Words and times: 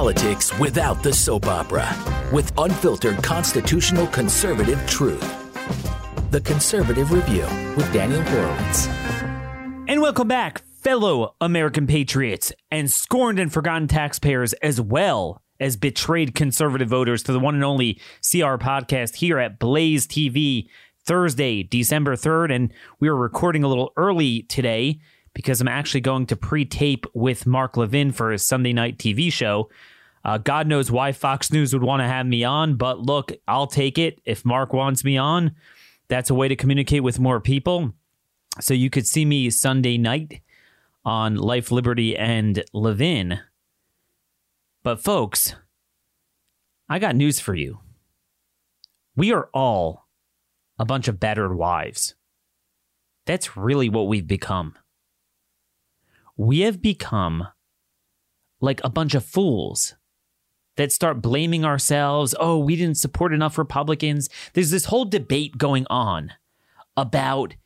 politics 0.00 0.58
without 0.58 1.02
the 1.02 1.12
soap 1.12 1.44
opera 1.44 1.86
with 2.32 2.50
unfiltered 2.56 3.22
constitutional 3.22 4.06
conservative 4.06 4.82
truth. 4.86 5.20
The 6.30 6.40
Conservative 6.40 7.12
Review 7.12 7.44
with 7.76 7.92
Daniel 7.92 8.22
Horowitz. 8.22 8.86
And 9.88 10.00
welcome 10.00 10.26
back, 10.26 10.62
fellow 10.82 11.34
American 11.38 11.86
patriots 11.86 12.50
and 12.70 12.90
scorned 12.90 13.38
and 13.38 13.52
forgotten 13.52 13.88
taxpayers, 13.88 14.54
as 14.62 14.80
well 14.80 15.42
as 15.60 15.76
betrayed 15.76 16.34
conservative 16.34 16.88
voters, 16.88 17.22
to 17.24 17.32
the 17.34 17.38
one 17.38 17.54
and 17.54 17.62
only 17.62 18.00
CR 18.22 18.56
podcast 18.56 19.16
here 19.16 19.38
at 19.38 19.58
Blaze 19.58 20.06
TV, 20.06 20.70
Thursday, 21.04 21.62
December 21.62 22.16
3rd. 22.16 22.54
And 22.54 22.72
we 23.00 23.08
are 23.08 23.16
recording 23.16 23.64
a 23.64 23.68
little 23.68 23.92
early 23.98 24.44
today 24.44 24.98
because 25.34 25.60
I'm 25.60 25.68
actually 25.68 26.00
going 26.00 26.26
to 26.26 26.36
pre 26.36 26.64
tape 26.64 27.06
with 27.14 27.46
Mark 27.46 27.76
Levin 27.76 28.12
for 28.12 28.32
his 28.32 28.46
Sunday 28.46 28.72
night 28.72 28.98
TV 28.98 29.32
show. 29.32 29.68
Uh, 30.24 30.38
God 30.38 30.66
knows 30.66 30.90
why 30.90 31.12
Fox 31.12 31.50
News 31.50 31.72
would 31.72 31.82
want 31.82 32.00
to 32.00 32.06
have 32.06 32.26
me 32.26 32.44
on, 32.44 32.76
but 32.76 33.00
look, 33.00 33.32
I'll 33.48 33.66
take 33.66 33.98
it. 33.98 34.20
If 34.24 34.44
Mark 34.44 34.72
wants 34.72 35.02
me 35.02 35.16
on, 35.16 35.52
that's 36.08 36.28
a 36.28 36.34
way 36.34 36.48
to 36.48 36.56
communicate 36.56 37.02
with 37.02 37.18
more 37.18 37.40
people. 37.40 37.94
So 38.60 38.74
you 38.74 38.90
could 38.90 39.06
see 39.06 39.24
me 39.24 39.48
Sunday 39.48 39.96
night 39.96 40.42
on 41.04 41.36
Life, 41.36 41.70
Liberty, 41.70 42.16
and 42.16 42.62
Levin. 42.72 43.40
But, 44.82 45.02
folks, 45.02 45.54
I 46.88 46.98
got 46.98 47.16
news 47.16 47.40
for 47.40 47.54
you. 47.54 47.80
We 49.16 49.32
are 49.32 49.48
all 49.54 50.06
a 50.78 50.84
bunch 50.84 51.08
of 51.08 51.20
battered 51.20 51.54
wives. 51.54 52.14
That's 53.26 53.56
really 53.56 53.88
what 53.88 54.08
we've 54.08 54.26
become. 54.26 54.76
We 56.40 56.60
have 56.60 56.80
become 56.80 57.48
like 58.62 58.80
a 58.82 58.88
bunch 58.88 59.14
of 59.14 59.26
fools 59.26 59.94
that 60.78 60.90
start 60.90 61.20
blaming 61.20 61.66
ourselves. 61.66 62.34
Oh, 62.40 62.58
we 62.58 62.76
didn't 62.76 62.96
support 62.96 63.34
enough 63.34 63.58
Republicans. 63.58 64.30
There's 64.54 64.70
this 64.70 64.86
whole 64.86 65.04
debate 65.04 65.58
going 65.58 65.86
on 65.90 66.32
about 66.96 67.56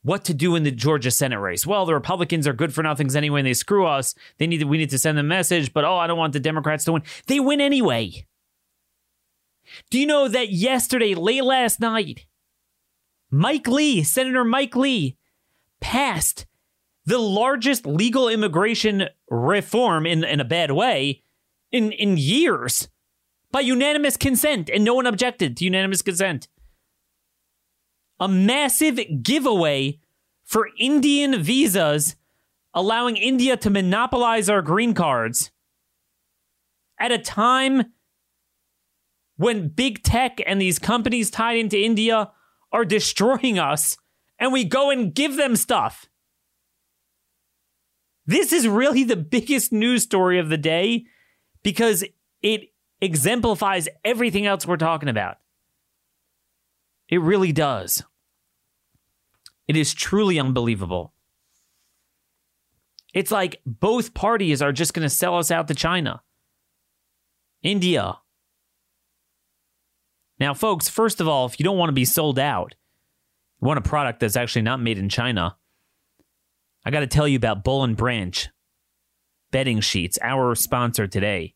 what 0.00 0.24
to 0.24 0.32
do 0.32 0.56
in 0.56 0.62
the 0.62 0.70
Georgia 0.70 1.10
Senate 1.10 1.40
race. 1.40 1.66
Well, 1.66 1.84
the 1.84 1.92
Republicans 1.92 2.46
are 2.46 2.54
good 2.54 2.72
for 2.72 2.82
nothings 2.82 3.14
anyway, 3.14 3.40
and 3.40 3.46
they 3.46 3.52
screw 3.52 3.86
us. 3.86 4.14
They 4.38 4.46
need 4.46 4.60
to, 4.60 4.64
we 4.64 4.78
need 4.78 4.88
to 4.90 4.98
send 4.98 5.18
them 5.18 5.26
a 5.26 5.28
message, 5.28 5.74
but 5.74 5.84
oh, 5.84 5.98
I 5.98 6.06
don't 6.06 6.16
want 6.16 6.32
the 6.32 6.40
Democrats 6.40 6.84
to 6.84 6.92
win. 6.92 7.02
They 7.26 7.38
win 7.38 7.60
anyway. 7.60 8.26
Do 9.90 10.00
you 10.00 10.06
know 10.06 10.26
that 10.28 10.50
yesterday, 10.50 11.14
late 11.14 11.44
last 11.44 11.80
night, 11.80 12.24
Mike 13.30 13.68
Lee, 13.68 14.02
Senator 14.02 14.42
Mike 14.42 14.74
Lee, 14.74 15.18
passed 15.82 16.46
the 17.04 17.18
largest 17.18 17.86
legal 17.86 18.28
immigration 18.28 19.08
reform 19.28 20.06
in, 20.06 20.24
in 20.24 20.40
a 20.40 20.44
bad 20.44 20.70
way 20.70 21.22
in, 21.70 21.92
in 21.92 22.16
years 22.16 22.88
by 23.50 23.60
unanimous 23.60 24.16
consent, 24.16 24.70
and 24.70 24.84
no 24.84 24.94
one 24.94 25.06
objected 25.06 25.56
to 25.56 25.64
unanimous 25.64 26.02
consent 26.02 26.48
a 28.22 28.28
massive 28.28 29.00
giveaway 29.20 29.98
for 30.44 30.68
Indian 30.78 31.42
visas, 31.42 32.14
allowing 32.72 33.16
India 33.16 33.56
to 33.56 33.68
monopolize 33.68 34.48
our 34.48 34.62
green 34.62 34.94
cards 34.94 35.50
at 37.00 37.10
a 37.10 37.18
time 37.18 37.92
when 39.36 39.66
big 39.66 40.04
tech 40.04 40.38
and 40.46 40.60
these 40.60 40.78
companies 40.78 41.30
tied 41.30 41.58
into 41.58 41.76
India 41.76 42.30
are 42.70 42.84
destroying 42.84 43.58
us, 43.58 43.96
and 44.38 44.52
we 44.52 44.62
go 44.62 44.90
and 44.90 45.12
give 45.12 45.36
them 45.36 45.56
stuff. 45.56 46.06
This 48.26 48.52
is 48.52 48.68
really 48.68 49.04
the 49.04 49.16
biggest 49.16 49.72
news 49.72 50.02
story 50.02 50.38
of 50.38 50.48
the 50.48 50.58
day 50.58 51.06
because 51.62 52.04
it 52.42 52.72
exemplifies 53.00 53.88
everything 54.04 54.46
else 54.46 54.66
we're 54.66 54.76
talking 54.76 55.08
about. 55.08 55.38
It 57.08 57.20
really 57.20 57.52
does. 57.52 58.02
It 59.66 59.76
is 59.76 59.92
truly 59.94 60.38
unbelievable. 60.38 61.12
It's 63.12 63.30
like 63.30 63.60
both 63.66 64.14
parties 64.14 64.62
are 64.62 64.72
just 64.72 64.94
going 64.94 65.04
to 65.04 65.10
sell 65.10 65.36
us 65.36 65.50
out 65.50 65.68
to 65.68 65.74
China, 65.74 66.22
India. 67.62 68.18
Now, 70.38 70.54
folks, 70.54 70.88
first 70.88 71.20
of 71.20 71.28
all, 71.28 71.46
if 71.46 71.60
you 71.60 71.64
don't 71.64 71.76
want 71.76 71.90
to 71.90 71.94
be 71.94 72.04
sold 72.04 72.38
out, 72.38 72.74
you 73.60 73.66
want 73.66 73.78
a 73.78 73.82
product 73.82 74.20
that's 74.20 74.36
actually 74.36 74.62
not 74.62 74.80
made 74.80 74.98
in 74.98 75.08
China, 75.08 75.56
I 76.84 76.90
got 76.90 77.00
to 77.00 77.06
tell 77.06 77.28
you 77.28 77.36
about 77.36 77.64
Boll 77.64 77.84
and 77.84 77.96
Branch 77.96 78.48
bedding 79.50 79.80
sheets, 79.80 80.18
our 80.22 80.54
sponsor 80.54 81.06
today. 81.06 81.54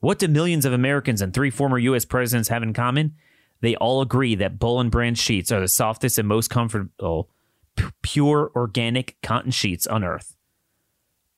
What 0.00 0.18
do 0.18 0.28
millions 0.28 0.64
of 0.64 0.72
Americans 0.72 1.20
and 1.20 1.34
three 1.34 1.50
former 1.50 1.78
U.S. 1.78 2.04
presidents 2.04 2.48
have 2.48 2.62
in 2.62 2.72
common? 2.72 3.14
They 3.60 3.74
all 3.76 4.00
agree 4.00 4.34
that 4.36 4.58
Boll 4.58 4.80
and 4.80 4.90
Branch 4.90 5.18
sheets 5.18 5.50
are 5.50 5.60
the 5.60 5.68
softest 5.68 6.18
and 6.18 6.28
most 6.28 6.48
comfortable 6.48 7.28
p- 7.76 7.84
pure 8.02 8.50
organic 8.54 9.16
cotton 9.22 9.50
sheets 9.50 9.86
on 9.86 10.04
earth. 10.04 10.36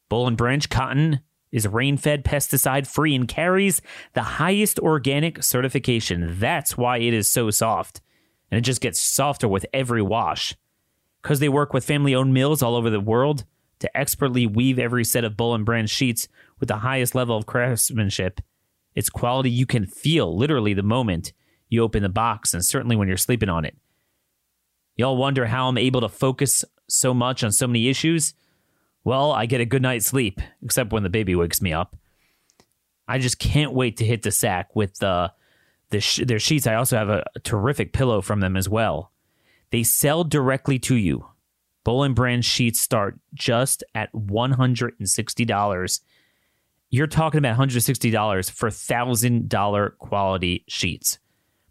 Boll 0.08 0.28
and 0.28 0.36
Branch 0.36 0.68
cotton 0.68 1.20
is 1.50 1.66
rain 1.66 1.96
fed, 1.96 2.24
pesticide 2.24 2.86
free, 2.86 3.14
and 3.14 3.26
carries 3.26 3.82
the 4.12 4.22
highest 4.22 4.78
organic 4.78 5.42
certification. 5.42 6.38
That's 6.38 6.76
why 6.76 6.98
it 6.98 7.14
is 7.14 7.28
so 7.28 7.50
soft. 7.50 8.00
And 8.50 8.58
it 8.58 8.62
just 8.62 8.80
gets 8.80 9.00
softer 9.00 9.48
with 9.48 9.66
every 9.72 10.02
wash. 10.02 10.54
Because 11.22 11.40
they 11.40 11.48
work 11.48 11.72
with 11.72 11.84
family 11.84 12.14
owned 12.14 12.34
mills 12.34 12.62
all 12.62 12.74
over 12.74 12.90
the 12.90 13.00
world 13.00 13.44
to 13.78 13.96
expertly 13.96 14.46
weave 14.46 14.78
every 14.78 15.04
set 15.04 15.24
of 15.24 15.36
Boll 15.36 15.54
and 15.54 15.64
Branch 15.64 15.88
sheets 15.88 16.28
with 16.60 16.68
the 16.68 16.78
highest 16.78 17.14
level 17.14 17.36
of 17.36 17.46
craftsmanship, 17.46 18.40
it's 18.94 19.08
quality 19.08 19.50
you 19.50 19.66
can 19.66 19.86
feel 19.86 20.36
literally 20.36 20.74
the 20.74 20.82
moment 20.82 21.32
you 21.68 21.82
open 21.82 22.02
the 22.02 22.08
box 22.08 22.52
and 22.52 22.64
certainly 22.64 22.96
when 22.96 23.08
you're 23.08 23.16
sleeping 23.16 23.48
on 23.48 23.64
it. 23.64 23.76
Y'all 24.96 25.16
wonder 25.16 25.46
how 25.46 25.68
I'm 25.68 25.78
able 25.78 26.02
to 26.02 26.08
focus 26.08 26.64
so 26.88 27.14
much 27.14 27.42
on 27.42 27.52
so 27.52 27.66
many 27.66 27.88
issues? 27.88 28.34
Well, 29.04 29.32
I 29.32 29.46
get 29.46 29.60
a 29.60 29.66
good 29.66 29.82
night's 29.82 30.06
sleep, 30.06 30.40
except 30.62 30.92
when 30.92 31.02
the 31.02 31.08
baby 31.08 31.34
wakes 31.34 31.62
me 31.62 31.72
up. 31.72 31.96
I 33.08 33.18
just 33.18 33.38
can't 33.38 33.72
wait 33.72 33.96
to 33.96 34.04
hit 34.04 34.22
the 34.22 34.30
sack 34.30 34.76
with 34.76 34.96
the, 34.98 35.32
the 35.90 36.00
sh- 36.00 36.20
their 36.24 36.38
sheets. 36.38 36.66
I 36.66 36.74
also 36.74 36.96
have 36.96 37.08
a, 37.08 37.24
a 37.34 37.40
terrific 37.40 37.92
pillow 37.92 38.20
from 38.20 38.40
them 38.40 38.56
as 38.56 38.68
well. 38.68 39.11
They 39.72 39.82
sell 39.82 40.22
directly 40.22 40.78
to 40.80 40.94
you. 40.94 41.26
Boll 41.82 42.04
and 42.04 42.14
Branch 42.14 42.44
sheets 42.44 42.78
start 42.78 43.18
just 43.34 43.82
at 43.94 44.12
$160. 44.12 46.00
You're 46.90 47.06
talking 47.06 47.38
about 47.38 47.58
$160 47.58 48.50
for 48.50 48.68
$1,000 48.68 49.98
quality 49.98 50.64
sheets. 50.68 51.18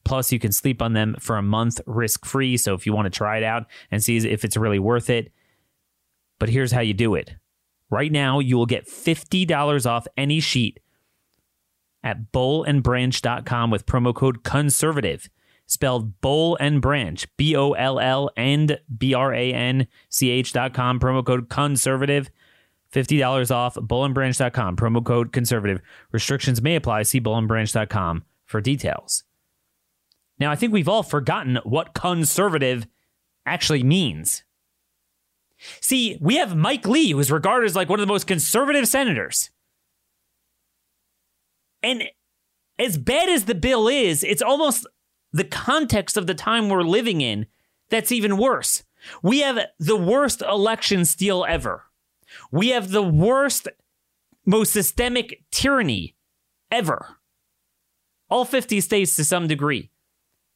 Plus, 0.04 0.32
you 0.32 0.40
can 0.40 0.52
sleep 0.52 0.82
on 0.82 0.94
them 0.94 1.16
for 1.20 1.38
a 1.38 1.44
month 1.44 1.80
risk 1.86 2.26
free. 2.26 2.58
So 2.58 2.74
if 2.74 2.88
you 2.88 2.92
want 2.92 3.06
to 3.06 3.16
try 3.18 3.38
it 3.38 3.44
out 3.44 3.68
and 3.92 4.04
see 4.04 4.18
if 4.18 4.44
it's 4.44 4.58
really 4.58 4.80
worth 4.80 5.10
it. 5.10 5.32
But 6.40 6.50
here's 6.50 6.72
how 6.72 6.82
you 6.82 6.96
do 6.96 7.14
it 7.14 7.36
right 7.92 8.12
now, 8.12 8.40
you 8.40 8.58
will 8.58 8.66
get 8.66 8.88
$50 8.88 9.86
off 9.86 10.08
any 10.18 10.40
sheet 10.40 10.80
at 12.04 12.32
bollandbranch.com 12.32 13.70
with 13.70 13.86
promo 13.86 14.16
code 14.16 14.44
conservative 14.44 15.30
spelled 15.72 16.20
boll 16.20 16.58
and 16.60 16.82
branch 16.82 17.26
b-o-l-l 17.38 18.30
and 18.36 18.78
b-r-a-n-c-h 18.98 20.54
dot 20.54 20.74
com. 20.74 21.00
Promo 21.00 21.26
code 21.26 21.50
conservative 21.50 22.30
$50 22.92 23.52
off 23.52 23.76
bollandbranch.com 23.76 24.76
promo 24.76 25.04
code 25.04 25.32
conservative. 25.32 25.82
Restrictions 26.12 26.62
may 26.62 26.76
apply. 26.76 27.04
See 27.04 27.22
bollandbranch.com 27.22 28.24
for 28.46 28.60
details. 28.60 29.24
Now, 30.40 30.52
I 30.52 30.56
think 30.56 30.74
we've 30.74 30.90
all 30.90 31.04
forgotten 31.04 31.60
what 31.64 31.94
conservative 31.94 32.88
actually 33.46 33.84
means. 33.84 34.44
See, 35.80 36.18
we 36.20 36.36
have 36.36 36.56
Mike 36.56 36.88
Lee, 36.88 37.12
who 37.12 37.20
is 37.20 37.32
regarded 37.32 37.68
as 37.68 37.76
like 37.76 37.88
one 37.88 38.00
of 38.00 38.06
the 38.06 38.12
most 38.12 38.28
conservative 38.28 38.88
senators. 38.88 39.52
And 41.84 42.04
as 42.78 42.98
bad 42.98 43.30
as 43.30 43.46
the 43.46 43.56
bill 43.56 43.88
is, 43.88 44.24
it's 44.24 44.42
almost 44.42 44.88
the 45.32 45.44
context 45.44 46.18
of 46.18 46.28
the 46.28 46.34
time 46.34 46.70
we're 46.70 46.84
living 46.84 47.22
in 47.22 47.46
that's 47.90 48.12
even 48.12 48.38
worse. 48.38 48.84
We 49.22 49.42
have 49.42 49.60
the 49.80 49.96
worst 49.96 50.42
election 50.42 51.06
steal 51.06 51.46
ever. 51.48 51.84
We 52.52 52.70
have 52.70 52.92
the 52.92 53.02
worst, 53.02 53.68
most 54.46 54.72
systemic 54.72 55.44
tyranny 55.52 56.16
ever. 56.70 57.18
All 58.30 58.46
50 58.46 58.80
states 58.82 59.16
to 59.16 59.26
some 59.26 59.48
degree 59.48 59.90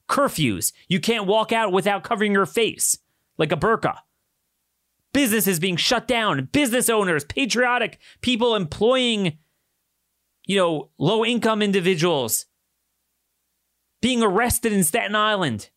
curfews. 0.08 0.72
You 0.88 1.00
can't 1.00 1.26
walk 1.26 1.52
out 1.52 1.72
without 1.72 2.04
covering 2.04 2.32
your 2.32 2.46
face 2.46 2.98
like 3.38 3.52
a 3.52 3.58
burqa. 3.58 3.98
Businesses 5.14 5.60
being 5.60 5.78
shut 5.78 6.08
down, 6.08 6.50
business 6.52 6.90
owners, 6.90 7.24
patriotic 7.24 8.00
people 8.22 8.56
employing, 8.56 9.38
you 10.46 10.58
know, 10.58 10.90
low 10.98 11.26
income 11.26 11.62
individuals 11.62 12.46
being 14.06 14.22
arrested 14.22 14.72
in 14.72 14.84
Staten 14.84 15.16
Island. 15.16 15.72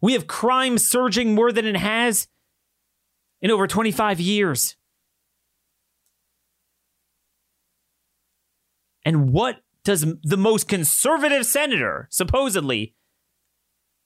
We 0.00 0.14
have 0.14 0.26
crime 0.26 0.78
surging 0.78 1.34
more 1.34 1.52
than 1.52 1.66
it 1.66 1.76
has 1.76 2.28
in 3.42 3.50
over 3.50 3.66
25 3.66 4.18
years. 4.18 4.76
And 9.04 9.34
what 9.34 9.56
does 9.84 10.06
the 10.22 10.38
most 10.38 10.66
conservative 10.66 11.44
senator, 11.44 12.08
supposedly, 12.10 12.94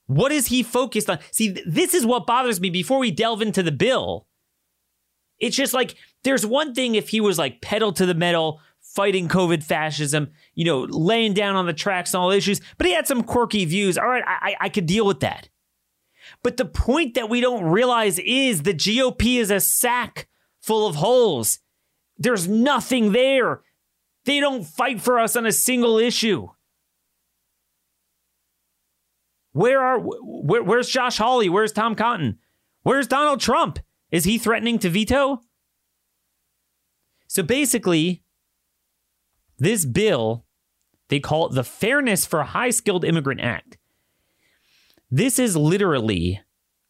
what 0.06 0.32
is 0.32 0.48
he 0.48 0.64
focused 0.64 1.08
on? 1.08 1.20
See, 1.30 1.56
this 1.64 1.94
is 1.94 2.04
what 2.04 2.26
bothers 2.26 2.60
me 2.60 2.68
before 2.68 2.98
we 2.98 3.12
delve 3.12 3.42
into 3.42 3.62
the 3.62 3.70
bill. 3.70 4.26
It's 5.38 5.54
just 5.54 5.72
like 5.72 5.94
there's 6.24 6.44
one 6.44 6.74
thing 6.74 6.96
if 6.96 7.10
he 7.10 7.20
was 7.20 7.38
like 7.38 7.60
pedal 7.60 7.92
to 7.92 8.06
the 8.06 8.14
metal, 8.14 8.60
fighting 8.96 9.28
COVID 9.28 9.62
fascism, 9.62 10.30
you 10.54 10.64
know, 10.64 10.80
laying 10.80 11.34
down 11.34 11.54
on 11.54 11.66
the 11.66 11.74
tracks 11.74 12.14
and 12.14 12.22
all 12.22 12.30
issues, 12.30 12.62
but 12.78 12.86
he 12.86 12.94
had 12.94 13.06
some 13.06 13.22
quirky 13.22 13.66
views. 13.66 13.98
All 13.98 14.08
right, 14.08 14.24
I, 14.26 14.56
I 14.58 14.68
could 14.70 14.86
deal 14.86 15.06
with 15.06 15.20
that. 15.20 15.50
But 16.42 16.56
the 16.56 16.64
point 16.64 17.14
that 17.14 17.28
we 17.28 17.42
don't 17.42 17.64
realize 17.64 18.18
is 18.18 18.62
the 18.62 18.72
GOP 18.72 19.38
is 19.38 19.50
a 19.50 19.60
sack 19.60 20.28
full 20.60 20.86
of 20.86 20.96
holes. 20.96 21.58
There's 22.16 22.48
nothing 22.48 23.12
there. 23.12 23.60
They 24.24 24.40
don't 24.40 24.64
fight 24.64 25.00
for 25.00 25.18
us 25.18 25.36
on 25.36 25.44
a 25.44 25.52
single 25.52 25.98
issue. 25.98 26.48
Where 29.52 29.80
are 29.80 29.98
where, 30.00 30.62
where's 30.62 30.88
Josh 30.88 31.18
Hawley? 31.18 31.48
Where's 31.48 31.72
Tom 31.72 31.94
Cotton? 31.94 32.38
Where's 32.82 33.06
Donald 33.06 33.40
Trump? 33.40 33.78
Is 34.10 34.24
he 34.24 34.38
threatening 34.38 34.78
to 34.80 34.90
veto? 34.90 35.42
So 37.28 37.42
basically, 37.42 38.22
this 39.58 39.84
bill, 39.84 40.44
they 41.08 41.20
call 41.20 41.46
it 41.46 41.54
the 41.54 41.64
Fairness 41.64 42.26
for 42.26 42.42
High 42.42 42.70
Skilled 42.70 43.04
Immigrant 43.04 43.40
Act. 43.40 43.78
This 45.10 45.38
is 45.38 45.56
literally 45.56 46.40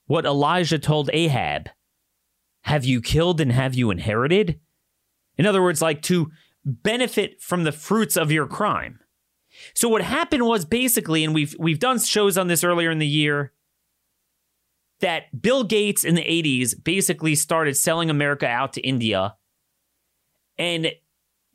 what 0.07 0.25
Elijah 0.25 0.79
told 0.79 1.11
Ahab 1.13 1.69
Have 2.63 2.85
you 2.85 3.01
killed 3.01 3.41
and 3.41 3.53
have 3.53 3.75
you 3.75 3.91
inherited? 3.91 4.61
In 5.37 5.47
other 5.47 5.63
words, 5.63 5.83
like 5.83 6.03
to 6.03 6.31
benefit 6.65 7.41
from 7.41 7.65
the 7.65 7.73
fruits 7.73 8.17
of 8.17 8.33
your 8.33 8.47
crime. 8.47 9.01
So 9.75 9.89
what 9.89 10.03
happened 10.03 10.47
was 10.47 10.65
basically, 10.65 11.25
and 11.25 11.35
we've 11.35 11.55
we've 11.59 11.79
done 11.79 11.99
shows 11.99 12.37
on 12.37 12.49
this 12.49 12.65
earlier 12.65 12.91
in 12.91 12.99
the 12.99 13.07
year, 13.07 13.53
that 15.01 15.41
Bill 15.41 15.65
Gates 15.65 16.05
in 16.05 16.15
the 16.15 16.23
80s 16.23 16.73
basically 16.83 17.35
started 17.35 17.77
selling 17.77 18.11
America 18.11 18.47
out 18.47 18.73
to 18.75 18.81
India 18.81 19.37
and 20.59 20.93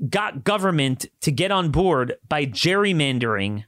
got 0.10 0.44
government 0.44 1.06
to 1.22 1.32
get 1.32 1.52
on 1.52 1.70
board 1.70 2.16
by 2.28 2.46
gerrymandering 2.46 3.66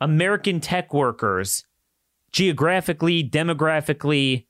American 0.00 0.60
tech 0.60 0.94
workers 0.94 1.64
geographically, 2.32 3.28
demographically, 3.28 4.46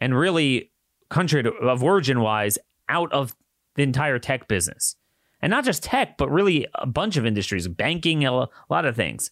and 0.00 0.18
really 0.18 0.72
country 1.08 1.44
of 1.62 1.82
origin 1.82 2.20
wise 2.20 2.58
out 2.88 3.12
of 3.12 3.34
the 3.76 3.82
entire 3.82 4.18
tech 4.18 4.48
business. 4.48 4.96
And 5.40 5.50
not 5.50 5.64
just 5.64 5.82
tech, 5.82 6.16
but 6.16 6.30
really 6.30 6.66
a 6.74 6.86
bunch 6.86 7.16
of 7.16 7.26
industries, 7.26 7.68
banking, 7.68 8.24
a 8.24 8.48
lot 8.70 8.84
of 8.84 8.96
things. 8.96 9.30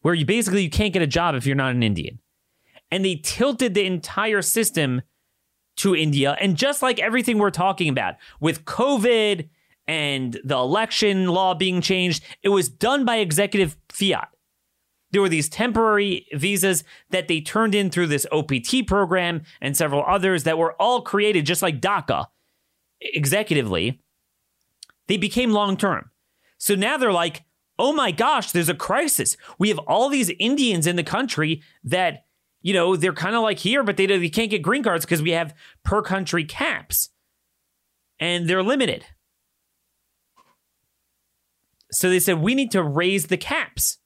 Where 0.00 0.14
you 0.14 0.24
basically 0.24 0.62
you 0.62 0.70
can't 0.70 0.92
get 0.92 1.02
a 1.02 1.06
job 1.06 1.34
if 1.34 1.46
you're 1.46 1.56
not 1.56 1.74
an 1.74 1.82
Indian. 1.82 2.20
And 2.90 3.04
they 3.04 3.16
tilted 3.16 3.74
the 3.74 3.84
entire 3.84 4.40
system 4.40 5.02
to 5.78 5.96
India. 5.96 6.36
And 6.40 6.56
just 6.56 6.82
like 6.82 6.98
everything 6.98 7.38
we're 7.38 7.50
talking 7.50 7.88
about 7.88 8.14
with 8.40 8.64
COVID 8.64 9.48
and 9.86 10.38
the 10.44 10.56
election 10.56 11.26
law 11.26 11.54
being 11.54 11.80
changed, 11.80 12.22
it 12.42 12.50
was 12.50 12.68
done 12.68 13.04
by 13.04 13.16
executive 13.16 13.76
fiat. 13.88 14.28
There 15.10 15.22
were 15.22 15.28
these 15.28 15.48
temporary 15.48 16.26
visas 16.34 16.84
that 17.10 17.28
they 17.28 17.40
turned 17.40 17.74
in 17.74 17.90
through 17.90 18.08
this 18.08 18.26
OPT 18.30 18.86
program 18.86 19.42
and 19.60 19.76
several 19.76 20.04
others 20.06 20.44
that 20.44 20.58
were 20.58 20.74
all 20.74 21.00
created 21.00 21.46
just 21.46 21.62
like 21.62 21.80
DACA 21.80 22.26
executively. 23.16 24.00
They 25.06 25.16
became 25.16 25.52
long 25.52 25.76
term. 25.76 26.10
So 26.58 26.74
now 26.74 26.98
they're 26.98 27.12
like, 27.12 27.44
oh 27.78 27.92
my 27.92 28.10
gosh, 28.10 28.52
there's 28.52 28.68
a 28.68 28.74
crisis. 28.74 29.36
We 29.58 29.68
have 29.68 29.78
all 29.78 30.08
these 30.08 30.30
Indians 30.38 30.86
in 30.86 30.96
the 30.96 31.04
country 31.04 31.62
that 31.84 32.24
you 32.68 32.74
know, 32.74 32.96
they're 32.96 33.14
kind 33.14 33.34
of 33.34 33.40
like 33.40 33.58
here, 33.58 33.82
but 33.82 33.96
they, 33.96 34.04
they 34.04 34.28
can't 34.28 34.50
get 34.50 34.60
green 34.60 34.82
cards 34.82 35.06
because 35.06 35.22
we 35.22 35.30
have 35.30 35.54
per 35.84 36.02
country 36.02 36.44
caps 36.44 37.08
and 38.20 38.46
they're 38.46 38.62
limited. 38.62 39.06
So 41.90 42.10
they 42.10 42.20
said, 42.20 42.42
we 42.42 42.54
need 42.54 42.70
to 42.72 42.82
raise 42.82 43.28
the 43.28 43.38
caps. 43.38 43.96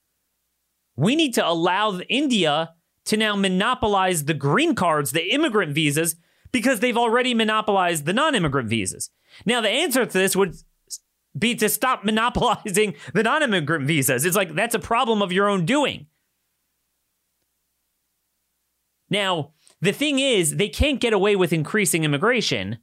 We 0.94 1.16
need 1.16 1.34
to 1.34 1.44
allow 1.44 1.98
India 2.08 2.74
to 3.06 3.16
now 3.16 3.34
monopolize 3.34 4.26
the 4.26 4.34
green 4.34 4.76
cards, 4.76 5.10
the 5.10 5.34
immigrant 5.34 5.74
visas, 5.74 6.14
because 6.52 6.78
they've 6.78 6.96
already 6.96 7.34
monopolized 7.34 8.06
the 8.06 8.12
non 8.12 8.36
immigrant 8.36 8.68
visas. 8.68 9.10
Now, 9.44 9.60
the 9.60 9.70
answer 9.70 10.06
to 10.06 10.12
this 10.12 10.36
would 10.36 10.54
be 11.36 11.56
to 11.56 11.68
stop 11.68 12.04
monopolizing 12.04 12.94
the 13.12 13.24
non 13.24 13.42
immigrant 13.42 13.88
visas. 13.88 14.24
It's 14.24 14.36
like 14.36 14.54
that's 14.54 14.76
a 14.76 14.78
problem 14.78 15.20
of 15.20 15.32
your 15.32 15.48
own 15.48 15.66
doing. 15.66 16.06
Now, 19.12 19.52
the 19.82 19.92
thing 19.92 20.18
is, 20.18 20.56
they 20.56 20.70
can't 20.70 20.98
get 20.98 21.12
away 21.12 21.36
with 21.36 21.52
increasing 21.52 22.02
immigration. 22.02 22.78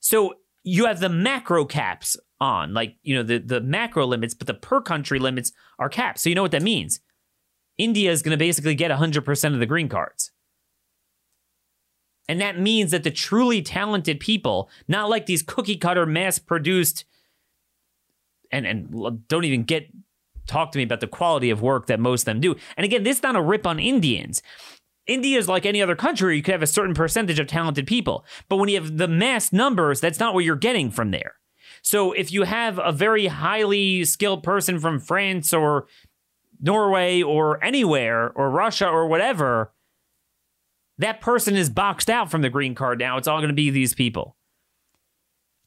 So 0.00 0.34
you 0.64 0.86
have 0.86 0.98
the 0.98 1.08
macro 1.08 1.64
caps 1.64 2.16
on, 2.40 2.74
like, 2.74 2.96
you 3.02 3.14
know, 3.14 3.22
the, 3.22 3.38
the 3.38 3.60
macro 3.60 4.04
limits, 4.04 4.34
but 4.34 4.48
the 4.48 4.54
per 4.54 4.80
country 4.80 5.20
limits 5.20 5.52
are 5.78 5.88
capped. 5.88 6.18
So 6.18 6.28
you 6.28 6.34
know 6.34 6.42
what 6.42 6.50
that 6.50 6.62
means. 6.62 6.98
India 7.78 8.10
is 8.10 8.20
going 8.20 8.32
to 8.32 8.36
basically 8.36 8.74
get 8.74 8.90
100% 8.90 9.54
of 9.54 9.60
the 9.60 9.66
green 9.66 9.88
cards. 9.88 10.32
And 12.28 12.40
that 12.40 12.58
means 12.58 12.90
that 12.90 13.04
the 13.04 13.12
truly 13.12 13.62
talented 13.62 14.18
people, 14.18 14.68
not 14.88 15.08
like 15.08 15.26
these 15.26 15.42
cookie 15.42 15.76
cutter 15.76 16.04
mass 16.04 16.40
produced, 16.40 17.04
and, 18.50 18.66
and 18.66 19.28
don't 19.28 19.44
even 19.44 19.62
get 19.62 19.88
talk 20.50 20.72
to 20.72 20.78
me 20.78 20.84
about 20.84 21.00
the 21.00 21.06
quality 21.06 21.50
of 21.50 21.62
work 21.62 21.86
that 21.86 22.00
most 22.00 22.22
of 22.22 22.24
them 22.26 22.40
do. 22.40 22.56
And 22.76 22.84
again, 22.84 23.04
this 23.04 23.18
is 23.18 23.22
not 23.22 23.36
a 23.36 23.40
rip 23.40 23.66
on 23.66 23.78
Indians. 23.78 24.42
India 25.10 25.38
is 25.38 25.48
like 25.48 25.66
any 25.66 25.82
other 25.82 25.96
country. 25.96 26.36
You 26.36 26.42
could 26.42 26.52
have 26.52 26.62
a 26.62 26.68
certain 26.68 26.94
percentage 26.94 27.40
of 27.40 27.48
talented 27.48 27.86
people. 27.86 28.24
But 28.48 28.56
when 28.56 28.68
you 28.68 28.80
have 28.80 28.96
the 28.96 29.08
mass 29.08 29.52
numbers, 29.52 30.00
that's 30.00 30.20
not 30.20 30.34
what 30.34 30.44
you're 30.44 30.56
getting 30.56 30.90
from 30.90 31.10
there. 31.10 31.34
So 31.82 32.12
if 32.12 32.30
you 32.30 32.44
have 32.44 32.78
a 32.78 32.92
very 32.92 33.26
highly 33.26 34.04
skilled 34.04 34.42
person 34.42 34.78
from 34.78 35.00
France 35.00 35.52
or 35.52 35.86
Norway 36.60 37.22
or 37.22 37.62
anywhere 37.64 38.30
or 38.30 38.50
Russia 38.50 38.86
or 38.86 39.08
whatever, 39.08 39.72
that 40.98 41.20
person 41.20 41.56
is 41.56 41.70
boxed 41.70 42.10
out 42.10 42.30
from 42.30 42.42
the 42.42 42.50
green 42.50 42.74
card 42.74 42.98
now. 42.98 43.16
It's 43.16 43.26
all 43.26 43.38
going 43.38 43.48
to 43.48 43.54
be 43.54 43.70
these 43.70 43.94
people. 43.94 44.36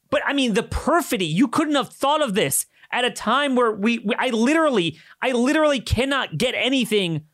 But 0.08 0.22
I 0.24 0.32
mean, 0.32 0.54
the 0.54 0.62
perfidy, 0.62 1.26
you 1.26 1.48
couldn't 1.48 1.74
have 1.74 1.90
thought 1.90 2.22
of 2.22 2.34
this 2.34 2.66
at 2.90 3.04
a 3.04 3.10
time 3.10 3.56
where 3.56 3.72
we, 3.72 3.98
we 3.98 4.14
I 4.16 4.28
literally, 4.28 4.96
I 5.20 5.32
literally 5.32 5.80
cannot 5.80 6.38
get 6.38 6.54
anything 6.56 7.24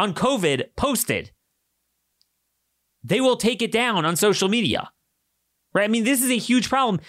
on 0.00 0.14
COVID 0.14 0.70
posted, 0.76 1.30
they 3.04 3.20
will 3.20 3.36
take 3.36 3.60
it 3.60 3.70
down 3.70 4.06
on 4.06 4.16
social 4.16 4.48
media. 4.48 4.90
Right? 5.74 5.84
I 5.84 5.88
mean, 5.88 6.04
this 6.04 6.22
is 6.22 6.30
a 6.30 6.38
huge 6.38 6.70
problem. 6.70 7.00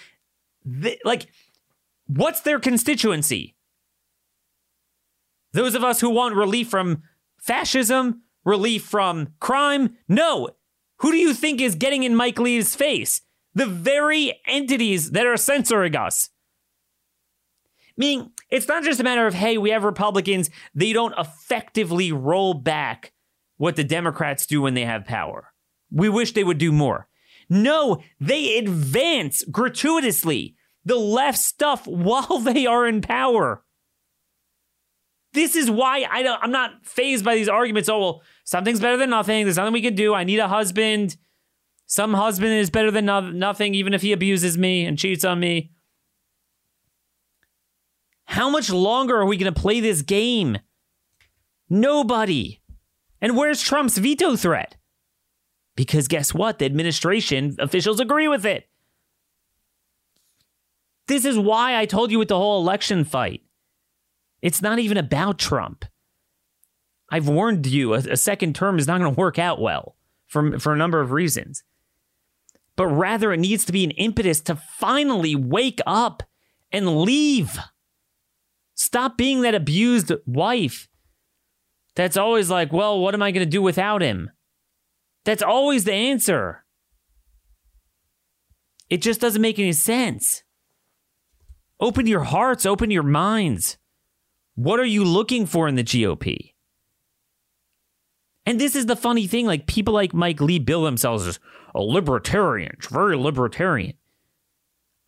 Like, 1.04 1.26
what's 2.06 2.42
their 2.42 2.60
constituency? 2.60 3.56
Those 5.52 5.74
of 5.74 5.82
us 5.82 6.00
who 6.00 6.10
want 6.10 6.36
relief 6.36 6.68
from 6.68 7.02
fascism, 7.38 8.22
relief 8.44 8.84
from 8.84 9.34
crime? 9.40 9.96
No. 10.06 10.50
Who 10.98 11.12
do 11.12 11.18
you 11.18 11.32
think 11.32 11.60
is 11.60 11.74
getting 11.74 12.02
in 12.02 12.14
Mike 12.14 12.38
Lee's 12.38 12.76
face? 12.76 13.22
The 13.54 13.66
very 13.66 14.38
entities 14.46 15.12
that 15.12 15.26
are 15.26 15.36
censoring 15.38 15.96
us. 15.96 16.28
Meaning, 17.96 18.32
it's 18.52 18.68
not 18.68 18.84
just 18.84 19.00
a 19.00 19.04
matter 19.04 19.26
of, 19.26 19.32
hey, 19.32 19.56
we 19.56 19.70
have 19.70 19.82
Republicans, 19.82 20.50
they 20.74 20.92
don't 20.92 21.14
effectively 21.18 22.12
roll 22.12 22.52
back 22.52 23.12
what 23.56 23.76
the 23.76 23.82
Democrats 23.82 24.46
do 24.46 24.60
when 24.60 24.74
they 24.74 24.84
have 24.84 25.06
power. 25.06 25.52
We 25.90 26.10
wish 26.10 26.32
they 26.32 26.44
would 26.44 26.58
do 26.58 26.70
more. 26.70 27.08
No, 27.48 28.02
they 28.20 28.58
advance 28.58 29.42
gratuitously 29.44 30.54
the 30.84 30.96
left 30.96 31.38
stuff 31.38 31.86
while 31.86 32.38
they 32.40 32.66
are 32.66 32.86
in 32.86 33.00
power. 33.00 33.64
This 35.32 35.56
is 35.56 35.70
why 35.70 36.06
I 36.10 36.22
don't, 36.22 36.42
I'm 36.42 36.50
not 36.50 36.84
fazed 36.84 37.24
by 37.24 37.34
these 37.34 37.48
arguments. 37.48 37.88
Oh, 37.88 37.98
well, 37.98 38.22
something's 38.44 38.80
better 38.80 38.98
than 38.98 39.08
nothing. 39.08 39.44
There's 39.46 39.56
nothing 39.56 39.72
we 39.72 39.80
can 39.80 39.94
do. 39.94 40.12
I 40.12 40.24
need 40.24 40.40
a 40.40 40.48
husband. 40.48 41.16
Some 41.86 42.12
husband 42.12 42.52
is 42.52 42.68
better 42.68 42.90
than 42.90 43.06
no- 43.06 43.30
nothing, 43.30 43.74
even 43.74 43.94
if 43.94 44.02
he 44.02 44.12
abuses 44.12 44.58
me 44.58 44.84
and 44.84 44.98
cheats 44.98 45.24
on 45.24 45.40
me. 45.40 45.72
How 48.32 48.48
much 48.48 48.70
longer 48.70 49.16
are 49.16 49.26
we 49.26 49.36
going 49.36 49.52
to 49.52 49.60
play 49.60 49.80
this 49.80 50.00
game? 50.00 50.56
Nobody. 51.68 52.62
And 53.20 53.36
where's 53.36 53.60
Trump's 53.60 53.98
veto 53.98 54.36
threat? 54.36 54.76
Because 55.76 56.08
guess 56.08 56.32
what? 56.32 56.58
The 56.58 56.64
administration 56.64 57.56
officials 57.58 58.00
agree 58.00 58.28
with 58.28 58.46
it. 58.46 58.70
This 61.08 61.26
is 61.26 61.38
why 61.38 61.76
I 61.76 61.84
told 61.84 62.10
you 62.10 62.18
with 62.18 62.28
the 62.28 62.38
whole 62.38 62.62
election 62.62 63.04
fight. 63.04 63.42
It's 64.40 64.62
not 64.62 64.78
even 64.78 64.96
about 64.96 65.38
Trump. 65.38 65.84
I've 67.10 67.28
warned 67.28 67.66
you 67.66 67.92
a, 67.92 67.98
a 67.98 68.16
second 68.16 68.54
term 68.54 68.78
is 68.78 68.86
not 68.86 68.98
going 68.98 69.14
to 69.14 69.20
work 69.20 69.38
out 69.38 69.60
well 69.60 69.96
for, 70.26 70.58
for 70.58 70.72
a 70.72 70.78
number 70.78 71.02
of 71.02 71.12
reasons. 71.12 71.64
but 72.76 72.86
rather 72.86 73.32
it 73.32 73.40
needs 73.40 73.64
to 73.66 73.72
be 73.72 73.84
an 73.84 73.90
impetus 73.92 74.40
to 74.40 74.56
finally 74.56 75.36
wake 75.36 75.80
up 75.86 76.22
and 76.70 77.02
leave. 77.02 77.58
Stop 78.82 79.16
being 79.16 79.42
that 79.42 79.54
abused 79.54 80.10
wife 80.26 80.88
that's 81.94 82.16
always 82.16 82.50
like, 82.50 82.72
well, 82.72 82.98
what 82.98 83.14
am 83.14 83.22
I 83.22 83.30
going 83.30 83.46
to 83.46 83.50
do 83.50 83.62
without 83.62 84.02
him? 84.02 84.28
That's 85.24 85.40
always 85.40 85.84
the 85.84 85.92
answer. 85.92 86.64
It 88.90 89.00
just 89.00 89.20
doesn't 89.20 89.40
make 89.40 89.60
any 89.60 89.72
sense. 89.72 90.42
Open 91.78 92.08
your 92.08 92.24
hearts, 92.24 92.66
open 92.66 92.90
your 92.90 93.04
minds. 93.04 93.78
What 94.56 94.80
are 94.80 94.84
you 94.84 95.04
looking 95.04 95.46
for 95.46 95.68
in 95.68 95.76
the 95.76 95.84
GOP? 95.84 96.54
And 98.44 98.60
this 98.60 98.74
is 98.74 98.86
the 98.86 98.96
funny 98.96 99.28
thing 99.28 99.46
like 99.46 99.68
people 99.68 99.94
like 99.94 100.12
Mike 100.12 100.40
Lee 100.40 100.58
bill 100.58 100.82
themselves 100.82 101.24
as 101.24 101.38
a 101.72 101.80
libertarian, 101.80 102.74
very 102.90 103.16
libertarian. 103.16 103.94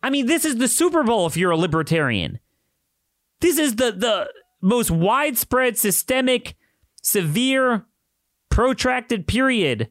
I 0.01 0.09
mean, 0.11 0.27
this 0.27 0.45
is 0.45 0.55
the 0.55 0.69
Super 0.69 1.03
Bowl 1.03 1.25
if 1.25 1.35
you're 1.35 1.51
a 1.51 1.57
libertarian. 1.57 2.39
This 3.41 3.57
is 3.57 3.75
the, 3.75 3.91
the 3.91 4.29
most 4.61 4.89
widespread, 4.89 5.77
systemic, 5.77 6.55
severe, 7.01 7.85
protracted 8.49 9.27
period 9.27 9.89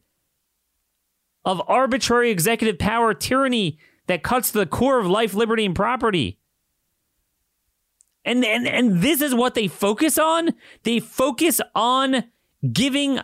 of 1.44 1.60
arbitrary 1.68 2.30
executive 2.30 2.78
power 2.78 3.12
tyranny 3.12 3.78
that 4.06 4.22
cuts 4.22 4.52
to 4.52 4.58
the 4.58 4.66
core 4.66 4.98
of 4.98 5.06
life, 5.06 5.34
liberty, 5.34 5.64
and 5.64 5.76
property. 5.76 6.38
And, 8.24 8.44
and, 8.44 8.66
and 8.66 9.02
this 9.02 9.20
is 9.20 9.34
what 9.34 9.54
they 9.54 9.68
focus 9.68 10.18
on. 10.18 10.54
They 10.82 10.98
focus 10.98 11.60
on 11.74 12.24
giving 12.72 13.20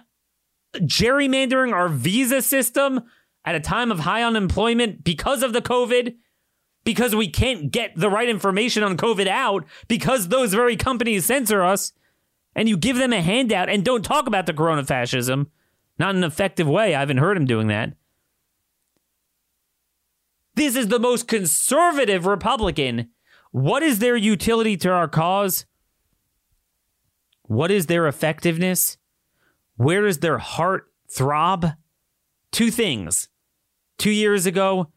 gerrymandering 0.75 1.73
our 1.73 1.89
visa 1.89 2.43
system 2.43 3.01
at 3.45 3.55
a 3.55 3.61
time 3.61 3.91
of 3.91 4.01
high 4.01 4.23
unemployment 4.23 5.03
because 5.03 5.43
of 5.43 5.53
the 5.53 5.63
COVID, 5.63 6.15
because 6.85 7.15
we 7.15 7.29
can't 7.29 7.71
get 7.71 7.95
the 7.97 8.11
right 8.11 8.29
information 8.29 8.83
on 8.83 8.97
COVID 8.97 9.27
out, 9.27 9.65
because 9.89 10.29
those 10.29 10.55
very 10.55 10.77
companies 10.77 11.27
censor 11.27 11.63
us, 11.63 11.93
and 12.55 12.69
you 12.69 12.77
give 12.77 12.97
them 12.97 13.13
a 13.13 13.21
handout 13.21 13.69
and 13.69 13.85
don't 13.85 14.05
talk 14.05 14.27
about 14.27 14.47
the 14.47 14.53
corona 14.53 14.85
fascism, 14.85 15.51
not 15.99 16.11
in 16.11 16.19
an 16.19 16.25
effective 16.25 16.69
way. 16.69 16.95
I 16.95 17.01
haven't 17.01 17.19
heard 17.19 17.37
him 17.37 17.47
doing 17.47 17.69
that. 17.69 17.95
This 20.55 20.77
is 20.77 20.89
the 20.89 20.99
most 20.99 21.29
conservative 21.29 22.27
Republican. 22.27 23.11
What 23.53 23.83
is 23.83 23.99
their 23.99 24.17
utility 24.17 24.77
to 24.79 24.91
our 24.91 25.09
cause? 25.09 25.65
What 27.43 27.71
is 27.71 27.87
their 27.87 28.07
effectiveness? 28.07 28.97
Where 29.77 30.03
does 30.03 30.19
their 30.19 30.39
heart 30.39 30.93
throb? 31.17 31.73
Two 32.53 32.71
things. 32.71 33.29
Two 33.99 34.11
years 34.11 34.47
ago, 34.47 34.91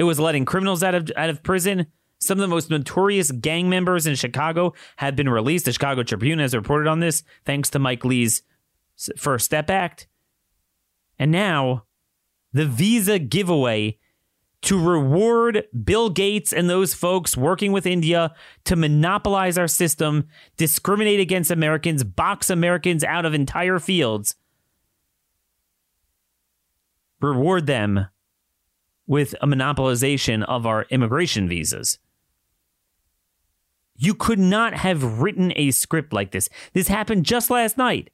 it 0.00 0.04
was 0.04 0.18
letting 0.18 0.46
criminals 0.46 0.82
out 0.82 0.94
of, 0.94 1.12
out 1.14 1.28
of 1.28 1.42
prison. 1.42 1.86
Some 2.20 2.38
of 2.38 2.40
the 2.40 2.48
most 2.48 2.70
notorious 2.70 3.30
gang 3.32 3.68
members 3.68 4.06
in 4.06 4.14
Chicago 4.14 4.72
had 4.96 5.14
been 5.14 5.28
released. 5.28 5.66
The 5.66 5.74
Chicago 5.74 6.02
Tribune 6.02 6.38
has 6.38 6.54
reported 6.54 6.88
on 6.88 7.00
this, 7.00 7.22
thanks 7.44 7.68
to 7.68 7.78
Mike 7.78 8.02
Lee's 8.02 8.42
First 9.18 9.44
Step 9.44 9.68
Act. 9.68 10.08
And 11.18 11.30
now, 11.30 11.84
the 12.54 12.64
visa 12.64 13.18
giveaway 13.18 13.98
to 14.62 14.82
reward 14.82 15.64
Bill 15.84 16.08
Gates 16.08 16.50
and 16.50 16.70
those 16.70 16.94
folks 16.94 17.36
working 17.36 17.70
with 17.70 17.84
India 17.84 18.34
to 18.64 18.76
monopolize 18.76 19.58
our 19.58 19.68
system, 19.68 20.28
discriminate 20.56 21.20
against 21.20 21.50
Americans, 21.50 22.04
box 22.04 22.48
Americans 22.48 23.04
out 23.04 23.26
of 23.26 23.34
entire 23.34 23.78
fields, 23.78 24.34
reward 27.20 27.66
them 27.66 28.06
with 29.10 29.34
a 29.42 29.46
monopolization 29.48 30.44
of 30.44 30.64
our 30.64 30.86
immigration 30.88 31.48
visas. 31.48 31.98
You 33.96 34.14
could 34.14 34.38
not 34.38 34.72
have 34.72 35.20
written 35.20 35.52
a 35.56 35.72
script 35.72 36.12
like 36.12 36.30
this. 36.30 36.48
This 36.74 36.86
happened 36.86 37.26
just 37.26 37.50
last 37.50 37.76
night 37.76 38.10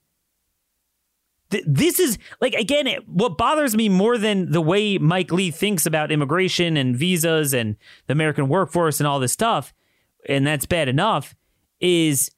this 1.65 2.01
is 2.01 2.19
like 2.41 2.55
again 2.55 2.89
what 3.07 3.39
bothers 3.39 3.77
me 3.77 3.89
more 3.89 4.19
than 4.19 4.51
the 4.51 4.61
way 4.61 4.99
Mike 4.99 5.31
Lee 5.31 5.53
thinks 5.53 5.87
about 5.87 6.11
immigration 6.11 6.77
and 6.77 6.97
visas 6.97 7.55
and 7.55 7.77
the 8.09 8.15
American 8.15 8.49
workforce 8.49 8.99
and 8.99 9.07
all 9.07 9.21
this 9.21 9.31
stuff 9.31 9.73
and 10.29 10.45
that's 10.45 10.67
bad 10.67 10.89
enough 10.89 11.37
is 11.79 12.33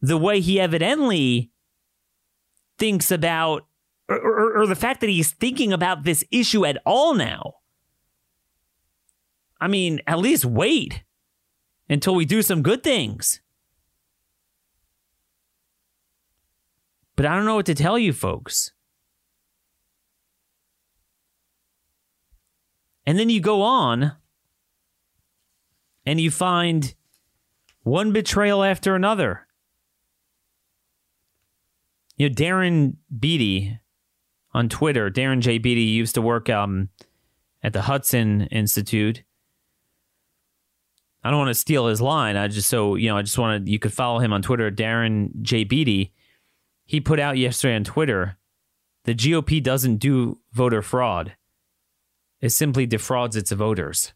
the 0.00 0.16
way 0.16 0.40
he 0.40 0.58
evidently 0.58 1.50
thinks 2.78 3.10
about 3.10 3.66
or, 4.08 4.16
or, 4.16 4.62
or 4.62 4.66
the 4.66 4.74
fact 4.74 5.02
that 5.02 5.10
he's 5.10 5.32
thinking 5.32 5.70
about 5.70 6.04
this 6.04 6.24
issue 6.30 6.64
at 6.64 6.78
all 6.86 7.12
now 7.12 7.57
I 9.60 9.68
mean 9.68 10.00
at 10.06 10.18
least 10.18 10.44
wait 10.44 11.02
until 11.88 12.14
we 12.14 12.24
do 12.24 12.42
some 12.42 12.62
good 12.62 12.82
things 12.82 13.40
But 17.18 17.26
I 17.26 17.34
don't 17.34 17.46
know 17.46 17.56
what 17.56 17.66
to 17.66 17.74
tell 17.74 17.98
you 17.98 18.12
folks. 18.12 18.70
And 23.04 23.18
then 23.18 23.28
you 23.28 23.40
go 23.40 23.62
on 23.62 24.12
and 26.06 26.20
you 26.20 26.30
find 26.30 26.94
one 27.82 28.12
betrayal 28.12 28.62
after 28.62 28.94
another. 28.94 29.48
You 32.16 32.28
know, 32.28 32.34
Darren 32.36 32.98
Beattie 33.18 33.80
on 34.54 34.68
Twitter, 34.68 35.10
Darren 35.10 35.40
J. 35.40 35.58
Beattie 35.58 35.80
used 35.82 36.14
to 36.14 36.22
work 36.22 36.48
um, 36.48 36.88
at 37.64 37.72
the 37.72 37.82
Hudson 37.82 38.42
Institute. 38.42 39.24
I 41.24 41.30
don't 41.30 41.38
want 41.38 41.48
to 41.48 41.54
steal 41.54 41.88
his 41.88 42.00
line. 42.00 42.36
I 42.36 42.48
just 42.48 42.68
so 42.68 42.94
you 42.94 43.08
know, 43.08 43.16
I 43.16 43.22
just 43.22 43.38
wanted 43.38 43.68
you 43.68 43.78
could 43.78 43.92
follow 43.92 44.18
him 44.18 44.32
on 44.32 44.42
Twitter, 44.42 44.70
Darren 44.70 45.30
J. 45.42 45.64
Beattie. 45.64 46.12
he 46.84 47.00
put 47.00 47.20
out 47.20 47.36
yesterday 47.36 47.76
on 47.76 47.84
Twitter 47.84 48.38
the 49.08 49.14
GOP 49.14 49.62
doesn't 49.62 49.96
do 49.96 50.38
voter 50.52 50.82
fraud, 50.82 51.34
it 52.42 52.50
simply 52.50 52.84
defrauds 52.84 53.36
its 53.36 53.50
voters. 53.52 54.12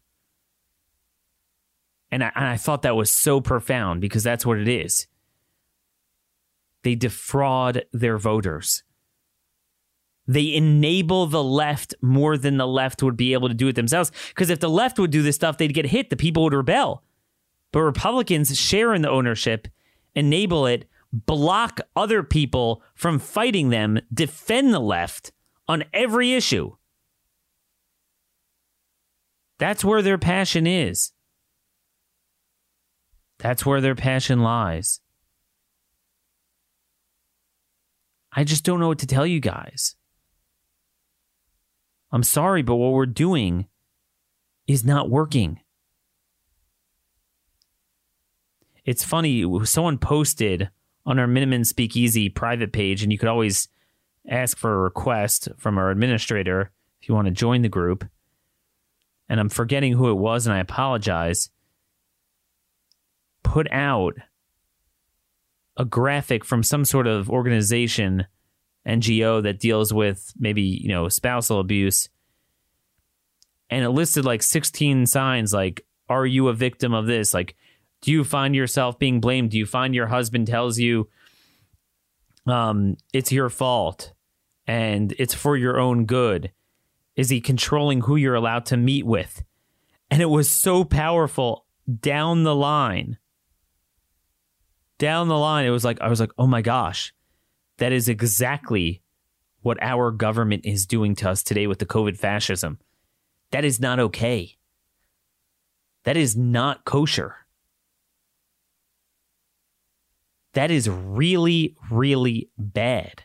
And 2.11 2.23
I, 2.23 2.31
and 2.35 2.45
I 2.45 2.57
thought 2.57 2.83
that 2.83 2.95
was 2.95 3.11
so 3.11 3.41
profound 3.41 4.01
because 4.01 4.21
that's 4.21 4.45
what 4.45 4.59
it 4.59 4.67
is. 4.67 5.07
They 6.83 6.93
defraud 6.93 7.85
their 7.91 8.19
voters. 8.19 8.83
They 10.27 10.53
enable 10.53 11.25
the 11.27 11.43
left 11.43 11.93
more 12.01 12.37
than 12.37 12.57
the 12.57 12.67
left 12.67 13.03
would 13.03 13.17
be 13.17 13.33
able 13.33 13.49
to 13.49 13.53
do 13.53 13.67
it 13.67 13.75
themselves. 13.75 14.11
Because 14.29 14.49
if 14.49 14.59
the 14.59 14.69
left 14.69 14.97
would 14.99 15.11
do 15.11 15.21
this 15.21 15.35
stuff, 15.35 15.57
they'd 15.57 15.73
get 15.73 15.87
hit. 15.87 16.09
The 16.09 16.15
people 16.15 16.43
would 16.43 16.53
rebel. 16.53 17.03
But 17.71 17.81
Republicans 17.81 18.57
share 18.57 18.93
in 18.93 19.01
the 19.01 19.09
ownership, 19.09 19.67
enable 20.15 20.65
it, 20.65 20.85
block 21.11 21.81
other 21.95 22.23
people 22.23 22.81
from 22.95 23.19
fighting 23.19 23.69
them, 23.69 23.99
defend 24.13 24.73
the 24.73 24.79
left 24.79 25.31
on 25.67 25.83
every 25.93 26.33
issue. 26.33 26.75
That's 29.59 29.83
where 29.83 30.01
their 30.01 30.17
passion 30.17 30.67
is. 30.67 31.11
That's 33.39 33.65
where 33.65 33.81
their 33.81 33.95
passion 33.95 34.41
lies. 34.41 34.99
I 38.31 38.43
just 38.43 38.63
don't 38.63 38.79
know 38.79 38.87
what 38.87 38.99
to 38.99 39.07
tell 39.07 39.27
you 39.27 39.39
guys. 39.39 39.95
I'm 42.13 42.23
sorry, 42.23 42.61
but 42.61 42.75
what 42.75 42.93
we're 42.93 43.07
doing 43.07 43.67
is 44.67 44.85
not 44.85 45.09
working. 45.09 45.59
It's 48.85 49.03
funny, 49.03 49.43
someone 49.65 49.97
posted 49.97 50.69
on 51.07 51.17
our 51.17 51.25
Minimum 51.25 51.63
Speakeasy 51.63 52.29
private 52.29 52.71
page, 52.71 53.01
and 53.01 53.11
you 53.11 53.17
could 53.17 53.29
always 53.29 53.67
ask 54.29 54.57
for 54.57 54.73
a 54.73 54.83
request 54.83 55.49
from 55.57 55.79
our 55.79 55.89
administrator 55.89 56.69
if 57.01 57.09
you 57.09 57.15
want 57.15 57.25
to 57.25 57.31
join 57.31 57.63
the 57.63 57.67
group. 57.67 58.05
And 59.27 59.39
I'm 59.39 59.49
forgetting 59.49 59.93
who 59.93 60.11
it 60.11 60.17
was, 60.17 60.45
and 60.45 60.55
I 60.55 60.59
apologize. 60.59 61.49
Put 63.41 63.69
out 63.71 64.13
a 65.77 65.85
graphic 65.85 66.45
from 66.45 66.61
some 66.61 66.85
sort 66.85 67.07
of 67.07 67.27
organization, 67.27 68.27
NGO 68.87 69.41
that 69.43 69.59
deals 69.59 69.93
with 69.93 70.33
maybe, 70.37 70.61
you 70.61 70.89
know, 70.89 71.09
spousal 71.09 71.59
abuse. 71.59 72.09
And 73.69 73.83
it 73.83 73.89
listed 73.89 74.25
like 74.25 74.43
16 74.43 75.07
signs 75.07 75.53
like, 75.53 75.85
are 76.09 76.25
you 76.25 76.47
a 76.47 76.53
victim 76.53 76.93
of 76.93 77.05
this? 77.05 77.33
Like, 77.33 77.55
do 78.01 78.11
you 78.11 78.23
find 78.23 78.55
yourself 78.55 78.99
being 78.99 79.21
blamed? 79.21 79.51
Do 79.51 79.57
you 79.57 79.65
find 79.65 79.95
your 79.95 80.07
husband 80.07 80.47
tells 80.47 80.77
you 80.77 81.09
um, 82.45 82.97
it's 83.13 83.31
your 83.31 83.49
fault 83.49 84.13
and 84.67 85.13
it's 85.17 85.33
for 85.33 85.55
your 85.55 85.79
own 85.79 86.05
good? 86.05 86.51
Is 87.15 87.29
he 87.29 87.39
controlling 87.39 88.01
who 88.01 88.15
you're 88.15 88.35
allowed 88.35 88.65
to 88.67 88.77
meet 88.77 89.05
with? 89.05 89.43
And 90.11 90.21
it 90.21 90.29
was 90.29 90.49
so 90.49 90.83
powerful 90.83 91.65
down 92.01 92.43
the 92.43 92.55
line. 92.55 93.17
Down 94.97 95.27
the 95.27 95.37
line, 95.37 95.65
it 95.65 95.71
was 95.71 95.85
like, 95.85 96.01
I 96.01 96.09
was 96.09 96.19
like, 96.19 96.31
oh 96.37 96.47
my 96.47 96.61
gosh, 96.61 97.13
that 97.83 97.91
is 97.91 98.07
exactly 98.07 99.01
what 99.61 99.77
our 99.81 100.09
government 100.09 100.65
is 100.65 100.85
doing 100.85 101.15
to 101.15 101.29
us 101.29 101.43
today 101.43 101.67
with 101.67 101.79
the 101.79 101.85
COVID 101.85 102.17
fascism. 102.17 102.79
That 103.51 103.65
is 103.65 103.77
not 103.77 103.99
okay. 103.99 104.55
That 106.05 106.15
is 106.15 106.37
not 106.37 106.85
kosher. 106.85 107.35
That 110.53 110.71
is 110.71 110.89
really, 110.89 111.75
really 111.91 112.49
bad. 112.57 113.23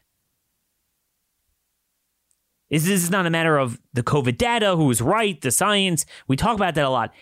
Is 2.68 2.84
this 2.84 3.04
is 3.04 3.12
not 3.12 3.26
a 3.26 3.30
matter 3.30 3.58
of 3.58 3.78
the 3.92 4.02
COVID 4.02 4.36
data, 4.36 4.74
who's 4.74 5.00
right, 5.00 5.40
the 5.40 5.52
science. 5.52 6.04
We 6.26 6.34
talk 6.34 6.56
about 6.56 6.74
that 6.74 6.84
a 6.84 6.90
lot. 6.90 7.14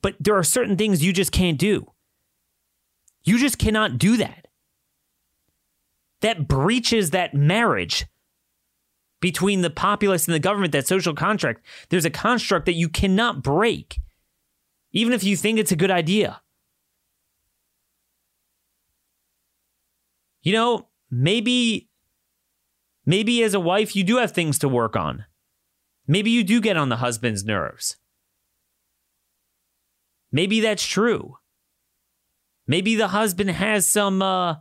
But 0.00 0.16
there 0.18 0.38
are 0.38 0.42
certain 0.42 0.78
things 0.78 1.04
you 1.04 1.12
just 1.12 1.32
can't 1.32 1.58
do. 1.58 1.92
You 3.24 3.38
just 3.38 3.58
cannot 3.58 3.98
do 3.98 4.16
that. 4.16 4.47
That 6.20 6.48
breaches 6.48 7.10
that 7.10 7.34
marriage 7.34 8.06
between 9.20 9.62
the 9.62 9.70
populace 9.70 10.26
and 10.26 10.34
the 10.34 10.40
government, 10.40 10.72
that 10.72 10.86
social 10.86 11.14
contract. 11.14 11.64
There's 11.88 12.04
a 12.04 12.10
construct 12.10 12.66
that 12.66 12.74
you 12.74 12.88
cannot 12.88 13.42
break, 13.42 13.98
even 14.92 15.12
if 15.12 15.24
you 15.24 15.36
think 15.36 15.58
it's 15.58 15.72
a 15.72 15.76
good 15.76 15.90
idea. 15.90 16.40
You 20.42 20.52
know, 20.52 20.88
maybe 21.10 21.88
maybe 23.04 23.42
as 23.42 23.54
a 23.54 23.60
wife 23.60 23.96
you 23.96 24.04
do 24.04 24.16
have 24.16 24.32
things 24.32 24.58
to 24.60 24.68
work 24.68 24.96
on. 24.96 25.24
Maybe 26.06 26.30
you 26.30 26.42
do 26.44 26.60
get 26.60 26.76
on 26.76 26.88
the 26.88 26.96
husband's 26.96 27.44
nerves. 27.44 27.96
Maybe 30.30 30.60
that's 30.60 30.86
true. 30.86 31.36
Maybe 32.66 32.94
the 32.94 33.08
husband 33.08 33.50
has 33.50 33.88
some 33.88 34.22
uh 34.22 34.56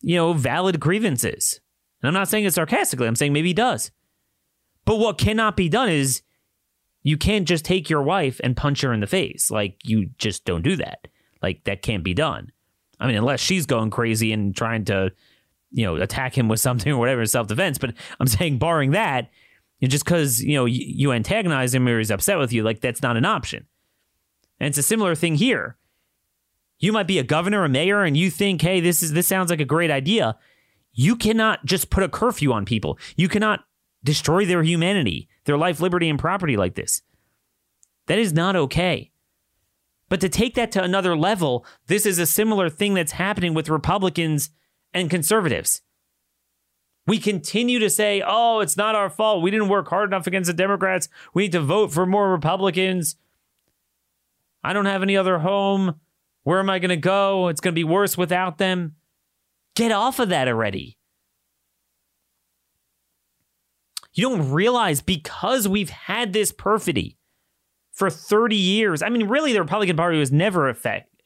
you 0.00 0.16
know, 0.16 0.32
valid 0.32 0.80
grievances. 0.80 1.60
And 2.02 2.08
I'm 2.08 2.14
not 2.14 2.28
saying 2.28 2.44
it 2.44 2.54
sarcastically, 2.54 3.06
I'm 3.06 3.16
saying 3.16 3.32
maybe 3.32 3.48
he 3.48 3.54
does. 3.54 3.90
But 4.84 4.96
what 4.96 5.18
cannot 5.18 5.56
be 5.56 5.68
done 5.68 5.90
is 5.90 6.22
you 7.02 7.16
can't 7.16 7.46
just 7.46 7.64
take 7.64 7.90
your 7.90 8.02
wife 8.02 8.40
and 8.42 8.56
punch 8.56 8.80
her 8.82 8.92
in 8.92 9.00
the 9.00 9.06
face. 9.06 9.50
Like, 9.50 9.76
you 9.84 10.10
just 10.18 10.44
don't 10.44 10.62
do 10.62 10.76
that. 10.76 11.08
Like, 11.42 11.64
that 11.64 11.82
can't 11.82 12.04
be 12.04 12.14
done. 12.14 12.52
I 13.00 13.06
mean, 13.06 13.16
unless 13.16 13.40
she's 13.40 13.66
going 13.66 13.90
crazy 13.90 14.32
and 14.32 14.56
trying 14.56 14.84
to, 14.86 15.12
you 15.70 15.84
know, 15.84 15.96
attack 15.96 16.36
him 16.36 16.48
with 16.48 16.60
something 16.68 16.92
or 16.92 16.98
whatever 16.98 17.20
in 17.20 17.26
self 17.26 17.46
defense. 17.46 17.78
But 17.78 17.94
I'm 18.18 18.26
saying, 18.26 18.58
barring 18.58 18.92
that, 18.92 19.30
just 19.82 20.04
because, 20.04 20.42
you 20.42 20.54
know, 20.54 20.64
you, 20.64 21.12
antagonize 21.12 21.74
him 21.74 21.86
or 21.86 21.98
he's 21.98 22.10
upset 22.10 22.38
with 22.38 22.52
you, 22.52 22.62
like, 22.62 22.80
that's 22.80 23.02
not 23.02 23.16
an 23.16 23.24
option. 23.24 23.66
And 24.58 24.68
it's 24.68 24.78
a 24.78 24.82
similar 24.82 25.14
thing 25.14 25.36
here. 25.36 25.76
You 26.78 26.92
might 26.92 27.06
be 27.06 27.18
a 27.18 27.24
governor, 27.24 27.64
a 27.64 27.68
mayor, 27.68 28.04
and 28.04 28.16
you 28.16 28.30
think, 28.30 28.62
hey, 28.62 28.80
this 28.80 29.02
is 29.02 29.12
this 29.12 29.26
sounds 29.26 29.50
like 29.50 29.60
a 29.60 29.64
great 29.64 29.90
idea. 29.90 30.36
You 30.92 31.16
cannot 31.16 31.64
just 31.64 31.90
put 31.90 32.04
a 32.04 32.08
curfew 32.08 32.52
on 32.52 32.64
people. 32.64 32.98
You 33.16 33.28
cannot 33.28 33.64
destroy 34.04 34.44
their 34.44 34.62
humanity, 34.62 35.28
their 35.44 35.58
life, 35.58 35.80
liberty, 35.80 36.08
and 36.08 36.18
property 36.18 36.56
like 36.56 36.74
this. 36.74 37.02
That 38.06 38.18
is 38.18 38.32
not 38.32 38.56
okay. 38.56 39.10
But 40.08 40.20
to 40.20 40.28
take 40.28 40.54
that 40.54 40.72
to 40.72 40.82
another 40.82 41.16
level, 41.16 41.66
this 41.86 42.06
is 42.06 42.18
a 42.18 42.26
similar 42.26 42.70
thing 42.70 42.94
that's 42.94 43.12
happening 43.12 43.54
with 43.54 43.68
Republicans 43.68 44.50
and 44.94 45.10
conservatives. 45.10 45.82
We 47.06 47.18
continue 47.18 47.78
to 47.78 47.90
say, 47.90 48.22
oh, 48.26 48.60
it's 48.60 48.76
not 48.76 48.94
our 48.94 49.10
fault. 49.10 49.42
We 49.42 49.50
didn't 49.50 49.68
work 49.68 49.88
hard 49.88 50.10
enough 50.10 50.26
against 50.26 50.48
the 50.48 50.54
Democrats. 50.54 51.08
We 51.34 51.44
need 51.44 51.52
to 51.52 51.60
vote 51.60 51.92
for 51.92 52.06
more 52.06 52.30
Republicans. 52.30 53.16
I 54.62 54.72
don't 54.72 54.86
have 54.86 55.02
any 55.02 55.16
other 55.16 55.38
home. 55.38 56.00
Where 56.48 56.60
am 56.60 56.70
I 56.70 56.78
going 56.78 56.88
to 56.88 56.96
go? 56.96 57.48
It's 57.48 57.60
going 57.60 57.74
to 57.74 57.78
be 57.78 57.84
worse 57.84 58.16
without 58.16 58.56
them. 58.56 58.94
Get 59.76 59.92
off 59.92 60.18
of 60.18 60.30
that 60.30 60.48
already. 60.48 60.96
You 64.14 64.30
don't 64.30 64.50
realize 64.50 65.02
because 65.02 65.68
we've 65.68 65.90
had 65.90 66.32
this 66.32 66.50
perfidy 66.50 67.18
for 67.92 68.08
30 68.08 68.56
years. 68.56 69.02
I 69.02 69.10
mean, 69.10 69.28
really, 69.28 69.52
the 69.52 69.60
Republican 69.60 69.98
Party 69.98 70.18
was 70.18 70.32
never 70.32 70.70
effect- 70.70 71.20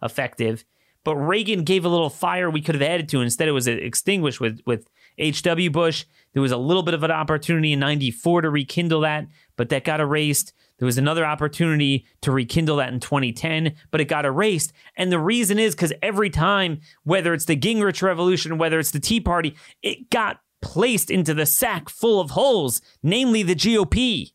effective, 0.00 0.64
but 1.02 1.16
Reagan 1.16 1.64
gave 1.64 1.84
a 1.84 1.88
little 1.88 2.08
fire 2.08 2.48
we 2.48 2.62
could 2.62 2.76
have 2.76 2.82
added 2.82 3.08
to. 3.08 3.20
Instead, 3.20 3.48
it 3.48 3.52
was 3.52 3.66
extinguished 3.66 4.40
with, 4.40 4.60
with 4.64 4.86
H.W. 5.18 5.70
Bush. 5.70 6.04
There 6.34 6.42
was 6.42 6.52
a 6.52 6.56
little 6.56 6.84
bit 6.84 6.94
of 6.94 7.02
an 7.02 7.10
opportunity 7.10 7.72
in 7.72 7.80
94 7.80 8.42
to 8.42 8.50
rekindle 8.50 9.00
that, 9.00 9.26
but 9.56 9.70
that 9.70 9.82
got 9.82 9.98
erased. 9.98 10.52
There 10.78 10.86
was 10.86 10.98
another 10.98 11.24
opportunity 11.24 12.06
to 12.22 12.30
rekindle 12.30 12.76
that 12.76 12.92
in 12.92 13.00
2010, 13.00 13.74
but 13.90 14.00
it 14.00 14.06
got 14.06 14.24
erased. 14.24 14.72
And 14.96 15.10
the 15.10 15.18
reason 15.18 15.58
is 15.58 15.74
because 15.74 15.92
every 16.02 16.30
time, 16.30 16.80
whether 17.02 17.34
it's 17.34 17.46
the 17.46 17.56
Gingrich 17.56 18.02
Revolution, 18.02 18.58
whether 18.58 18.78
it's 18.78 18.92
the 18.92 19.00
Tea 19.00 19.20
Party, 19.20 19.56
it 19.82 20.10
got 20.10 20.40
placed 20.62 21.10
into 21.10 21.34
the 21.34 21.46
sack 21.46 21.88
full 21.88 22.20
of 22.20 22.30
holes, 22.30 22.80
namely 23.02 23.42
the 23.42 23.54
GOP. 23.54 24.32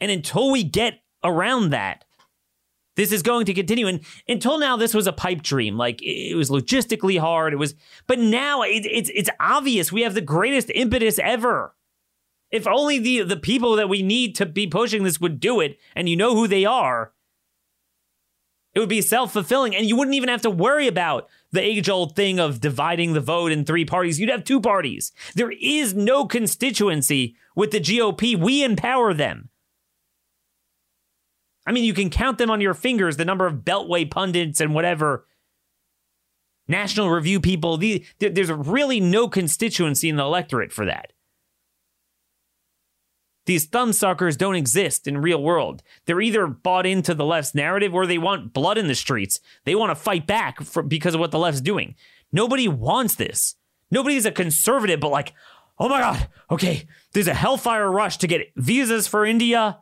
And 0.00 0.10
until 0.10 0.50
we 0.50 0.62
get 0.62 1.00
around 1.24 1.70
that, 1.70 2.04
this 2.96 3.10
is 3.10 3.22
going 3.22 3.46
to 3.46 3.54
continue. 3.54 3.88
And 3.88 4.00
until 4.28 4.58
now, 4.58 4.76
this 4.76 4.94
was 4.94 5.06
a 5.06 5.12
pipe 5.12 5.42
dream. 5.42 5.76
Like 5.76 6.00
it 6.02 6.36
was 6.36 6.50
logistically 6.50 7.18
hard. 7.18 7.52
It 7.52 7.56
was, 7.56 7.74
but 8.06 8.18
now 8.18 8.62
it, 8.62 8.86
it's 8.86 9.10
it's 9.12 9.30
obvious 9.40 9.90
we 9.90 10.02
have 10.02 10.14
the 10.14 10.20
greatest 10.20 10.70
impetus 10.74 11.18
ever. 11.18 11.74
If 12.54 12.68
only 12.68 13.00
the 13.00 13.22
the 13.22 13.36
people 13.36 13.74
that 13.74 13.88
we 13.88 14.00
need 14.00 14.36
to 14.36 14.46
be 14.46 14.68
pushing 14.68 15.02
this 15.02 15.20
would 15.20 15.40
do 15.40 15.60
it, 15.60 15.76
and 15.96 16.08
you 16.08 16.16
know 16.16 16.36
who 16.36 16.46
they 16.46 16.64
are, 16.64 17.12
it 18.74 18.78
would 18.78 18.88
be 18.88 19.02
self 19.02 19.32
fulfilling, 19.32 19.74
and 19.74 19.88
you 19.88 19.96
wouldn't 19.96 20.14
even 20.14 20.28
have 20.28 20.42
to 20.42 20.50
worry 20.50 20.86
about 20.86 21.28
the 21.50 21.60
age 21.60 21.88
old 21.88 22.14
thing 22.14 22.38
of 22.38 22.60
dividing 22.60 23.12
the 23.12 23.20
vote 23.20 23.50
in 23.50 23.64
three 23.64 23.84
parties. 23.84 24.20
You'd 24.20 24.30
have 24.30 24.44
two 24.44 24.60
parties. 24.60 25.10
There 25.34 25.50
is 25.50 25.94
no 25.94 26.26
constituency 26.26 27.34
with 27.56 27.72
the 27.72 27.80
GOP. 27.80 28.38
We 28.38 28.62
empower 28.62 29.12
them. 29.14 29.48
I 31.66 31.72
mean, 31.72 31.82
you 31.82 31.92
can 31.92 32.08
count 32.08 32.38
them 32.38 32.50
on 32.50 32.60
your 32.60 32.74
fingers, 32.74 33.16
the 33.16 33.24
number 33.24 33.48
of 33.48 33.64
Beltway 33.64 34.08
pundits 34.08 34.60
and 34.60 34.72
whatever. 34.72 35.26
National 36.68 37.10
Review 37.10 37.40
people, 37.40 37.78
the, 37.78 38.04
there's 38.20 38.52
really 38.52 39.00
no 39.00 39.28
constituency 39.28 40.08
in 40.08 40.14
the 40.14 40.22
electorate 40.22 40.70
for 40.70 40.84
that. 40.84 41.13
These 43.46 43.68
thumbsuckers 43.68 44.38
don't 44.38 44.54
exist 44.54 45.06
in 45.06 45.18
real 45.18 45.42
world. 45.42 45.82
They're 46.06 46.20
either 46.20 46.46
bought 46.46 46.86
into 46.86 47.14
the 47.14 47.24
left's 47.24 47.54
narrative 47.54 47.94
or 47.94 48.06
they 48.06 48.18
want 48.18 48.52
blood 48.52 48.78
in 48.78 48.88
the 48.88 48.94
streets. 48.94 49.40
They 49.64 49.74
want 49.74 49.90
to 49.90 49.94
fight 49.94 50.26
back 50.26 50.62
for, 50.62 50.82
because 50.82 51.14
of 51.14 51.20
what 51.20 51.30
the 51.30 51.38
left's 51.38 51.60
doing. 51.60 51.94
Nobody 52.32 52.68
wants 52.68 53.14
this. 53.16 53.56
Nobody's 53.90 54.26
a 54.26 54.32
conservative, 54.32 55.00
but 55.00 55.10
like, 55.10 55.34
oh 55.78 55.88
my 55.88 56.00
God, 56.00 56.28
okay, 56.50 56.86
there's 57.12 57.28
a 57.28 57.34
hellfire 57.34 57.90
rush 57.90 58.16
to 58.18 58.26
get 58.26 58.52
visas 58.56 59.06
for 59.06 59.24
India 59.26 59.78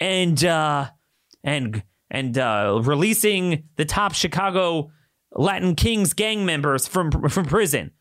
and 0.00 0.42
uh, 0.44 0.88
and 1.42 1.82
and 2.10 2.38
uh, 2.38 2.80
releasing 2.82 3.64
the 3.76 3.84
top 3.84 4.14
Chicago 4.14 4.90
Latin 5.32 5.74
Kings 5.74 6.14
gang 6.14 6.46
members 6.46 6.88
from 6.88 7.10
from 7.28 7.44
prison. 7.44 7.92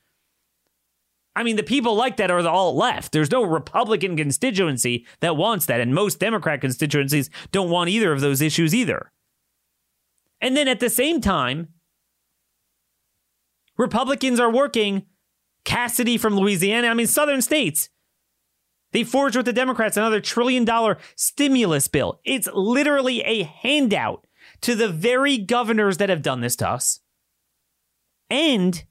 I 1.36 1.44
mean, 1.44 1.56
the 1.56 1.64
people 1.64 1.96
like 1.96 2.18
that 2.18 2.30
are 2.30 2.44
the 2.44 2.50
alt 2.50 2.76
left. 2.76 3.12
There's 3.12 3.32
no 3.32 3.44
Republican 3.44 4.16
constituency 4.16 5.06
that 5.20 5.36
wants 5.36 5.66
that, 5.66 5.82
and 5.82 5.94
most 5.94 6.20
Democrat 6.20 6.62
constituencies 6.62 7.30
don't 7.52 7.70
want 7.70 7.90
either 7.90 8.12
of 8.12 8.22
those 8.22 8.42
issues 8.42 8.76
either. 8.76 9.12
And 10.42 10.56
then 10.56 10.68
at 10.68 10.80
the 10.80 10.90
same 10.90 11.22
time, 11.22 11.70
Republicans 13.78 14.40
are 14.40 14.52
working 14.52 15.04
Cassidy 15.66 16.18
from 16.18 16.36
Louisiana, 16.36 16.90
I 16.90 16.94
mean, 16.94 17.08
southern 17.08 17.42
states, 17.42 17.90
they 18.92 19.04
forged 19.04 19.36
with 19.36 19.46
the 19.46 19.54
Democrats 19.54 19.98
another 19.98 20.22
trillion 20.22 20.66
dollar 20.66 20.98
stimulus 21.16 21.88
bill. 21.88 22.20
It's 22.24 22.48
literally 22.54 23.22
a 23.22 23.44
handout 23.44 24.28
to 24.62 24.76
the 24.76 24.90
very 24.90 25.38
governors 25.38 25.98
that 25.98 26.10
have 26.10 26.22
done 26.22 26.42
this 26.42 26.56
to 26.58 26.70
us. 26.70 27.00
And 28.30 28.84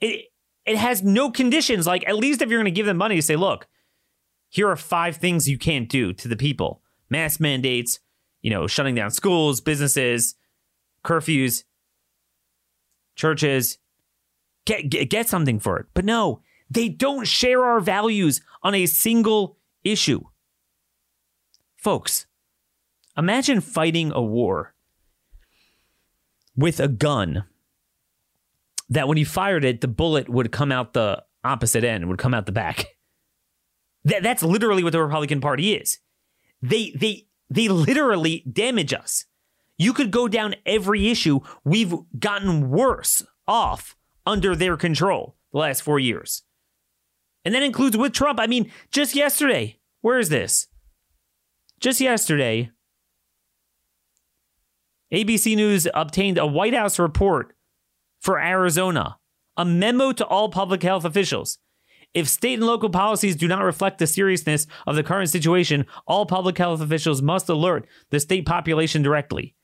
it 0.00 0.26
it 0.66 0.76
has 0.76 1.02
no 1.02 1.30
conditions. 1.30 1.86
Like, 1.86 2.06
at 2.08 2.16
least 2.16 2.42
if 2.42 2.48
you're 2.48 2.58
going 2.60 2.72
to 2.72 2.76
give 2.76 2.86
them 2.86 2.96
money 2.96 3.20
say, 3.20 3.36
look, 3.36 3.66
here 4.48 4.68
are 4.68 4.76
five 4.76 5.16
things 5.16 5.48
you 5.48 5.58
can't 5.58 5.88
do 5.88 6.12
to 6.12 6.28
the 6.28 6.36
people 6.36 6.82
mass 7.10 7.38
mandates, 7.38 8.00
you 8.40 8.50
know, 8.50 8.66
shutting 8.66 8.94
down 8.94 9.10
schools, 9.10 9.60
businesses, 9.60 10.34
curfews, 11.04 11.64
churches. 13.14 13.78
Get, 14.64 14.88
get, 14.88 15.10
get 15.10 15.28
something 15.28 15.60
for 15.60 15.78
it. 15.78 15.86
But 15.92 16.06
no, 16.06 16.40
they 16.70 16.88
don't 16.88 17.26
share 17.26 17.62
our 17.62 17.80
values 17.80 18.40
on 18.62 18.74
a 18.74 18.86
single 18.86 19.58
issue. 19.84 20.22
Folks, 21.76 22.26
imagine 23.16 23.60
fighting 23.60 24.10
a 24.12 24.22
war 24.22 24.74
with 26.56 26.80
a 26.80 26.88
gun 26.88 27.44
that 28.94 29.08
when 29.08 29.18
you 29.18 29.26
fired 29.26 29.64
it, 29.64 29.80
the 29.80 29.88
bullet 29.88 30.28
would 30.28 30.50
come 30.50 30.72
out 30.72 30.92
the 30.92 31.22
opposite 31.44 31.84
end, 31.84 32.08
would 32.08 32.18
come 32.18 32.34
out 32.34 32.46
the 32.46 32.52
back. 32.52 32.86
That, 34.06 34.22
that's 34.22 34.42
literally 34.42 34.84
what 34.84 34.92
the 34.92 35.02
Republican 35.02 35.40
Party 35.40 35.72
is. 35.72 35.96
They 36.60 36.90
they 36.94 37.26
they 37.48 37.68
literally 37.68 38.44
damage 38.52 38.92
us. 38.92 39.24
You 39.78 39.94
could 39.94 40.10
go 40.10 40.28
down 40.28 40.56
every 40.66 41.08
issue. 41.08 41.40
We've 41.64 41.94
gotten 42.18 42.68
worse 42.68 43.24
off 43.48 43.96
under 44.26 44.54
their 44.54 44.76
control 44.76 45.36
the 45.52 45.58
last 45.60 45.80
four 45.80 45.98
years. 45.98 46.42
And 47.46 47.54
that 47.54 47.62
includes 47.62 47.96
with 47.96 48.12
Trump. 48.12 48.38
I 48.38 48.46
mean, 48.46 48.70
just 48.90 49.14
yesterday, 49.14 49.78
Where 50.02 50.18
is 50.18 50.28
this? 50.28 50.66
Just 51.80 51.98
yesterday, 51.98 52.72
ABC 55.10 55.56
News 55.56 55.88
obtained 55.94 56.36
a 56.36 56.46
White 56.46 56.74
House 56.74 56.98
report 56.98 57.54
for 58.24 58.40
Arizona, 58.40 59.18
a 59.54 59.66
memo 59.66 60.10
to 60.10 60.26
all 60.26 60.48
public 60.48 60.82
health 60.82 61.04
officials. 61.04 61.58
If 62.14 62.26
state 62.26 62.54
and 62.54 62.66
local 62.66 62.88
policies 62.88 63.36
do 63.36 63.46
not 63.46 63.62
reflect 63.62 63.98
the 63.98 64.06
seriousness 64.06 64.66
of 64.86 64.96
the 64.96 65.02
current 65.02 65.28
situation, 65.28 65.84
all 66.06 66.24
public 66.24 66.56
health 66.56 66.80
officials 66.80 67.20
must 67.20 67.50
alert 67.50 67.86
the 68.10 68.18
state 68.18 68.46
population 68.46 69.02
directly. 69.02 69.54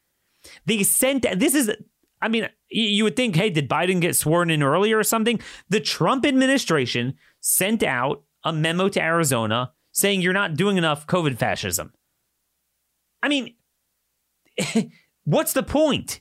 They 0.66 0.83
sent 0.83 1.25
this 1.38 1.55
is 1.55 1.73
I 2.20 2.29
mean, 2.29 2.51
you 2.68 3.05
would 3.05 3.16
think, 3.16 3.35
hey, 3.35 3.49
did 3.49 3.66
Biden 3.66 3.99
get 3.99 4.14
sworn 4.14 4.51
in 4.51 4.62
earlier 4.62 4.99
or 4.99 5.05
something? 5.05 5.40
The 5.70 5.81
Trump 5.81 6.27
administration 6.27 7.14
sent 7.40 7.83
out 7.83 8.25
a 8.44 8.53
memo 8.53 8.90
to 8.90 9.03
Arizona 9.03 9.73
saying 9.92 10.20
you're 10.20 10.35
not 10.35 10.55
doing 10.55 10.77
enough 10.77 11.07
COVID 11.07 11.38
fascism. 11.38 11.94
I 13.23 13.29
mean, 13.29 13.55
what's 15.25 15.55
the 15.55 15.62
point? 15.62 16.20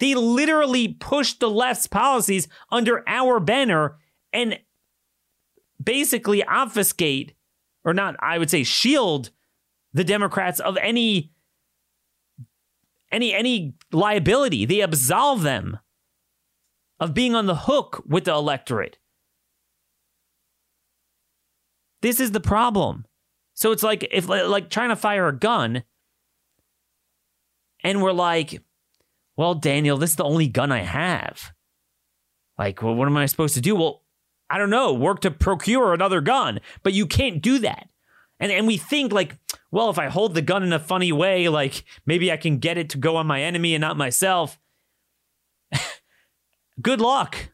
They 0.00 0.14
literally 0.14 0.88
pushed 0.88 1.40
the 1.40 1.50
left's 1.50 1.86
policies 1.86 2.48
under 2.72 3.04
our 3.06 3.38
banner 3.38 3.98
and 4.32 4.58
basically 5.82 6.42
obfuscate, 6.42 7.34
or 7.84 7.94
not, 7.94 8.16
I 8.18 8.38
would 8.38 8.50
say, 8.50 8.64
shield 8.64 9.30
the 9.92 10.04
Democrats 10.04 10.58
of 10.58 10.76
any 10.78 11.32
any 13.12 13.34
any 13.34 13.74
liability. 13.92 14.64
They 14.64 14.80
absolve 14.80 15.42
them 15.42 15.78
of 16.98 17.14
being 17.14 17.34
on 17.34 17.46
the 17.46 17.54
hook 17.54 18.02
with 18.06 18.24
the 18.24 18.32
electorate. 18.32 18.98
This 22.02 22.20
is 22.20 22.32
the 22.32 22.40
problem. 22.40 23.04
So 23.52 23.72
it's 23.72 23.82
like 23.82 24.08
if 24.10 24.28
like 24.28 24.70
trying 24.70 24.88
to 24.88 24.96
fire 24.96 25.28
a 25.28 25.36
gun 25.36 25.82
and 27.82 28.02
we're 28.02 28.12
like, 28.12 28.62
well, 29.36 29.54
Daniel, 29.54 29.96
this 29.96 30.10
is 30.10 30.16
the 30.16 30.24
only 30.24 30.48
gun 30.48 30.72
I 30.72 30.80
have. 30.80 31.52
Like, 32.58 32.82
well, 32.82 32.94
what 32.94 33.08
am 33.08 33.16
I 33.16 33.26
supposed 33.26 33.54
to 33.54 33.60
do? 33.60 33.74
Well, 33.74 34.02
I 34.50 34.58
don't 34.58 34.70
know, 34.70 34.92
work 34.92 35.20
to 35.20 35.30
procure 35.30 35.94
another 35.94 36.20
gun, 36.20 36.60
but 36.82 36.92
you 36.92 37.06
can't 37.06 37.40
do 37.40 37.58
that. 37.60 37.88
And 38.40 38.50
and 38.50 38.66
we 38.66 38.76
think 38.76 39.12
like, 39.12 39.36
well, 39.70 39.90
if 39.90 39.98
I 39.98 40.08
hold 40.08 40.34
the 40.34 40.42
gun 40.42 40.62
in 40.62 40.72
a 40.72 40.78
funny 40.78 41.12
way, 41.12 41.48
like 41.48 41.84
maybe 42.06 42.32
I 42.32 42.36
can 42.36 42.58
get 42.58 42.78
it 42.78 42.90
to 42.90 42.98
go 42.98 43.16
on 43.16 43.26
my 43.26 43.42
enemy 43.42 43.74
and 43.74 43.82
not 43.82 43.96
myself. 43.96 44.58
Good 46.82 47.00
luck. 47.00 47.50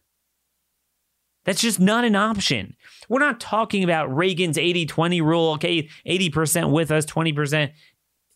That's 1.44 1.60
just 1.60 1.78
not 1.78 2.04
an 2.04 2.16
option. 2.16 2.76
We're 3.08 3.20
not 3.20 3.38
talking 3.40 3.84
about 3.84 4.14
Reagan's 4.14 4.58
80 4.58 4.86
20 4.86 5.20
rule, 5.20 5.52
okay, 5.52 5.88
80% 6.06 6.72
with 6.72 6.90
us, 6.90 7.06
20%. 7.06 7.72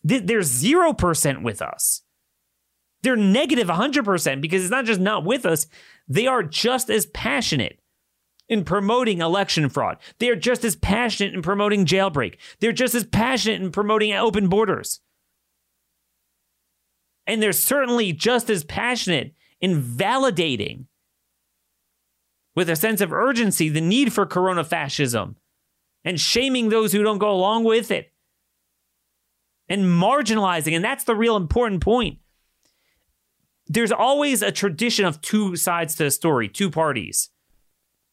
They're 0.03 0.39
0% 0.39 1.43
with 1.43 1.61
us. 1.61 2.01
They're 3.03 3.15
negative 3.15 3.67
100% 3.67 4.41
because 4.41 4.61
it's 4.61 4.71
not 4.71 4.85
just 4.85 4.99
not 4.99 5.25
with 5.25 5.45
us, 5.45 5.67
they 6.07 6.27
are 6.27 6.43
just 6.43 6.89
as 6.89 7.05
passionate 7.07 7.79
in 8.47 8.63
promoting 8.63 9.21
election 9.21 9.69
fraud. 9.69 9.97
They 10.19 10.29
are 10.29 10.35
just 10.35 10.63
as 10.65 10.75
passionate 10.75 11.33
in 11.33 11.41
promoting 11.41 11.85
jailbreak. 11.85 12.35
They're 12.59 12.73
just 12.73 12.93
as 12.93 13.05
passionate 13.05 13.61
in 13.61 13.71
promoting 13.71 14.13
open 14.13 14.49
borders. 14.49 14.99
And 17.25 17.41
they're 17.41 17.53
certainly 17.53 18.11
just 18.11 18.49
as 18.49 18.63
passionate 18.63 19.33
in 19.61 19.81
validating 19.81 20.85
with 22.55 22.69
a 22.69 22.75
sense 22.75 22.99
of 22.99 23.13
urgency 23.13 23.69
the 23.69 23.79
need 23.79 24.11
for 24.11 24.25
corona 24.25 24.63
fascism 24.63 25.37
and 26.03 26.19
shaming 26.19 26.69
those 26.69 26.91
who 26.91 27.03
don't 27.03 27.19
go 27.19 27.31
along 27.31 27.63
with 27.63 27.89
it 27.91 28.11
and 29.69 29.85
marginalizing. 29.85 30.75
And 30.75 30.83
that's 30.83 31.05
the 31.05 31.15
real 31.15 31.37
important 31.37 31.81
point. 31.81 32.17
There's 33.73 33.93
always 33.93 34.41
a 34.41 34.51
tradition 34.51 35.05
of 35.05 35.21
two 35.21 35.55
sides 35.55 35.95
to 35.95 36.03
the 36.03 36.11
story, 36.11 36.49
two 36.49 36.69
parties 36.69 37.29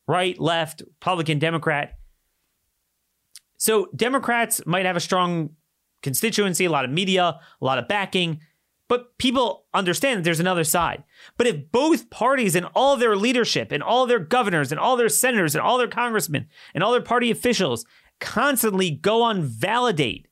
right, 0.06 0.38
left, 0.40 0.80
Republican, 0.80 1.38
Democrat. 1.38 1.98
So 3.58 3.88
Democrats 3.94 4.64
might 4.64 4.86
have 4.86 4.96
a 4.96 5.00
strong 5.00 5.50
constituency, 6.02 6.64
a 6.64 6.70
lot 6.70 6.86
of 6.86 6.90
media, 6.90 7.40
a 7.60 7.64
lot 7.64 7.78
of 7.78 7.88
backing, 7.88 8.40
but 8.88 9.18
people 9.18 9.66
understand 9.74 10.18
that 10.18 10.24
there's 10.24 10.40
another 10.40 10.64
side. 10.64 11.02
But 11.36 11.48
if 11.48 11.70
both 11.72 12.08
parties 12.08 12.54
and 12.54 12.66
all 12.74 12.96
their 12.96 13.16
leadership 13.16 13.70
and 13.70 13.82
all 13.82 14.06
their 14.06 14.20
governors 14.20 14.72
and 14.72 14.80
all 14.80 14.96
their 14.96 15.10
senators 15.10 15.54
and 15.54 15.60
all 15.60 15.76
their 15.76 15.88
congressmen 15.88 16.46
and 16.72 16.82
all 16.82 16.92
their 16.92 17.02
party 17.02 17.30
officials 17.30 17.84
constantly 18.20 18.90
go 18.90 19.22
on 19.22 19.42
validate 19.42 20.28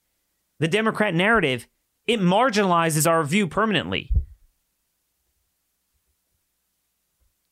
the 0.58 0.68
Democrat 0.68 1.14
narrative, 1.14 1.66
it 2.06 2.20
marginalizes 2.20 3.10
our 3.10 3.24
view 3.24 3.46
permanently. 3.46 4.10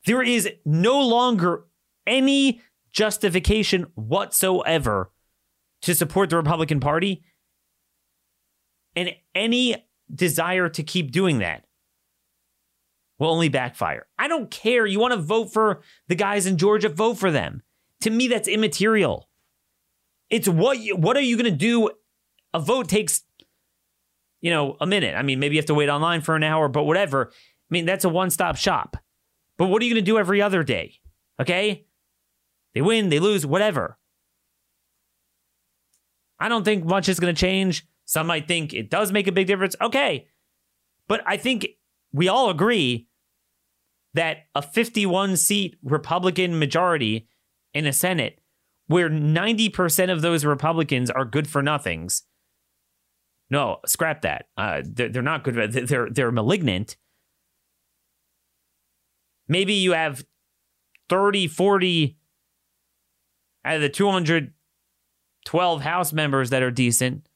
There 0.05 0.21
is 0.21 0.47
no 0.65 1.01
longer 1.01 1.65
any 2.05 2.61
justification 2.91 3.87
whatsoever 3.95 5.11
to 5.81 5.95
support 5.95 6.29
the 6.29 6.37
Republican 6.37 6.79
Party 6.79 7.23
and 8.95 9.11
any 9.33 9.75
desire 10.13 10.69
to 10.69 10.83
keep 10.83 11.11
doing 11.11 11.39
that 11.39 11.65
will 13.19 13.29
only 13.29 13.49
backfire. 13.49 14.07
I 14.17 14.27
don't 14.27 14.51
care. 14.51 14.85
You 14.85 14.99
want 14.99 15.13
to 15.13 15.19
vote 15.19 15.51
for 15.51 15.81
the 16.07 16.15
guys 16.15 16.45
in 16.45 16.57
Georgia, 16.57 16.89
vote 16.89 17.17
for 17.17 17.31
them. 17.31 17.63
To 18.01 18.09
me, 18.09 18.27
that's 18.27 18.47
immaterial. 18.47 19.29
It's 20.29 20.47
what 20.47 20.79
you, 20.79 20.95
what 20.95 21.17
are 21.17 21.21
you 21.21 21.37
going 21.37 21.51
to 21.51 21.57
do? 21.57 21.91
A 22.53 22.59
vote 22.59 22.87
takes, 22.87 23.23
you 24.41 24.51
know, 24.51 24.77
a 24.79 24.85
minute. 24.85 25.15
I 25.15 25.21
mean, 25.21 25.39
maybe 25.39 25.55
you 25.55 25.59
have 25.59 25.67
to 25.67 25.73
wait 25.73 25.89
online 25.89 26.21
for 26.21 26.35
an 26.35 26.43
hour, 26.43 26.67
but 26.67 26.83
whatever. 26.83 27.31
I 27.31 27.69
mean, 27.69 27.85
that's 27.85 28.05
a 28.05 28.09
one 28.09 28.29
stop 28.29 28.55
shop. 28.57 28.97
But 29.57 29.67
what 29.67 29.81
are 29.81 29.85
you 29.85 29.93
going 29.93 30.03
to 30.03 30.11
do 30.11 30.17
every 30.17 30.41
other 30.41 30.63
day? 30.63 30.95
Okay. 31.39 31.85
They 32.73 32.81
win, 32.81 33.09
they 33.09 33.19
lose, 33.19 33.45
whatever. 33.45 33.97
I 36.39 36.49
don't 36.49 36.65
think 36.65 36.83
much 36.83 37.07
is 37.07 37.19
going 37.19 37.33
to 37.33 37.39
change. 37.39 37.87
Some 38.05 38.27
might 38.27 38.47
think 38.47 38.73
it 38.73 38.89
does 38.89 39.11
make 39.11 39.27
a 39.27 39.31
big 39.31 39.47
difference. 39.47 39.75
Okay. 39.81 40.27
But 41.07 41.21
I 41.25 41.37
think 41.37 41.67
we 42.11 42.27
all 42.27 42.49
agree 42.49 43.07
that 44.13 44.45
a 44.53 44.61
51 44.61 45.37
seat 45.37 45.77
Republican 45.83 46.57
majority 46.57 47.27
in 47.73 47.85
a 47.85 47.93
Senate, 47.93 48.39
where 48.87 49.09
90% 49.09 50.11
of 50.11 50.21
those 50.21 50.45
Republicans 50.45 51.09
are 51.09 51.25
good 51.25 51.47
for 51.47 51.61
nothings. 51.61 52.23
No, 53.49 53.79
scrap 53.85 54.21
that. 54.21 54.47
Uh, 54.57 54.81
they're, 54.83 55.09
they're 55.09 55.21
not 55.21 55.43
good. 55.43 55.71
They're, 55.71 56.09
they're 56.09 56.31
malignant. 56.31 56.97
Maybe 59.47 59.73
you 59.73 59.93
have 59.93 60.25
30, 61.09 61.47
40 61.47 62.17
out 63.63 63.75
of 63.75 63.81
the 63.81 63.89
212 63.89 65.81
House 65.81 66.13
members 66.13 66.49
that 66.49 66.63
are 66.63 66.71
decent. 66.71 67.27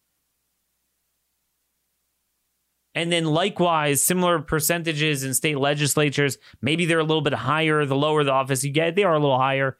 And 2.96 3.12
then 3.12 3.26
likewise, 3.26 4.04
similar 4.04 4.40
percentages 4.40 5.24
in 5.24 5.34
state 5.34 5.60
legislatures. 5.60 6.38
Maybe 6.62 6.86
they're 6.86 7.00
a 7.00 7.04
little 7.04 7.22
bit 7.22 7.34
higher 7.34 7.86
the 7.86 7.96
lower 7.96 8.24
the 8.24 8.32
office 8.32 8.64
you 8.64 8.72
get, 8.72 8.96
they 8.96 9.04
are 9.04 9.14
a 9.14 9.20
little 9.20 9.38
higher. 9.38 9.78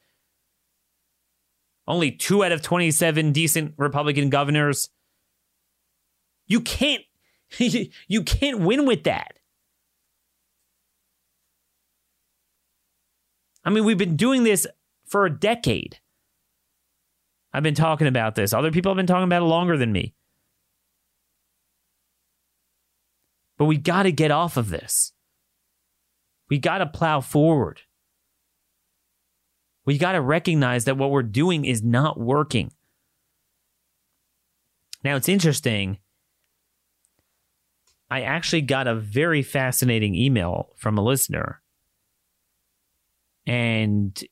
Only 1.88 2.12
two 2.12 2.44
out 2.44 2.52
of 2.52 2.62
27 2.62 3.32
decent 3.32 3.74
Republican 3.78 4.30
governors. 4.30 4.90
You 6.46 6.62
can't 6.62 7.02
you 7.58 8.24
can't 8.24 8.60
win 8.60 8.86
with 8.86 9.06
that. 9.06 9.39
I 13.64 13.70
mean, 13.70 13.84
we've 13.84 13.98
been 13.98 14.16
doing 14.16 14.44
this 14.44 14.66
for 15.06 15.26
a 15.26 15.30
decade. 15.30 16.00
I've 17.54 17.64
been 17.64 17.76
talking 17.76 18.08
about 18.08 18.36
this. 18.36 18.54
Other 18.54 18.72
people 18.72 18.92
have 18.92 18.98
been 18.98 19.08
talking 19.08 19.24
about 19.24 19.42
it 19.42 19.46
longer 19.46 19.78
than 19.78 19.92
me. 19.92 20.14
But 23.58 23.66
we 23.66 23.78
got 23.78 24.04
to 24.04 24.12
get 24.12 24.32
off 24.32 24.56
of 24.56 24.70
this. 24.70 25.12
We 26.50 26.58
got 26.58 26.78
to 26.78 26.86
plow 26.86 27.22
forward. 27.22 27.82
We 29.86 29.98
got 29.98 30.14
to 30.14 30.22
recognize 30.22 30.86
that 30.86 30.98
what 30.98 31.12
we're 31.12 31.24
doing 31.24 31.66
is 31.66 31.84
not 31.84 32.20
working. 32.20 32.72
Now, 35.04 35.16
it's 35.16 35.30
interesting. 35.30 35.98
I 38.10 38.22
actually 38.22 38.62
got 38.62 38.88
a 38.88 38.96
very 38.96 39.44
fascinating 39.44 40.16
email 40.16 40.70
from 40.78 40.98
a 40.98 41.04
listener. 41.04 41.62
And 43.50 44.24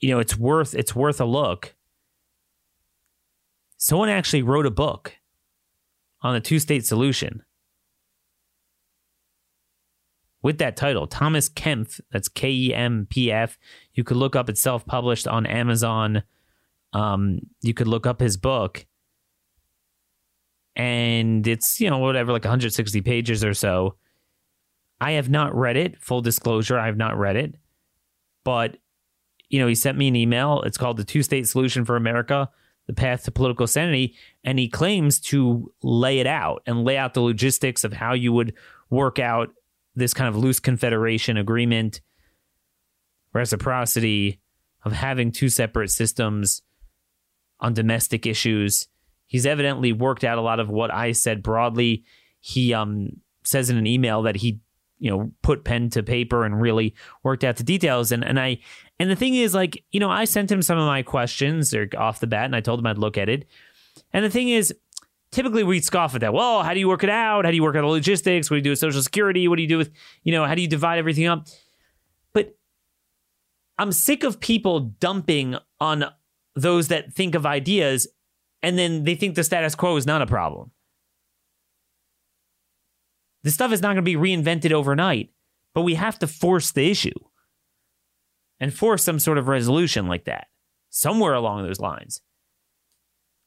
you 0.00 0.08
know, 0.08 0.18
it's 0.18 0.34
worth 0.34 0.74
it's 0.74 0.96
worth 0.96 1.20
a 1.20 1.26
look. 1.26 1.74
Someone 3.76 4.08
actually 4.08 4.40
wrote 4.40 4.64
a 4.64 4.70
book 4.70 5.12
on 6.22 6.32
the 6.32 6.40
two-state 6.40 6.86
solution 6.86 7.42
with 10.42 10.56
that 10.56 10.74
title, 10.74 11.06
Thomas 11.06 11.50
Kempf. 11.50 12.00
That's 12.10 12.28
K 12.28 12.50
E 12.50 12.74
M 12.74 13.06
P 13.10 13.30
F. 13.30 13.58
You 13.92 14.04
could 14.04 14.16
look 14.16 14.34
up. 14.34 14.48
It's 14.48 14.62
self-published 14.62 15.28
on 15.28 15.44
Amazon. 15.44 16.22
Um, 16.94 17.40
you 17.60 17.74
could 17.74 17.88
look 17.88 18.06
up 18.06 18.20
his 18.20 18.38
book, 18.38 18.86
and 20.74 21.46
it's 21.46 21.78
you 21.78 21.90
know 21.90 21.98
whatever 21.98 22.32
like 22.32 22.44
160 22.44 23.02
pages 23.02 23.44
or 23.44 23.52
so. 23.52 23.96
I 24.98 25.12
have 25.12 25.28
not 25.28 25.54
read 25.54 25.76
it. 25.76 26.00
Full 26.00 26.22
disclosure, 26.22 26.78
I 26.78 26.86
have 26.86 26.96
not 26.96 27.18
read 27.18 27.36
it, 27.36 27.56
but 28.46 28.76
you 29.48 29.58
know 29.58 29.66
he 29.66 29.74
sent 29.74 29.98
me 29.98 30.06
an 30.06 30.14
email. 30.14 30.62
It's 30.62 30.78
called 30.78 30.98
the 30.98 31.04
Two 31.04 31.24
State 31.24 31.48
Solution 31.48 31.84
for 31.84 31.96
America: 31.96 32.48
The 32.86 32.92
Path 32.92 33.24
to 33.24 33.32
Political 33.32 33.66
Sanity, 33.66 34.14
and 34.44 34.56
he 34.56 34.68
claims 34.68 35.18
to 35.32 35.72
lay 35.82 36.20
it 36.20 36.28
out 36.28 36.62
and 36.64 36.84
lay 36.84 36.96
out 36.96 37.14
the 37.14 37.22
logistics 37.22 37.82
of 37.82 37.92
how 37.92 38.12
you 38.14 38.32
would 38.32 38.54
work 38.88 39.18
out 39.18 39.52
this 39.96 40.14
kind 40.14 40.28
of 40.28 40.36
loose 40.36 40.60
confederation 40.60 41.36
agreement, 41.36 42.00
reciprocity 43.32 44.40
of 44.84 44.92
having 44.92 45.32
two 45.32 45.48
separate 45.48 45.90
systems 45.90 46.62
on 47.58 47.74
domestic 47.74 48.26
issues. 48.26 48.86
He's 49.26 49.44
evidently 49.44 49.92
worked 49.92 50.22
out 50.22 50.38
a 50.38 50.42
lot 50.42 50.60
of 50.60 50.68
what 50.68 50.94
I 50.94 51.10
said 51.10 51.42
broadly. 51.42 52.04
He 52.38 52.72
um, 52.72 53.08
says 53.42 53.70
in 53.70 53.76
an 53.76 53.88
email 53.88 54.22
that 54.22 54.36
he, 54.36 54.60
you 54.98 55.10
know, 55.10 55.30
put 55.42 55.64
pen 55.64 55.90
to 55.90 56.02
paper 56.02 56.44
and 56.44 56.60
really 56.60 56.94
worked 57.22 57.44
out 57.44 57.56
the 57.56 57.64
details. 57.64 58.12
And 58.12 58.24
and 58.24 58.40
I 58.40 58.58
and 58.98 59.10
the 59.10 59.16
thing 59.16 59.34
is, 59.34 59.54
like, 59.54 59.84
you 59.90 60.00
know, 60.00 60.10
I 60.10 60.24
sent 60.24 60.50
him 60.50 60.62
some 60.62 60.78
of 60.78 60.86
my 60.86 61.02
questions 61.02 61.74
off 61.96 62.20
the 62.20 62.26
bat, 62.26 62.46
and 62.46 62.56
I 62.56 62.60
told 62.60 62.80
him 62.80 62.86
I'd 62.86 62.98
look 62.98 63.18
at 63.18 63.28
it. 63.28 63.46
And 64.12 64.24
the 64.24 64.30
thing 64.30 64.48
is, 64.48 64.74
typically 65.30 65.64
we 65.64 65.80
scoff 65.80 66.14
at 66.14 66.20
that. 66.22 66.32
Well, 66.32 66.62
how 66.62 66.72
do 66.74 66.80
you 66.80 66.88
work 66.88 67.04
it 67.04 67.10
out? 67.10 67.44
How 67.44 67.50
do 67.50 67.56
you 67.56 67.62
work 67.62 67.76
out 67.76 67.82
the 67.82 67.88
logistics? 67.88 68.50
What 68.50 68.54
do 68.54 68.58
you 68.58 68.64
do 68.64 68.70
with 68.70 68.78
Social 68.78 69.02
Security? 69.02 69.48
What 69.48 69.56
do 69.56 69.62
you 69.62 69.68
do 69.68 69.78
with, 69.78 69.90
you 70.22 70.32
know, 70.32 70.46
how 70.46 70.54
do 70.54 70.62
you 70.62 70.68
divide 70.68 70.98
everything 70.98 71.26
up? 71.26 71.46
But 72.32 72.56
I'm 73.78 73.92
sick 73.92 74.24
of 74.24 74.40
people 74.40 74.80
dumping 74.80 75.56
on 75.80 76.06
those 76.54 76.88
that 76.88 77.12
think 77.12 77.34
of 77.34 77.44
ideas 77.44 78.08
and 78.62 78.78
then 78.78 79.04
they 79.04 79.14
think 79.14 79.34
the 79.34 79.44
status 79.44 79.74
quo 79.74 79.96
is 79.96 80.06
not 80.06 80.22
a 80.22 80.26
problem. 80.26 80.70
This 83.46 83.54
stuff 83.54 83.70
is 83.70 83.80
not 83.80 83.94
going 83.94 83.98
to 83.98 84.02
be 84.02 84.16
reinvented 84.16 84.72
overnight, 84.72 85.30
but 85.72 85.82
we 85.82 85.94
have 85.94 86.18
to 86.18 86.26
force 86.26 86.72
the 86.72 86.90
issue 86.90 87.14
and 88.58 88.74
force 88.74 89.04
some 89.04 89.20
sort 89.20 89.38
of 89.38 89.46
resolution 89.46 90.08
like 90.08 90.24
that 90.24 90.48
somewhere 90.90 91.32
along 91.32 91.62
those 91.62 91.78
lines. 91.78 92.22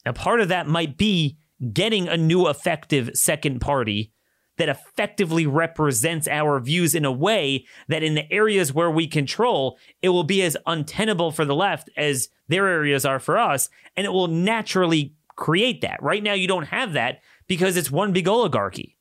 A 0.06 0.14
part 0.14 0.40
of 0.40 0.48
that 0.48 0.68
might 0.68 0.96
be 0.96 1.38
getting 1.74 2.08
a 2.08 2.16
new 2.16 2.48
effective 2.48 3.10
second 3.14 3.60
party 3.60 4.14
that 4.58 4.70
effectively 4.70 5.46
represents 5.46 6.30
our 6.30 6.62
views 6.62 6.96
in 6.96 7.04
a 7.04 7.12
way 7.12 7.66
that 7.90 8.02
in 8.02 8.16
the 8.16 8.32
areas 8.32 8.74
where 8.74 8.90
we 8.90 9.06
control, 9.06 9.78
it 10.02 10.10
will 10.10 10.24
be 10.24 10.42
as 10.44 10.56
untenable 10.66 11.34
for 11.34 11.44
the 11.44 11.56
left 11.56 11.90
as 11.98 12.30
their 12.48 12.70
areas 12.70 13.04
are 13.04 13.20
for 13.20 13.38
us. 13.38 13.68
And 13.98 14.06
it 14.06 14.14
will 14.14 14.28
naturally 14.28 15.16
create 15.36 15.82
that. 15.82 16.02
Right 16.02 16.24
now, 16.24 16.36
you 16.36 16.48
don't 16.48 16.68
have 16.68 16.94
that 16.94 17.20
because 17.48 17.76
it's 17.76 17.92
one 17.92 18.14
big 18.14 18.30
oligarchy. 18.30 18.96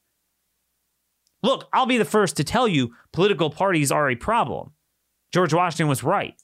Look, 1.43 1.69
I'll 1.73 1.87
be 1.87 1.99
the 1.99 2.05
first 2.05 2.37
to 2.37 2.45
tell 2.45 2.67
you 2.67 2.95
political 3.13 3.51
parties 3.51 3.93
are 3.93 4.11
a 4.11 4.17
problem. 4.17 4.73
George 5.33 5.55
Washington 5.55 5.89
was 5.89 6.03
right, 6.03 6.35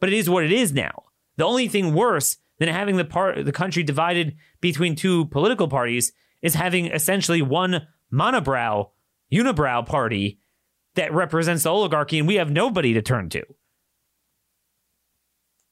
but 0.00 0.08
it 0.08 0.14
is 0.14 0.28
what 0.28 0.44
it 0.44 0.52
is 0.52 0.72
now. 0.72 1.04
The 1.36 1.44
only 1.44 1.68
thing 1.68 1.94
worse 1.94 2.36
than 2.58 2.68
having 2.68 2.96
the 2.96 3.04
part 3.04 3.44
the 3.44 3.52
country 3.52 3.82
divided 3.82 4.36
between 4.60 4.96
two 4.96 5.26
political 5.26 5.68
parties 5.68 6.12
is 6.42 6.54
having 6.54 6.86
essentially 6.86 7.42
one 7.42 7.86
monobrow, 8.12 8.90
unibrow 9.32 9.86
party 9.86 10.40
that 10.94 11.12
represents 11.12 11.62
the 11.62 11.70
oligarchy, 11.70 12.18
and 12.18 12.26
we 12.26 12.34
have 12.36 12.50
nobody 12.50 12.92
to 12.94 13.02
turn 13.02 13.28
to. 13.30 13.44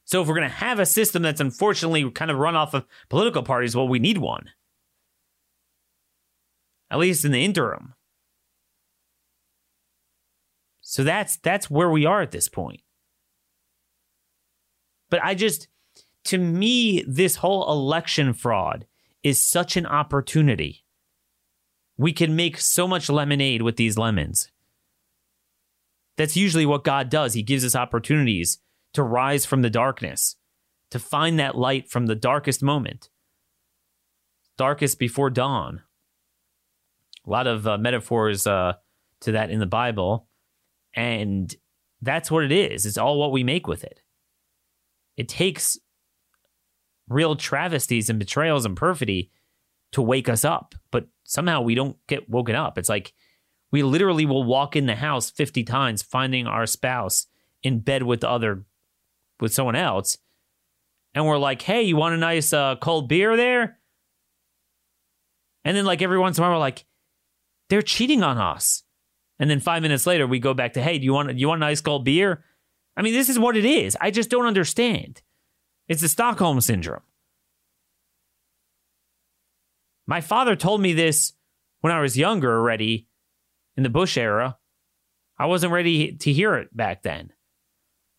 So 0.04 0.22
if 0.22 0.28
we're 0.28 0.36
going 0.36 0.48
to 0.48 0.54
have 0.54 0.78
a 0.78 0.86
system 0.86 1.22
that's 1.22 1.40
unfortunately 1.40 2.10
kind 2.12 2.30
of 2.30 2.38
run 2.38 2.56
off 2.56 2.72
of 2.72 2.86
political 3.10 3.42
parties, 3.42 3.76
well, 3.76 3.88
we 3.88 3.98
need 3.98 4.18
one. 4.18 4.50
At 6.90 6.98
least 6.98 7.26
in 7.26 7.32
the 7.32 7.44
interim. 7.44 7.94
So 10.90 11.05
that's 11.05 11.37
that's 11.37 11.68
where 11.68 11.90
we 11.90 12.07
are 12.07 12.22
at 12.22 12.31
this 12.31 12.48
point. 12.48 12.81
But 15.11 15.22
I 15.22 15.35
just 15.35 15.68
to 16.24 16.38
me, 16.38 17.05
this 17.07 17.37
whole 17.37 17.70
election 17.70 18.33
fraud 18.33 18.87
is 19.22 19.44
such 19.44 19.77
an 19.77 19.85
opportunity. 19.85 20.87
We 21.98 22.14
can 22.14 22.35
make 22.35 22.59
so 22.59 22.88
much 22.88 23.11
lemonade 23.11 23.61
with 23.61 23.77
these 23.77 23.98
lemons. 23.98 24.51
That's 26.16 26.38
usually 26.38 26.64
what 26.64 26.85
God 26.85 27.11
does. 27.11 27.35
He 27.35 27.42
gives 27.42 27.66
us 27.66 27.77
opportunities 27.77 28.59
to 28.94 29.03
rise 29.03 29.44
from 29.44 29.61
the 29.61 29.68
darkness, 29.68 30.37
to 30.90 30.98
find 30.98 31.38
that 31.38 31.55
light 31.59 31.90
from 31.90 32.07
the 32.07 32.14
darkest 32.14 32.62
moment, 32.62 33.11
darkest 34.57 34.98
before 34.98 35.29
dawn. 35.29 35.83
A 37.27 37.31
lot 37.31 37.46
of 37.46 37.66
uh, 37.66 37.77
metaphors 37.77 38.46
uh, 38.46 38.72
to 39.20 39.33
that 39.33 39.51
in 39.51 39.61
the 39.61 39.66
Bible. 39.66 40.27
And 40.94 41.55
that's 42.01 42.31
what 42.31 42.44
it 42.44 42.53
is. 42.53 42.87
It's 42.87 42.98
all 42.98 43.18
what 43.18 43.33
we 43.33 43.44
make 43.44 43.66
with 43.66 43.85
it. 43.85 44.01
It 45.16 45.29
takes 45.29 45.79
real 47.09 47.37
travesties 47.37 48.09
and 48.09 48.18
betrayals 48.18 48.64
and 48.64 48.77
perfidy 48.77 49.31
to 49.92 50.03
wake 50.03 50.29
us 50.29 50.44
up. 50.44 50.74
But 50.90 51.09
somehow 51.24 51.62
we 51.62 51.74
don't 51.74 51.96
get 52.07 52.29
woken 52.29 52.55
up. 52.55 52.79
It's 52.79 52.88
like 52.88 53.12
we 53.70 53.83
literally 53.83 54.27
will 54.27 54.44
walk 54.44 54.77
in 54.77 54.87
the 54.87 54.96
house 54.96 55.31
50 55.31 55.64
times 55.64 56.03
finding 56.03 56.46
our 56.46 56.66
spouse 56.66 57.27
in 57.62 57.81
bed 57.81 58.03
with 58.03 58.20
the 58.20 58.31
other 58.31 58.64
with 59.40 59.53
someone 59.53 59.77
else. 59.77 60.18
And 61.14 61.27
we're 61.27 61.38
like, 61.38 61.62
hey, 61.62 61.83
you 61.83 61.96
want 61.96 62.14
a 62.14 62.18
nice 62.18 62.53
uh, 62.53 62.77
cold 62.77 63.09
beer 63.09 63.37
there? 63.37 63.79
And 65.64 65.77
then 65.77 65.85
like 65.85 66.03
every 66.03 66.18
once 66.18 66.38
in 66.38 66.44
a 66.44 66.46
while 66.46 66.57
we're 66.57 66.61
like, 66.61 66.85
they're 67.68 67.83
cheating 67.83 68.22
on 68.22 68.38
us. 68.38 68.85
And 69.38 69.48
then 69.48 69.61
five 69.61 69.83
minutes 69.83 70.07
later 70.07 70.27
we 70.27 70.38
go 70.38 70.55
back 70.55 70.72
to, 70.74 70.83
hey, 70.83 70.98
do 70.98 71.05
you 71.05 71.12
want 71.12 71.29
do 71.29 71.35
you 71.37 71.48
want 71.48 71.59
a 71.59 71.66
nice 71.66 71.81
cold 71.81 72.05
beer? 72.05 72.44
I 72.96 73.03
mean, 73.03 73.14
this 73.14 73.29
is 73.29 73.38
what 73.38 73.57
it 73.57 73.64
is. 73.64 73.96
I 74.01 74.11
just 74.11 74.31
don't 74.31 74.46
understand. 74.46 75.22
It's 75.87 76.03
the 76.03 76.09
Stockholm 76.09 76.61
syndrome. 76.61 77.03
My 80.07 80.20
father 80.20 80.57
told 80.57 80.81
me 80.81 80.94
this 80.94 81.35
when 81.81 81.92
I 81.92 82.01
was 82.01 82.18
younger 82.18 82.51
already 82.51 83.07
in 83.77 83.83
the 83.83 83.88
Bush 83.88 84.16
era. 84.16 84.59
I 85.38 85.46
wasn't 85.46 85.72
ready 85.72 86.12
to 86.12 86.33
hear 86.33 86.57
it 86.57 86.77
back 86.77 87.03
then. 87.03 87.33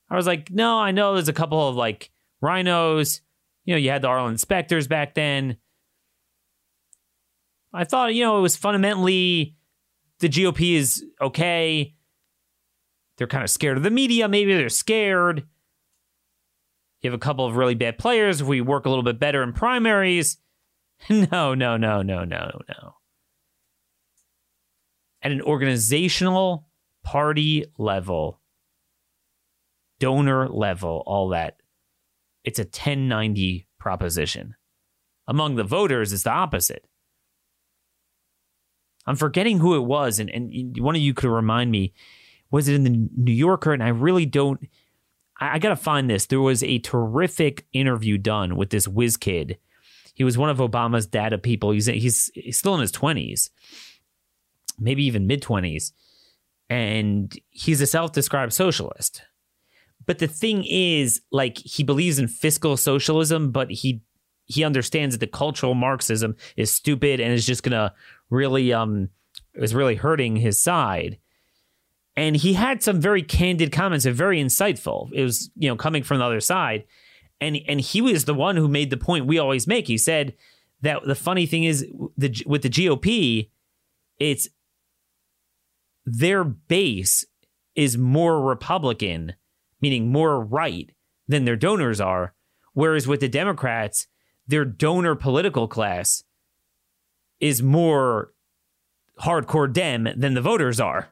I 0.10 0.16
was 0.16 0.26
like, 0.26 0.50
no, 0.50 0.80
I 0.80 0.92
know 0.92 1.14
there's 1.14 1.28
a 1.28 1.34
couple 1.34 1.68
of 1.68 1.76
like 1.76 2.10
RINOs. 2.42 3.22
You 3.66 3.74
know, 3.74 3.80
you 3.80 3.90
had 3.90 4.02
the 4.02 4.08
Arlen 4.08 4.38
Specters 4.38 4.88
back 4.88 5.14
then. 5.14 5.58
I 7.74 7.84
thought, 7.84 8.16
you 8.16 8.24
know, 8.24 8.38
it 8.38 8.42
was 8.42 8.56
fundamentally 8.56 9.56
the 10.20 10.30
GOP 10.30 10.76
is 10.76 11.04
okay. 11.22 11.96
They're 13.18 13.28
kind 13.28 13.44
of 13.44 13.50
scared 13.50 13.78
of 13.78 13.84
the 13.84 13.90
media. 13.90 14.28
Maybe 14.28 14.54
they're 14.54 14.70
scared. 14.70 15.46
You 17.02 17.12
have 17.12 17.18
a 17.18 17.22
couple 17.22 17.46
of 17.46 17.56
really 17.56 17.76
bad 17.76 17.98
players. 17.98 18.42
If 18.42 18.48
we 18.48 18.62
work 18.62 18.86
a 18.86 18.90
little 18.90 19.04
bit 19.04 19.20
better 19.20 19.42
in 19.44 19.54
primaries, 19.54 20.38
no, 21.10 21.54
no, 21.54 21.78
no, 21.78 22.02
no, 22.02 22.24
no, 22.24 22.62
no. 22.68 22.96
At 25.22 25.32
an 25.32 25.42
organizational 25.42 26.68
party 27.04 27.66
level, 27.78 28.42
donor 30.00 30.48
level, 30.48 31.04
all 31.06 31.30
that, 31.30 31.58
it's 32.44 32.60
a 32.60 32.64
1090 32.64 33.68
proposition. 33.80 34.56
Among 35.28 35.56
the 35.56 35.64
voters, 35.64 36.12
it's 36.14 36.24
the 36.24 36.32
opposite. 36.32 36.86
I'm 39.10 39.16
forgetting 39.16 39.58
who 39.58 39.76
it 39.76 39.86
was, 39.86 40.20
and, 40.20 40.30
and 40.30 40.80
one 40.80 40.96
of 40.96 41.02
you 41.02 41.16
could 41.16 41.32
remind 41.32 41.72
me. 41.72 41.94
Was 42.52 42.68
it 42.68 42.76
in 42.76 42.84
the 42.84 43.10
New 43.16 43.34
Yorker? 43.34 43.74
And 43.74 43.82
I 43.82 43.88
really 43.90 44.28
don't. 44.28 44.60
I, 45.40 45.56
I 45.56 45.60
got 45.60 45.70
to 45.70 45.76
find 45.76 46.08
this. 46.08 46.28
There 46.28 46.40
was 46.40 46.62
a 46.62 46.78
terrific 46.78 47.66
interview 47.74 48.20
done 48.20 48.56
with 48.56 48.70
this 48.70 48.88
whiz 48.88 49.18
kid. 49.18 49.58
He 50.14 50.24
was 50.24 50.38
one 50.38 50.52
of 50.52 50.58
Obama's 50.58 51.08
data 51.08 51.40
people. 51.40 51.72
He's 51.72 51.88
he's, 51.88 52.30
he's 52.36 52.58
still 52.58 52.76
in 52.76 52.82
his 52.82 52.92
twenties, 52.92 53.50
maybe 54.78 55.04
even 55.06 55.26
mid 55.26 55.42
twenties, 55.42 55.92
and 56.70 57.36
he's 57.50 57.82
a 57.82 57.88
self-described 57.88 58.54
socialist. 58.54 59.24
But 60.06 60.20
the 60.20 60.28
thing 60.28 60.66
is, 60.68 61.22
like, 61.32 61.58
he 61.58 61.84
believes 61.84 62.20
in 62.20 62.28
fiscal 62.28 62.78
socialism, 62.78 63.52
but 63.52 63.72
he 63.72 64.04
he 64.46 64.64
understands 64.64 65.16
that 65.16 65.20
the 65.20 65.28
cultural 65.28 65.74
Marxism 65.74 66.36
is 66.58 66.72
stupid 66.72 67.20
and 67.20 67.34
is 67.34 67.46
just 67.46 67.64
gonna 67.64 67.94
really 68.30 68.72
um 68.74 69.10
is 69.56 69.76
really 69.76 69.96
hurting 69.96 70.38
his 70.38 70.60
side 70.60 71.18
and 72.16 72.36
he 72.36 72.54
had 72.54 72.84
some 72.84 73.00
very 73.00 73.22
candid 73.22 73.72
comments 73.72 74.06
and 74.06 74.14
very 74.14 74.44
insightful. 74.44 75.10
It 75.14 75.24
was 75.24 75.50
you 75.56 75.70
know 75.70 75.78
coming 75.78 76.04
from 76.04 76.20
the 76.20 76.26
other 76.26 76.42
side, 76.42 76.84
and 77.40 77.58
and 77.66 77.80
he 77.80 78.02
was 78.02 78.26
the 78.26 78.34
one 78.34 78.58
who 78.58 78.68
made 78.68 78.90
the 78.90 78.98
point 78.98 79.26
we 79.26 79.40
always 79.40 79.68
make. 79.68 79.88
He 79.88 79.98
said 79.98 80.36
that 80.82 81.06
the 81.06 81.16
funny 81.16 81.46
thing 81.46 81.64
is 81.64 81.88
the 82.18 82.44
with 82.46 82.64
the 82.64 82.70
GOP, 82.70 83.50
it's 84.18 84.50
their 86.06 86.44
base 86.44 87.26
is 87.76 87.98
more 87.98 88.42
Republican, 88.42 89.36
meaning 89.80 90.12
more 90.12 90.44
right 90.44 90.92
than 91.30 91.46
their 91.46 91.56
donors 91.56 92.02
are, 92.02 92.34
Whereas 92.74 93.08
with 93.08 93.20
the 93.20 93.28
Democrats, 93.28 94.08
their 94.48 94.66
donor 94.66 95.16
political 95.16 95.68
class 95.68 96.24
is 97.40 97.62
more 97.62 98.32
hardcore 99.22 99.72
Dem 99.72 100.08
than 100.16 100.34
the 100.34 100.42
voters 100.42 100.80
are. 100.80 101.10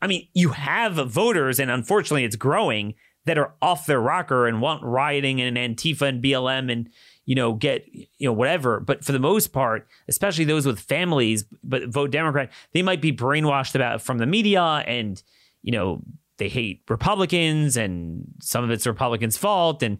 I 0.00 0.06
mean, 0.06 0.28
you 0.34 0.50
have 0.50 0.94
voters, 1.10 1.58
and 1.58 1.70
unfortunately 1.70 2.24
it's 2.24 2.36
growing, 2.36 2.94
that 3.26 3.38
are 3.38 3.54
off 3.60 3.86
their 3.86 4.00
rocker 4.00 4.46
and 4.46 4.60
want 4.60 4.82
rioting 4.82 5.40
and 5.40 5.56
Antifa 5.56 6.02
and 6.02 6.22
BLM 6.22 6.70
and, 6.70 6.88
you 7.24 7.34
know, 7.34 7.52
get, 7.52 7.84
you 7.92 8.06
know, 8.28 8.32
whatever. 8.32 8.80
But 8.80 9.04
for 9.04 9.12
the 9.12 9.18
most 9.18 9.48
part, 9.48 9.88
especially 10.08 10.44
those 10.44 10.64
with 10.64 10.78
families, 10.78 11.44
but 11.62 11.88
vote 11.88 12.12
Democrat, 12.12 12.52
they 12.72 12.82
might 12.82 13.02
be 13.02 13.12
brainwashed 13.12 13.74
about 13.74 14.00
from 14.00 14.18
the 14.18 14.26
media 14.26 14.62
and, 14.62 15.20
you 15.62 15.72
know, 15.72 16.02
they 16.38 16.48
hate 16.48 16.82
Republicans 16.88 17.76
and 17.76 18.24
some 18.40 18.62
of 18.62 18.70
it's 18.70 18.86
Republicans' 18.86 19.36
fault. 19.36 19.82
And 19.82 19.98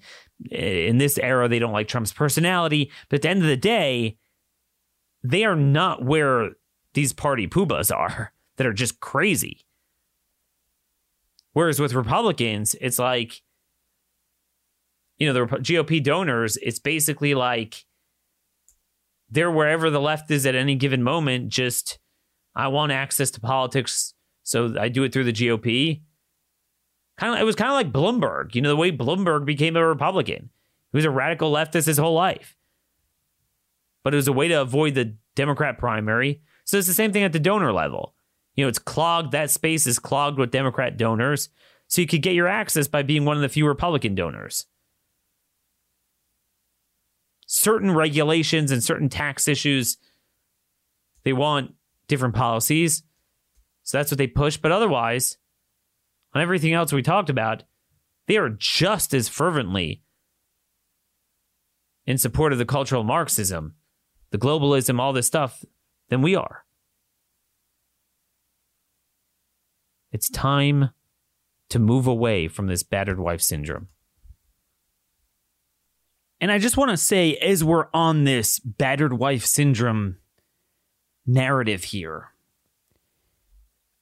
eh, 0.52 0.86
in 0.86 0.98
this 0.98 1.18
era, 1.18 1.48
they 1.48 1.58
don't 1.58 1.72
like 1.72 1.88
Trump's 1.88 2.12
personality. 2.12 2.92
But 3.08 3.16
at 3.16 3.22
the 3.22 3.28
end 3.30 3.42
of 3.42 3.48
the 3.48 3.56
day, 3.56 4.18
they 5.30 5.44
are 5.44 5.56
not 5.56 6.04
where 6.04 6.50
these 6.94 7.12
party 7.12 7.46
poobahs 7.46 7.94
are 7.94 8.32
that 8.56 8.66
are 8.66 8.72
just 8.72 9.00
crazy. 9.00 9.64
Whereas 11.52 11.80
with 11.80 11.94
Republicans, 11.94 12.74
it's 12.80 12.98
like, 12.98 13.42
you 15.18 15.26
know, 15.26 15.32
the 15.32 15.56
GOP 15.56 16.02
donors, 16.02 16.58
it's 16.58 16.78
basically 16.78 17.34
like 17.34 17.86
they're 19.30 19.50
wherever 19.50 19.88
the 19.88 20.00
left 20.00 20.30
is 20.30 20.44
at 20.44 20.54
any 20.54 20.74
given 20.74 21.02
moment. 21.02 21.48
Just, 21.48 21.98
I 22.54 22.68
want 22.68 22.92
access 22.92 23.30
to 23.32 23.40
politics, 23.40 24.12
so 24.42 24.74
I 24.78 24.88
do 24.88 25.02
it 25.04 25.14
through 25.14 25.24
the 25.24 25.32
GOP. 25.32 26.02
Kind 27.16 27.34
of, 27.34 27.40
it 27.40 27.44
was 27.44 27.56
kind 27.56 27.70
of 27.70 27.74
like 27.74 27.90
Bloomberg. 27.90 28.54
You 28.54 28.60
know, 28.60 28.68
the 28.68 28.76
way 28.76 28.92
Bloomberg 28.92 29.46
became 29.46 29.76
a 29.76 29.86
Republican. 29.86 30.50
He 30.92 30.98
was 30.98 31.06
a 31.06 31.10
radical 31.10 31.50
leftist 31.50 31.86
his 31.86 31.96
whole 31.96 32.14
life, 32.14 32.54
but 34.06 34.14
it 34.14 34.18
was 34.18 34.28
a 34.28 34.32
way 34.32 34.46
to 34.46 34.60
avoid 34.60 34.94
the 34.94 35.16
Democrat 35.34 35.78
primary. 35.78 36.40
So 36.64 36.78
it's 36.78 36.86
the 36.86 36.94
same 36.94 37.12
thing 37.12 37.24
at 37.24 37.32
the 37.32 37.40
donor 37.40 37.72
level. 37.72 38.14
You 38.54 38.64
know, 38.64 38.68
it's 38.68 38.78
clogged. 38.78 39.32
That 39.32 39.50
space 39.50 39.84
is 39.84 39.98
clogged 39.98 40.38
with 40.38 40.52
Democrat 40.52 40.96
donors. 40.96 41.48
So 41.88 42.02
you 42.02 42.06
could 42.06 42.22
get 42.22 42.36
your 42.36 42.46
access 42.46 42.86
by 42.86 43.02
being 43.02 43.24
one 43.24 43.34
of 43.34 43.42
the 43.42 43.48
few 43.48 43.66
Republican 43.66 44.14
donors. 44.14 44.66
Certain 47.48 47.90
regulations 47.90 48.70
and 48.70 48.80
certain 48.80 49.08
tax 49.08 49.48
issues, 49.48 49.98
they 51.24 51.32
want 51.32 51.74
different 52.06 52.36
policies. 52.36 53.02
So 53.82 53.98
that's 53.98 54.12
what 54.12 54.18
they 54.18 54.28
push. 54.28 54.56
But 54.56 54.70
otherwise, 54.70 55.36
on 56.32 56.42
everything 56.42 56.74
else 56.74 56.92
we 56.92 57.02
talked 57.02 57.28
about, 57.28 57.64
they 58.28 58.36
are 58.36 58.50
just 58.50 59.12
as 59.12 59.28
fervently 59.28 60.04
in 62.06 62.18
support 62.18 62.52
of 62.52 62.58
the 62.58 62.64
cultural 62.64 63.02
Marxism, 63.02 63.74
the 64.30 64.38
globalism, 64.38 65.00
all 65.00 65.12
this 65.12 65.26
stuff 65.26 65.64
than 66.08 66.22
we 66.22 66.34
are. 66.34 66.64
It's 70.12 70.30
time 70.30 70.90
to 71.68 71.78
move 71.78 72.06
away 72.06 72.48
from 72.48 72.68
this 72.68 72.82
battered 72.82 73.18
wife 73.18 73.40
syndrome. 73.40 73.88
And 76.40 76.52
I 76.52 76.58
just 76.58 76.76
want 76.76 76.90
to 76.90 76.96
say, 76.96 77.36
as 77.36 77.64
we're 77.64 77.86
on 77.94 78.24
this 78.24 78.58
battered 78.58 79.14
wife 79.14 79.44
syndrome 79.44 80.16
narrative 81.26 81.84
here, 81.84 82.32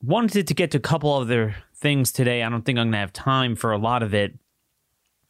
wanted 0.03 0.47
to 0.47 0.55
get 0.55 0.71
to 0.73 0.79
a 0.79 0.81
couple 0.81 1.13
other 1.13 1.57
things 1.75 2.13
today. 2.13 2.43
I 2.43 2.49
don't 2.49 2.63
think 2.63 2.79
I'm 2.79 2.87
going 2.87 2.93
to 2.93 2.99
have 2.99 3.13
time 3.13 3.57
for 3.57 3.73
a 3.73 3.79
lot 3.79 4.03
of 4.03 4.15
it, 4.15 4.35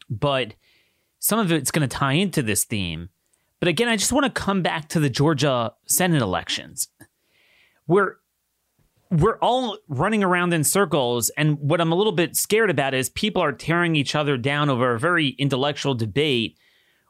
but 0.08 0.54
some 1.18 1.38
of 1.38 1.52
it's 1.52 1.70
going 1.70 1.88
to 1.88 1.96
tie 1.96 2.14
into 2.14 2.42
this 2.42 2.64
theme. 2.64 3.10
But 3.64 3.70
again, 3.70 3.88
I 3.88 3.96
just 3.96 4.12
want 4.12 4.26
to 4.26 4.42
come 4.42 4.60
back 4.60 4.90
to 4.90 5.00
the 5.00 5.08
Georgia 5.08 5.72
Senate 5.86 6.20
elections, 6.20 6.88
where 7.86 8.18
we're 9.10 9.38
all 9.38 9.78
running 9.88 10.22
around 10.22 10.52
in 10.52 10.64
circles. 10.64 11.30
And 11.38 11.58
what 11.58 11.80
I'm 11.80 11.90
a 11.90 11.94
little 11.94 12.12
bit 12.12 12.36
scared 12.36 12.68
about 12.68 12.92
is 12.92 13.08
people 13.08 13.40
are 13.40 13.52
tearing 13.52 13.96
each 13.96 14.14
other 14.14 14.36
down 14.36 14.68
over 14.68 14.92
a 14.92 15.00
very 15.00 15.28
intellectual 15.38 15.94
debate 15.94 16.58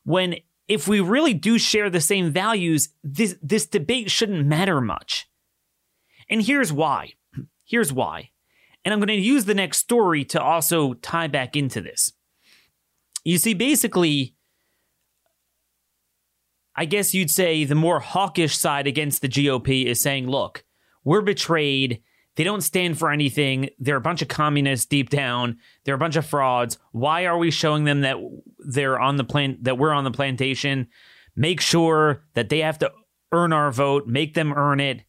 when 0.04 0.36
if 0.68 0.86
we 0.86 1.00
really 1.00 1.34
do 1.34 1.58
share 1.58 1.90
the 1.90 2.00
same 2.00 2.30
values, 2.30 2.90
this, 3.02 3.34
this 3.42 3.66
debate 3.66 4.08
shouldn't 4.08 4.46
matter 4.46 4.80
much. 4.80 5.28
And 6.30 6.40
here's 6.40 6.72
why. 6.72 7.14
Here's 7.64 7.92
why. 7.92 8.30
And 8.84 8.94
I'm 8.94 9.00
going 9.00 9.08
to 9.08 9.14
use 9.16 9.46
the 9.46 9.56
next 9.56 9.78
story 9.78 10.24
to 10.26 10.40
also 10.40 10.94
tie 10.94 11.26
back 11.26 11.56
into 11.56 11.80
this. 11.80 12.12
You 13.24 13.38
see, 13.38 13.54
basically, 13.54 14.36
I 16.76 16.84
guess 16.84 17.14
you'd 17.14 17.30
say 17.30 17.64
the 17.64 17.74
more 17.74 18.00
hawkish 18.00 18.56
side 18.56 18.86
against 18.86 19.22
the 19.22 19.28
GOP 19.28 19.86
is 19.86 20.00
saying, 20.00 20.28
look, 20.28 20.64
we're 21.04 21.22
betrayed. 21.22 22.02
They 22.36 22.42
don't 22.42 22.62
stand 22.62 22.98
for 22.98 23.10
anything. 23.10 23.70
They're 23.78 23.96
a 23.96 24.00
bunch 24.00 24.22
of 24.22 24.28
communists 24.28 24.86
deep 24.86 25.08
down. 25.08 25.58
They're 25.84 25.94
a 25.94 25.98
bunch 25.98 26.16
of 26.16 26.26
frauds. 26.26 26.78
Why 26.90 27.26
are 27.26 27.38
we 27.38 27.50
showing 27.52 27.84
them 27.84 28.00
that 28.00 28.16
they're 28.58 28.98
on 28.98 29.16
the 29.16 29.24
plan 29.24 29.58
that 29.62 29.78
we're 29.78 29.92
on 29.92 30.04
the 30.04 30.10
plantation? 30.10 30.88
Make 31.36 31.60
sure 31.60 32.24
that 32.34 32.48
they 32.48 32.60
have 32.60 32.78
to 32.78 32.92
earn 33.30 33.52
our 33.52 33.70
vote, 33.70 34.06
make 34.06 34.34
them 34.34 34.52
earn 34.52 34.80
it. 34.80 35.02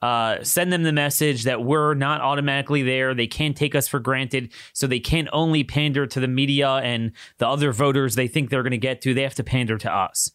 Uh, 0.00 0.42
send 0.44 0.72
them 0.72 0.84
the 0.84 0.92
message 0.92 1.42
that 1.42 1.64
we're 1.64 1.94
not 1.94 2.20
automatically 2.20 2.84
there. 2.84 3.14
They 3.14 3.26
can't 3.26 3.56
take 3.56 3.74
us 3.74 3.88
for 3.88 3.98
granted. 3.98 4.52
So 4.72 4.86
they 4.86 5.00
can't 5.00 5.28
only 5.32 5.64
pander 5.64 6.06
to 6.06 6.20
the 6.20 6.28
media 6.28 6.70
and 6.76 7.10
the 7.38 7.48
other 7.48 7.72
voters 7.72 8.14
they 8.14 8.28
think 8.28 8.48
they're 8.48 8.62
going 8.62 8.70
to 8.70 8.78
get 8.78 9.00
to. 9.02 9.14
They 9.14 9.22
have 9.22 9.34
to 9.34 9.44
pander 9.44 9.76
to 9.78 9.92
us. 9.92 10.30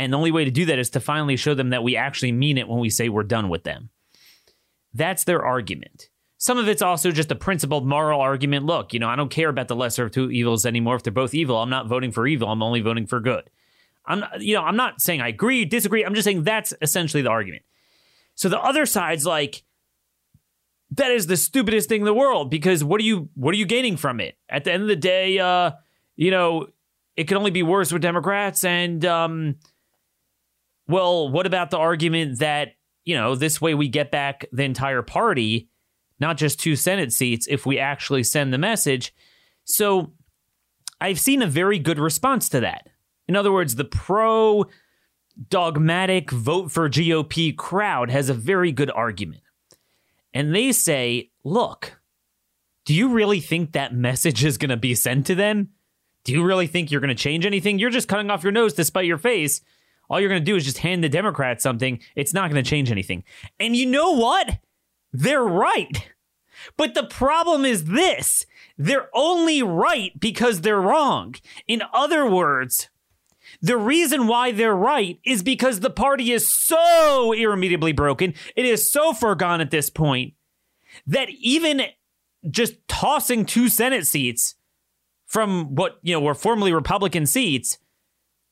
And 0.00 0.14
the 0.14 0.16
only 0.16 0.32
way 0.32 0.46
to 0.46 0.50
do 0.50 0.64
that 0.64 0.78
is 0.78 0.88
to 0.90 1.00
finally 1.00 1.36
show 1.36 1.52
them 1.52 1.68
that 1.70 1.82
we 1.82 1.94
actually 1.94 2.32
mean 2.32 2.56
it 2.56 2.66
when 2.66 2.78
we 2.78 2.88
say 2.88 3.10
we're 3.10 3.22
done 3.22 3.50
with 3.50 3.64
them. 3.64 3.90
That's 4.94 5.24
their 5.24 5.44
argument. 5.44 6.08
Some 6.38 6.56
of 6.56 6.68
it's 6.68 6.80
also 6.80 7.10
just 7.10 7.30
a 7.30 7.34
principled 7.34 7.86
moral 7.86 8.18
argument. 8.18 8.64
Look, 8.64 8.94
you 8.94 8.98
know, 8.98 9.10
I 9.10 9.16
don't 9.16 9.30
care 9.30 9.50
about 9.50 9.68
the 9.68 9.76
lesser 9.76 10.06
of 10.06 10.10
two 10.10 10.30
evils 10.30 10.64
anymore. 10.64 10.96
If 10.96 11.02
they're 11.02 11.12
both 11.12 11.34
evil, 11.34 11.58
I'm 11.58 11.68
not 11.68 11.86
voting 11.86 12.12
for 12.12 12.26
evil. 12.26 12.48
I'm 12.48 12.62
only 12.62 12.80
voting 12.80 13.06
for 13.06 13.20
good. 13.20 13.50
I'm, 14.06 14.24
you 14.38 14.54
know, 14.54 14.62
I'm 14.62 14.74
not 14.74 15.02
saying 15.02 15.20
I 15.20 15.28
agree, 15.28 15.66
disagree. 15.66 16.02
I'm 16.02 16.14
just 16.14 16.24
saying 16.24 16.44
that's 16.44 16.72
essentially 16.80 17.22
the 17.22 17.28
argument. 17.28 17.64
So 18.36 18.48
the 18.48 18.58
other 18.58 18.86
side's 18.86 19.26
like, 19.26 19.64
that 20.92 21.10
is 21.10 21.26
the 21.26 21.36
stupidest 21.36 21.90
thing 21.90 22.00
in 22.00 22.06
the 22.06 22.14
world 22.14 22.50
because 22.50 22.82
what 22.82 23.02
are 23.02 23.04
you 23.04 23.28
what 23.34 23.52
are 23.52 23.58
you 23.58 23.66
gaining 23.66 23.98
from 23.98 24.18
it? 24.18 24.38
At 24.48 24.64
the 24.64 24.72
end 24.72 24.82
of 24.82 24.88
the 24.88 24.96
day, 24.96 25.38
uh, 25.38 25.72
you 26.16 26.30
know, 26.30 26.68
it 27.16 27.28
can 27.28 27.36
only 27.36 27.50
be 27.50 27.62
worse 27.62 27.92
with 27.92 28.00
Democrats. 28.00 28.64
And 28.64 29.04
um, 29.04 29.56
well, 30.90 31.28
what 31.28 31.46
about 31.46 31.70
the 31.70 31.78
argument 31.78 32.40
that 32.40 32.74
you 33.04 33.16
know, 33.16 33.34
this 33.34 33.60
way 33.60 33.74
we 33.74 33.88
get 33.88 34.10
back 34.10 34.44
the 34.52 34.62
entire 34.64 35.02
party, 35.02 35.68
not 36.18 36.36
just 36.36 36.60
two 36.60 36.76
Senate 36.76 37.12
seats, 37.12 37.46
if 37.50 37.66
we 37.66 37.78
actually 37.78 38.22
send 38.22 38.52
the 38.52 38.58
message. 38.58 39.14
So 39.64 40.12
I've 41.00 41.20
seen 41.20 41.42
a 41.42 41.46
very 41.46 41.78
good 41.78 41.98
response 41.98 42.48
to 42.50 42.60
that. 42.60 42.88
In 43.26 43.36
other 43.36 43.52
words, 43.52 43.74
the 43.74 43.84
pro 43.84 44.66
dogmatic 45.48 46.30
vote 46.30 46.70
for 46.70 46.88
GOP 46.88 47.56
crowd 47.56 48.10
has 48.10 48.28
a 48.28 48.34
very 48.34 48.72
good 48.72 48.90
argument. 48.90 49.42
And 50.34 50.54
they 50.54 50.72
say, 50.72 51.30
look, 51.42 52.00
do 52.84 52.94
you 52.94 53.08
really 53.08 53.40
think 53.40 53.72
that 53.72 53.94
message 53.94 54.44
is 54.44 54.58
going 54.58 54.70
to 54.70 54.76
be 54.76 54.94
sent 54.94 55.26
to 55.26 55.34
them? 55.34 55.70
Do 56.24 56.32
you 56.32 56.44
really 56.44 56.66
think 56.66 56.90
you're 56.90 57.00
going 57.00 57.08
to 57.08 57.14
change 57.14 57.46
anything? 57.46 57.78
You're 57.78 57.90
just 57.90 58.08
cutting 58.08 58.30
off 58.30 58.42
your 58.42 58.52
nose 58.52 58.74
to 58.74 58.84
spite 58.84 59.06
your 59.06 59.18
face 59.18 59.62
all 60.10 60.20
you're 60.20 60.28
going 60.28 60.42
to 60.42 60.44
do 60.44 60.56
is 60.56 60.64
just 60.64 60.78
hand 60.78 61.04
the 61.04 61.08
Democrats 61.08 61.62
something. 61.62 62.00
It's 62.16 62.34
not 62.34 62.50
going 62.50 62.62
to 62.62 62.68
change 62.68 62.90
anything. 62.90 63.22
And 63.60 63.76
you 63.76 63.86
know 63.86 64.12
what? 64.12 64.58
They're 65.12 65.44
right. 65.44 66.08
But 66.76 66.94
the 66.94 67.04
problem 67.04 67.64
is 67.64 67.84
this 67.84 68.44
they're 68.76 69.08
only 69.14 69.62
right 69.62 70.18
because 70.18 70.60
they're 70.60 70.80
wrong. 70.80 71.36
In 71.66 71.82
other 71.94 72.28
words, 72.28 72.90
the 73.62 73.76
reason 73.76 74.26
why 74.26 74.52
they're 74.52 74.74
right 74.74 75.18
is 75.24 75.42
because 75.42 75.80
the 75.80 75.90
party 75.90 76.32
is 76.32 76.48
so 76.48 77.32
irremediably 77.32 77.92
broken, 77.92 78.34
it 78.56 78.64
is 78.64 78.90
so 78.90 79.12
far 79.12 79.34
gone 79.34 79.60
at 79.60 79.70
this 79.70 79.90
point 79.90 80.34
that 81.06 81.28
even 81.30 81.82
just 82.50 82.74
tossing 82.88 83.44
two 83.44 83.68
Senate 83.68 84.06
seats 84.06 84.54
from 85.26 85.74
what, 85.74 85.98
you 86.02 86.12
know, 86.12 86.20
were 86.20 86.34
formerly 86.34 86.72
Republican 86.72 87.26
seats 87.26 87.78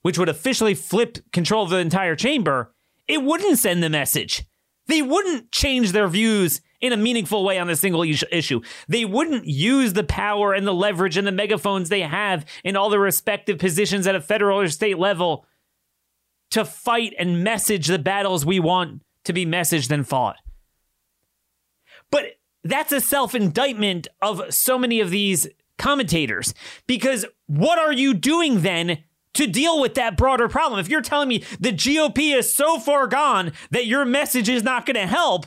which 0.08 0.16
would 0.16 0.30
officially 0.30 0.72
flip 0.72 1.18
control 1.34 1.64
of 1.64 1.68
the 1.68 1.76
entire 1.76 2.16
chamber, 2.16 2.72
it 3.06 3.22
wouldn't 3.22 3.58
send 3.58 3.82
the 3.82 3.90
message. 3.90 4.42
They 4.86 5.02
wouldn't 5.02 5.52
change 5.52 5.92
their 5.92 6.08
views 6.08 6.62
in 6.80 6.94
a 6.94 6.96
meaningful 6.96 7.44
way 7.44 7.58
on 7.58 7.68
a 7.68 7.76
single 7.76 8.02
issue. 8.02 8.62
They 8.88 9.04
wouldn't 9.04 9.44
use 9.44 9.92
the 9.92 10.04
power 10.04 10.54
and 10.54 10.66
the 10.66 10.72
leverage 10.72 11.18
and 11.18 11.26
the 11.26 11.32
megaphones 11.32 11.90
they 11.90 12.00
have 12.00 12.46
in 12.64 12.74
all 12.74 12.88
their 12.88 12.98
respective 12.98 13.58
positions 13.58 14.06
at 14.06 14.14
a 14.14 14.20
federal 14.22 14.58
or 14.58 14.68
state 14.68 14.98
level 14.98 15.44
to 16.52 16.64
fight 16.64 17.12
and 17.18 17.44
message 17.44 17.86
the 17.86 17.98
battles 17.98 18.46
we 18.46 18.60
want 18.60 19.02
to 19.24 19.34
be 19.34 19.44
messaged 19.44 19.90
and 19.90 20.08
fought. 20.08 20.36
But 22.10 22.38
that's 22.64 22.92
a 22.92 23.02
self 23.02 23.34
indictment 23.34 24.08
of 24.22 24.54
so 24.54 24.78
many 24.78 25.00
of 25.00 25.10
these 25.10 25.48
commentators. 25.76 26.54
Because 26.86 27.26
what 27.46 27.78
are 27.78 27.92
you 27.92 28.14
doing 28.14 28.62
then 28.62 29.04
to 29.38 29.46
deal 29.46 29.80
with 29.80 29.94
that 29.94 30.16
broader 30.16 30.48
problem? 30.48 30.78
If 30.78 30.88
you're 30.88 31.00
telling 31.00 31.28
me 31.28 31.44
the 31.58 31.72
GOP 31.72 32.36
is 32.36 32.54
so 32.54 32.78
far 32.78 33.06
gone 33.06 33.52
that 33.70 33.86
your 33.86 34.04
message 34.04 34.48
is 34.48 34.62
not 34.62 34.86
going 34.86 34.96
to 34.96 35.06
help, 35.06 35.46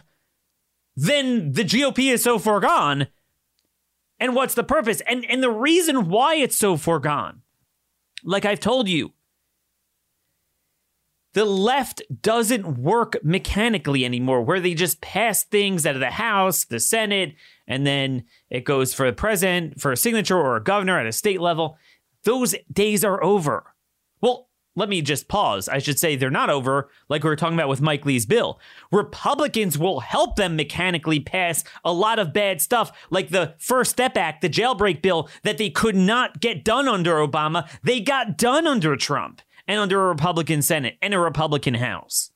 then 0.95 1.53
the 1.53 1.63
GOP 1.63 2.11
is 2.11 2.23
so 2.23 2.39
far 2.39 2.59
gone. 2.59 3.07
And 4.19 4.35
what's 4.35 4.53
the 4.53 4.63
purpose? 4.63 5.01
And 5.07 5.25
and 5.25 5.41
the 5.41 5.49
reason 5.49 6.09
why 6.09 6.35
it's 6.35 6.57
so 6.57 6.77
far 6.77 6.99
gone, 6.99 7.41
like 8.23 8.45
I've 8.45 8.59
told 8.59 8.87
you, 8.87 9.13
the 11.33 11.45
left 11.45 12.01
doesn't 12.21 12.77
work 12.77 13.17
mechanically 13.23 14.03
anymore, 14.05 14.41
where 14.41 14.59
they 14.59 14.73
just 14.73 15.01
pass 15.01 15.43
things 15.43 15.85
out 15.85 15.95
of 15.95 16.01
the 16.01 16.11
House, 16.11 16.65
the 16.65 16.79
Senate, 16.79 17.35
and 17.67 17.87
then 17.87 18.25
it 18.49 18.65
goes 18.65 18.93
for 18.93 19.05
the 19.05 19.15
president 19.15 19.79
for 19.79 19.91
a 19.91 19.97
signature 19.97 20.37
or 20.37 20.57
a 20.57 20.63
governor 20.63 20.99
at 20.99 21.05
a 21.05 21.11
state 21.11 21.41
level. 21.41 21.77
Those 22.23 22.53
days 22.71 23.03
are 23.03 23.23
over. 23.23 23.73
Let 24.75 24.87
me 24.87 25.01
just 25.01 25.27
pause. 25.27 25.67
I 25.67 25.79
should 25.79 25.99
say 25.99 26.15
they're 26.15 26.29
not 26.29 26.49
over, 26.49 26.89
like 27.09 27.23
we 27.23 27.29
were 27.29 27.35
talking 27.35 27.57
about 27.57 27.67
with 27.67 27.81
Mike 27.81 28.05
Lee's 28.05 28.25
bill. 28.25 28.59
Republicans 28.89 29.77
will 29.77 29.99
help 29.99 30.37
them 30.37 30.55
mechanically 30.55 31.19
pass 31.19 31.65
a 31.83 31.91
lot 31.91 32.19
of 32.19 32.31
bad 32.31 32.61
stuff, 32.61 32.91
like 33.09 33.29
the 33.29 33.53
First 33.57 33.91
Step 33.91 34.15
Act, 34.15 34.41
the 34.41 34.49
jailbreak 34.49 35.01
bill 35.01 35.29
that 35.43 35.57
they 35.57 35.69
could 35.69 35.95
not 35.95 36.39
get 36.39 36.63
done 36.63 36.87
under 36.87 37.15
Obama. 37.15 37.69
They 37.83 37.99
got 37.99 38.37
done 38.37 38.65
under 38.65 38.95
Trump 38.95 39.41
and 39.67 39.77
under 39.77 40.05
a 40.05 40.07
Republican 40.07 40.61
Senate 40.61 40.97
and 41.01 41.13
a 41.13 41.19
Republican 41.19 41.73
House. 41.73 42.31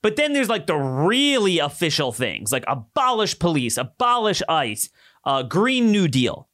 But 0.00 0.16
then 0.16 0.32
there's 0.32 0.48
like 0.48 0.66
the 0.66 0.76
really 0.76 1.58
official 1.58 2.12
things, 2.12 2.52
like 2.52 2.64
abolish 2.66 3.38
police, 3.38 3.76
abolish 3.76 4.40
ICE, 4.48 4.88
uh, 5.24 5.42
Green 5.42 5.90
New 5.90 6.08
Deal. 6.08 6.48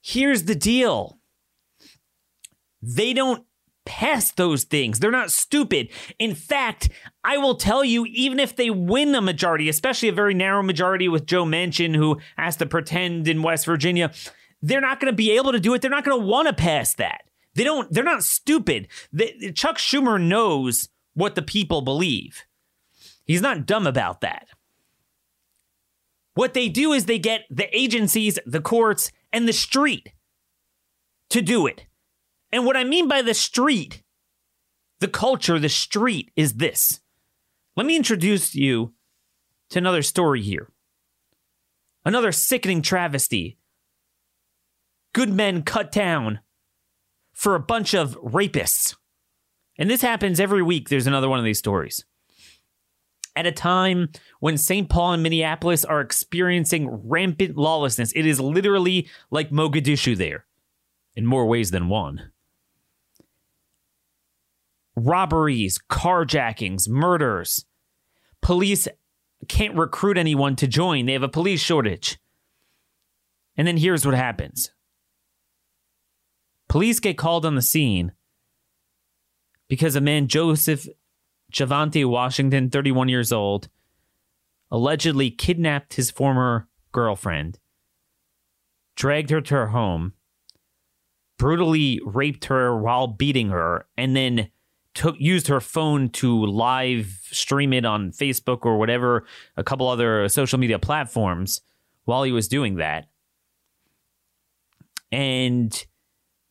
Here's 0.00 0.44
the 0.44 0.54
deal 0.56 1.20
they 2.82 3.12
don't 3.12 3.44
pass 3.84 4.32
those 4.32 4.64
things. 4.64 4.98
They're 4.98 5.10
not 5.10 5.30
stupid. 5.30 5.88
In 6.18 6.34
fact, 6.34 6.88
I 7.24 7.38
will 7.38 7.54
tell 7.54 7.84
you, 7.84 8.06
even 8.06 8.38
if 8.38 8.54
they 8.56 8.70
win 8.70 9.14
a 9.14 9.20
majority, 9.20 9.68
especially 9.68 10.08
a 10.08 10.12
very 10.12 10.34
narrow 10.34 10.62
majority 10.62 11.08
with 11.08 11.26
Joe 11.26 11.44
Manchin, 11.44 11.96
who 11.96 12.20
has 12.36 12.56
to 12.56 12.66
pretend 12.66 13.28
in 13.28 13.42
West 13.42 13.66
Virginia, 13.66 14.12
they're 14.60 14.80
not 14.80 15.00
going 15.00 15.12
to 15.12 15.16
be 15.16 15.32
able 15.32 15.52
to 15.52 15.60
do 15.60 15.74
it. 15.74 15.82
They're 15.82 15.90
not 15.90 16.04
going 16.04 16.20
to 16.20 16.26
want 16.26 16.48
to 16.48 16.54
pass 16.54 16.94
that. 16.94 17.22
They 17.54 17.64
don't. 17.64 17.92
They're 17.92 18.04
not 18.04 18.24
stupid. 18.24 18.88
They, 19.12 19.52
Chuck 19.54 19.76
Schumer 19.76 20.20
knows 20.20 20.88
what 21.14 21.34
the 21.34 21.42
people 21.42 21.82
believe. 21.82 22.44
He's 23.24 23.42
not 23.42 23.66
dumb 23.66 23.86
about 23.86 24.20
that. 24.22 24.48
What 26.34 26.54
they 26.54 26.68
do 26.68 26.92
is 26.92 27.04
they 27.04 27.18
get 27.18 27.42
the 27.50 27.68
agencies, 27.76 28.38
the 28.46 28.60
courts, 28.60 29.12
and 29.32 29.46
the 29.46 29.52
street 29.52 30.12
to 31.28 31.42
do 31.42 31.66
it. 31.66 31.84
And 32.52 32.66
what 32.66 32.76
I 32.76 32.84
mean 32.84 33.08
by 33.08 33.22
the 33.22 33.34
street, 33.34 34.02
the 35.00 35.08
culture, 35.08 35.58
the 35.58 35.70
street 35.70 36.30
is 36.36 36.54
this. 36.54 37.00
Let 37.76 37.86
me 37.86 37.96
introduce 37.96 38.54
you 38.54 38.92
to 39.70 39.78
another 39.78 40.02
story 40.02 40.42
here. 40.42 40.70
Another 42.04 42.30
sickening 42.30 42.82
travesty. 42.82 43.58
Good 45.14 45.32
men 45.32 45.62
cut 45.62 45.90
down 45.90 46.40
for 47.32 47.54
a 47.54 47.60
bunch 47.60 47.94
of 47.94 48.20
rapists. 48.20 48.96
And 49.78 49.88
this 49.88 50.02
happens 50.02 50.38
every 50.38 50.62
week. 50.62 50.88
There's 50.88 51.06
another 51.06 51.28
one 51.28 51.38
of 51.38 51.44
these 51.44 51.58
stories. 51.58 52.04
At 53.34 53.46
a 53.46 53.52
time 53.52 54.10
when 54.40 54.58
St. 54.58 54.90
Paul 54.90 55.14
and 55.14 55.22
Minneapolis 55.22 55.86
are 55.86 56.02
experiencing 56.02 57.08
rampant 57.08 57.56
lawlessness, 57.56 58.12
it 58.14 58.26
is 58.26 58.38
literally 58.38 59.08
like 59.30 59.50
Mogadishu 59.50 60.16
there, 60.16 60.44
in 61.16 61.24
more 61.24 61.46
ways 61.46 61.70
than 61.70 61.88
one. 61.88 62.30
Robberies, 64.96 65.78
carjackings, 65.90 66.88
murders. 66.88 67.64
Police 68.40 68.88
can't 69.48 69.76
recruit 69.76 70.18
anyone 70.18 70.56
to 70.56 70.66
join, 70.66 71.06
they 71.06 71.12
have 71.12 71.22
a 71.22 71.28
police 71.28 71.60
shortage. 71.60 72.18
And 73.56 73.66
then 73.66 73.76
here's 73.76 74.06
what 74.06 74.14
happens 74.14 74.70
Police 76.68 77.00
get 77.00 77.18
called 77.18 77.44
on 77.44 77.54
the 77.54 77.62
scene 77.62 78.12
because 79.68 79.96
a 79.96 80.00
man, 80.00 80.28
Joseph 80.28 80.86
Javante 81.52 82.04
Washington, 82.04 82.70
31 82.70 83.08
years 83.08 83.32
old, 83.32 83.68
allegedly 84.70 85.30
kidnapped 85.30 85.94
his 85.94 86.10
former 86.10 86.68
girlfriend, 86.92 87.58
dragged 88.96 89.30
her 89.30 89.40
to 89.40 89.54
her 89.54 89.66
home, 89.68 90.14
brutally 91.38 92.00
raped 92.04 92.46
her 92.46 92.76
while 92.76 93.06
beating 93.06 93.50
her, 93.50 93.86
and 93.96 94.16
then 94.16 94.50
took 94.94 95.16
used 95.18 95.48
her 95.48 95.60
phone 95.60 96.08
to 96.10 96.44
live 96.44 97.18
stream 97.30 97.72
it 97.72 97.84
on 97.84 98.12
Facebook 98.12 98.64
or 98.64 98.78
whatever, 98.78 99.24
a 99.56 99.64
couple 99.64 99.88
other 99.88 100.28
social 100.28 100.58
media 100.58 100.78
platforms 100.78 101.60
while 102.04 102.22
he 102.22 102.32
was 102.32 102.48
doing 102.48 102.76
that. 102.76 103.08
And 105.10 105.84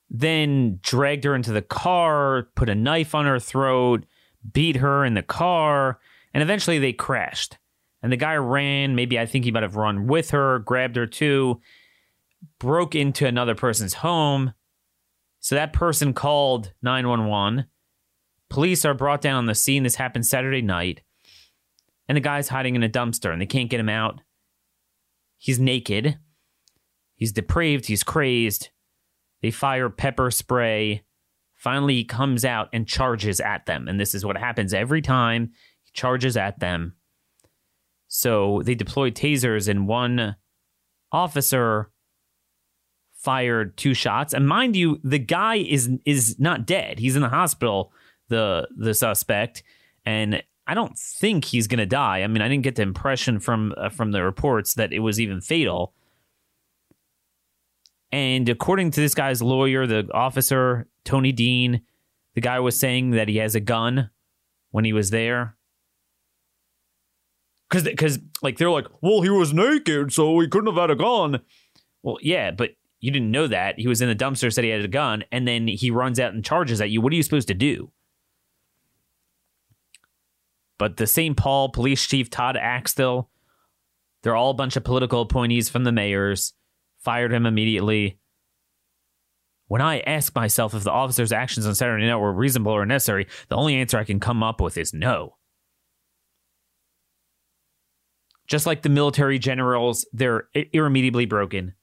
then 0.09 0.79
dragged 0.81 1.23
her 1.23 1.35
into 1.35 1.51
the 1.51 1.61
car, 1.61 2.49
put 2.55 2.69
a 2.69 2.75
knife 2.75 3.15
on 3.15 3.25
her 3.25 3.39
throat, 3.39 4.05
beat 4.51 4.77
her 4.77 5.05
in 5.05 5.13
the 5.13 5.21
car, 5.21 5.99
and 6.33 6.43
eventually 6.43 6.79
they 6.79 6.93
crashed. 6.93 7.57
And 8.03 8.11
the 8.11 8.17
guy 8.17 8.35
ran, 8.35 8.95
maybe 8.95 9.19
I 9.19 9.25
think 9.25 9.45
he 9.45 9.51
might 9.51 9.63
have 9.63 9.75
run 9.75 10.07
with 10.07 10.31
her, 10.31 10.59
grabbed 10.59 10.95
her 10.95 11.05
too, 11.05 11.61
broke 12.59 12.95
into 12.95 13.27
another 13.27 13.55
person's 13.55 13.95
home. 13.95 14.53
So 15.39 15.55
that 15.55 15.73
person 15.73 16.13
called 16.13 16.73
911. 16.81 17.65
Police 18.51 18.83
are 18.83 18.93
brought 18.93 19.21
down 19.21 19.37
on 19.37 19.45
the 19.45 19.55
scene. 19.55 19.83
This 19.83 19.95
happened 19.95 20.25
Saturday 20.25 20.61
night. 20.61 21.01
And 22.09 22.17
the 22.17 22.21
guy's 22.21 22.49
hiding 22.49 22.75
in 22.75 22.83
a 22.83 22.89
dumpster 22.89 23.31
and 23.31 23.41
they 23.41 23.45
can't 23.45 23.69
get 23.69 23.79
him 23.79 23.87
out. 23.87 24.19
He's 25.37 25.57
naked. 25.57 26.19
He's 27.15 27.31
depraved. 27.31 27.85
He's 27.85 28.03
crazed. 28.03 28.69
They 29.41 29.51
fire 29.51 29.89
pepper 29.89 30.29
spray. 30.31 31.03
Finally, 31.55 31.95
he 31.95 32.03
comes 32.03 32.43
out 32.43 32.67
and 32.73 32.85
charges 32.85 33.39
at 33.39 33.67
them. 33.67 33.87
And 33.87 33.97
this 33.97 34.13
is 34.13 34.25
what 34.25 34.37
happens 34.37 34.73
every 34.73 35.01
time 35.01 35.51
he 35.83 35.91
charges 35.93 36.35
at 36.35 36.59
them. 36.59 36.95
So 38.09 38.61
they 38.65 38.75
deployed 38.75 39.15
tasers, 39.15 39.69
and 39.69 39.87
one 39.87 40.35
officer 41.13 41.91
fired 43.13 43.77
two 43.77 43.93
shots. 43.93 44.33
And 44.33 44.45
mind 44.45 44.75
you, 44.75 44.99
the 45.03 45.19
guy 45.19 45.55
is 45.55 45.89
is 46.05 46.37
not 46.37 46.65
dead. 46.65 46.99
He's 46.99 47.15
in 47.15 47.21
the 47.21 47.29
hospital, 47.29 47.93
the 48.31 48.67
the 48.75 48.95
suspect, 48.95 49.61
and 50.05 50.41
I 50.65 50.73
don't 50.73 50.97
think 50.97 51.45
he's 51.45 51.67
going 51.67 51.79
to 51.79 51.85
die. 51.85 52.23
I 52.23 52.27
mean, 52.27 52.41
I 52.41 52.47
didn't 52.47 52.63
get 52.63 52.75
the 52.75 52.81
impression 52.81 53.39
from 53.39 53.73
uh, 53.77 53.89
from 53.89 54.11
the 54.11 54.23
reports 54.23 54.73
that 54.73 54.91
it 54.91 54.99
was 54.99 55.19
even 55.19 55.41
fatal. 55.41 55.93
And 58.11 58.49
according 58.49 58.91
to 58.91 59.01
this 59.01 59.13
guy's 59.13 59.41
lawyer, 59.41 59.85
the 59.85 60.09
officer, 60.13 60.87
Tony 61.05 61.31
Dean, 61.31 61.81
the 62.33 62.41
guy 62.41 62.59
was 62.59 62.79
saying 62.79 63.11
that 63.11 63.29
he 63.29 63.37
has 63.37 63.55
a 63.55 63.59
gun 63.59 64.09
when 64.71 64.83
he 64.83 64.93
was 64.93 65.11
there. 65.11 65.55
Cause, 67.69 67.87
cause 67.97 68.19
like 68.41 68.57
they're 68.57 68.69
like, 68.69 68.87
well, 69.01 69.21
he 69.21 69.29
was 69.29 69.53
naked, 69.53 70.11
so 70.11 70.39
he 70.39 70.47
couldn't 70.47 70.73
have 70.73 70.81
had 70.81 70.91
a 70.91 70.95
gun. 70.95 71.41
Well, 72.03 72.17
yeah, 72.21 72.51
but 72.51 72.71
you 72.99 73.11
didn't 73.11 73.31
know 73.31 73.47
that. 73.47 73.79
He 73.79 73.87
was 73.87 74.01
in 74.01 74.09
the 74.09 74.15
dumpster, 74.15 74.53
said 74.53 74.65
he 74.65 74.69
had 74.69 74.83
a 74.83 74.89
gun, 74.89 75.23
and 75.31 75.47
then 75.47 75.67
he 75.67 75.89
runs 75.89 76.19
out 76.19 76.33
and 76.33 76.43
charges 76.43 76.81
at 76.81 76.89
you. 76.89 76.99
What 76.99 77.13
are 77.13 77.15
you 77.15 77.23
supposed 77.23 77.47
to 77.47 77.53
do? 77.53 77.91
But 80.81 80.97
the 80.97 81.05
St. 81.05 81.37
Paul 81.37 81.69
police 81.69 82.03
chief, 82.07 82.31
Todd 82.31 82.57
Axtell, 82.57 83.29
they're 84.23 84.35
all 84.35 84.49
a 84.49 84.55
bunch 84.55 84.75
of 84.75 84.83
political 84.83 85.21
appointees 85.21 85.69
from 85.69 85.83
the 85.83 85.91
mayors 85.91 86.55
fired 86.97 87.31
him 87.31 87.45
immediately. 87.45 88.17
When 89.67 89.79
I 89.79 89.99
ask 89.99 90.33
myself 90.33 90.73
if 90.73 90.83
the 90.83 90.89
officer's 90.89 91.31
actions 91.31 91.67
on 91.67 91.75
Saturday 91.75 92.07
night 92.07 92.15
were 92.15 92.33
reasonable 92.33 92.71
or 92.71 92.83
necessary, 92.87 93.27
the 93.47 93.57
only 93.57 93.75
answer 93.75 93.99
I 93.99 94.03
can 94.03 94.19
come 94.19 94.41
up 94.41 94.59
with 94.59 94.75
is 94.75 94.91
no. 94.91 95.37
Just 98.47 98.65
like 98.65 98.81
the 98.81 98.89
military 98.89 99.37
generals, 99.37 100.07
they're 100.11 100.49
irremediably 100.73 101.27
broken. 101.27 101.75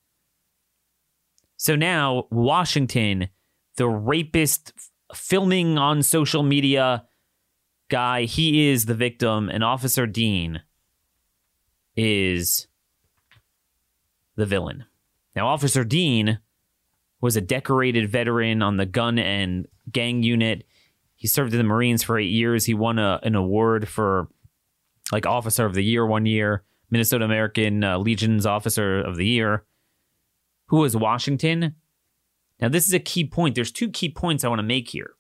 So 1.57 1.77
now, 1.77 2.27
Washington, 2.33 3.29
the 3.77 3.87
rapist 3.87 4.73
filming 5.15 5.79
on 5.79 6.03
social 6.03 6.43
media 6.43 7.05
guy, 7.89 8.25
he 8.25 8.69
is 8.69 8.87
the 8.87 8.95
victim, 8.95 9.49
and 9.49 9.65
Officer 9.65 10.07
Dean 10.07 10.63
is 11.97 12.69
the 14.37 14.47
villain. 14.47 14.85
Now, 15.35 15.49
Officer 15.49 15.85
Dean 15.85 16.39
was 17.21 17.37
a 17.37 17.41
decorated 17.41 18.09
veteran 18.09 18.63
on 18.63 18.77
the 18.77 18.87
gun 18.87 19.19
and 19.19 19.67
gang 19.91 20.23
unit. 20.23 20.65
He 21.17 21.27
served 21.27 21.53
in 21.53 21.59
the 21.59 21.65
Marines 21.65 22.03
for 22.05 22.19
eight 22.19 22.31
years. 22.31 22.65
He 22.65 22.75
won 22.75 22.99
a, 22.99 23.19
an 23.23 23.35
award 23.35 23.89
for 23.89 24.29
like 25.11 25.27
Officer 25.27 25.67
of 25.67 25.75
the 25.75 25.83
Year 25.83 26.07
one 26.07 26.27
year, 26.27 26.63
Minnesota 26.91 27.25
American 27.25 27.83
uh, 27.83 27.99
Legion's 27.99 28.47
Officer 28.47 29.01
of 29.01 29.17
the 29.17 29.27
Year. 29.27 29.65
who 30.69 30.79
was 30.79 30.97
Washington. 30.97 31.75
Now, 32.61 32.69
this 32.69 32.87
is 32.87 32.95
a 32.95 32.99
key 33.01 33.25
point. 33.25 33.55
There's 33.55 33.73
two 33.73 33.91
key 33.91 34.09
points 34.11 34.45
I 34.45 34.49
want 34.49 34.61
to 34.61 34.65
make 34.65 34.89
here. 34.89 35.11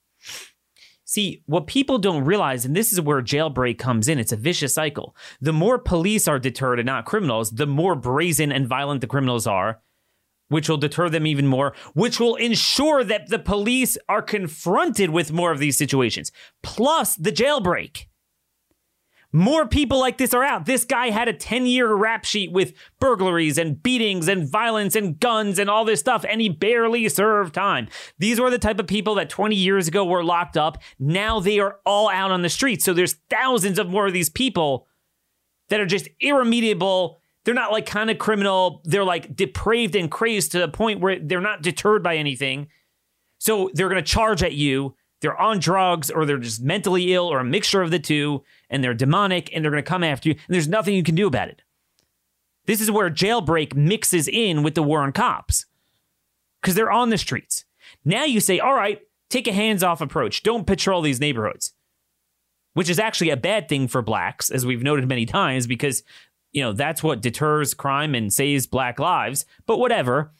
See, 1.08 1.42
what 1.46 1.66
people 1.66 1.96
don't 1.96 2.26
realize, 2.26 2.66
and 2.66 2.76
this 2.76 2.92
is 2.92 3.00
where 3.00 3.22
jailbreak 3.22 3.78
comes 3.78 4.08
in, 4.08 4.18
it's 4.18 4.30
a 4.30 4.36
vicious 4.36 4.74
cycle. 4.74 5.16
The 5.40 5.54
more 5.54 5.78
police 5.78 6.28
are 6.28 6.38
deterred 6.38 6.78
and 6.78 6.84
not 6.84 7.06
criminals, 7.06 7.50
the 7.50 7.66
more 7.66 7.94
brazen 7.94 8.52
and 8.52 8.68
violent 8.68 9.00
the 9.00 9.06
criminals 9.06 9.46
are, 9.46 9.80
which 10.48 10.68
will 10.68 10.76
deter 10.76 11.08
them 11.08 11.26
even 11.26 11.46
more, 11.46 11.74
which 11.94 12.20
will 12.20 12.36
ensure 12.36 13.04
that 13.04 13.30
the 13.30 13.38
police 13.38 13.96
are 14.06 14.20
confronted 14.20 15.08
with 15.08 15.32
more 15.32 15.50
of 15.50 15.60
these 15.60 15.78
situations, 15.78 16.30
plus 16.62 17.16
the 17.16 17.32
jailbreak. 17.32 18.07
More 19.32 19.66
people 19.66 19.98
like 19.98 20.16
this 20.16 20.32
are 20.32 20.42
out. 20.42 20.64
This 20.64 20.84
guy 20.84 21.10
had 21.10 21.28
a 21.28 21.34
10 21.34 21.66
year 21.66 21.92
rap 21.92 22.24
sheet 22.24 22.50
with 22.50 22.72
burglaries 22.98 23.58
and 23.58 23.82
beatings 23.82 24.26
and 24.26 24.48
violence 24.48 24.96
and 24.96 25.20
guns 25.20 25.58
and 25.58 25.68
all 25.68 25.84
this 25.84 26.00
stuff, 26.00 26.24
and 26.28 26.40
he 26.40 26.48
barely 26.48 27.08
served 27.10 27.54
time. 27.54 27.88
These 28.18 28.40
were 28.40 28.50
the 28.50 28.58
type 28.58 28.80
of 28.80 28.86
people 28.86 29.14
that 29.16 29.28
20 29.28 29.54
years 29.54 29.86
ago 29.86 30.04
were 30.04 30.24
locked 30.24 30.56
up. 30.56 30.78
Now 30.98 31.40
they 31.40 31.58
are 31.58 31.78
all 31.84 32.08
out 32.08 32.30
on 32.30 32.40
the 32.40 32.48
streets. 32.48 32.84
So 32.84 32.94
there's 32.94 33.16
thousands 33.28 33.78
of 33.78 33.88
more 33.88 34.06
of 34.06 34.14
these 34.14 34.30
people 34.30 34.86
that 35.68 35.80
are 35.80 35.86
just 35.86 36.08
irremediable. 36.20 37.18
They're 37.44 37.52
not 37.52 37.72
like 37.72 37.84
kind 37.84 38.10
of 38.10 38.18
criminal. 38.18 38.80
They're 38.84 39.04
like 39.04 39.36
depraved 39.36 39.94
and 39.94 40.10
crazed 40.10 40.52
to 40.52 40.58
the 40.58 40.68
point 40.68 41.00
where 41.00 41.18
they're 41.18 41.40
not 41.42 41.62
deterred 41.62 42.02
by 42.02 42.16
anything. 42.16 42.68
So 43.38 43.70
they're 43.74 43.90
going 43.90 44.02
to 44.02 44.10
charge 44.10 44.42
at 44.42 44.54
you 44.54 44.96
they're 45.20 45.40
on 45.40 45.58
drugs 45.58 46.10
or 46.10 46.24
they're 46.24 46.38
just 46.38 46.62
mentally 46.62 47.12
ill 47.12 47.26
or 47.26 47.40
a 47.40 47.44
mixture 47.44 47.82
of 47.82 47.90
the 47.90 47.98
two 47.98 48.44
and 48.70 48.82
they're 48.82 48.94
demonic 48.94 49.50
and 49.52 49.64
they're 49.64 49.72
going 49.72 49.82
to 49.82 49.88
come 49.88 50.04
after 50.04 50.28
you 50.28 50.34
and 50.34 50.54
there's 50.54 50.68
nothing 50.68 50.94
you 50.94 51.02
can 51.02 51.14
do 51.14 51.26
about 51.26 51.48
it. 51.48 51.62
This 52.66 52.80
is 52.80 52.90
where 52.90 53.10
jailbreak 53.10 53.74
mixes 53.74 54.28
in 54.28 54.62
with 54.62 54.74
the 54.74 54.82
war 54.82 55.00
on 55.00 55.12
cops 55.12 55.66
because 56.60 56.74
they're 56.74 56.90
on 56.90 57.10
the 57.10 57.18
streets. 57.18 57.64
Now 58.04 58.24
you 58.24 58.40
say, 58.40 58.58
all 58.60 58.74
right, 58.74 59.00
take 59.30 59.48
a 59.48 59.52
hands 59.52 59.82
off 59.82 60.00
approach. 60.00 60.42
Don't 60.42 60.66
patrol 60.66 61.02
these 61.02 61.20
neighborhoods, 61.20 61.72
which 62.74 62.90
is 62.90 62.98
actually 62.98 63.30
a 63.30 63.36
bad 63.36 63.68
thing 63.68 63.88
for 63.88 64.02
blacks, 64.02 64.50
as 64.50 64.66
we've 64.66 64.82
noted 64.82 65.08
many 65.08 65.26
times, 65.26 65.66
because, 65.66 66.02
you 66.52 66.62
know, 66.62 66.72
that's 66.72 67.02
what 67.02 67.22
deters 67.22 67.74
crime 67.74 68.14
and 68.14 68.32
saves 68.32 68.66
black 68.66 68.98
lives. 68.98 69.46
But 69.66 69.78
whatever. 69.78 70.32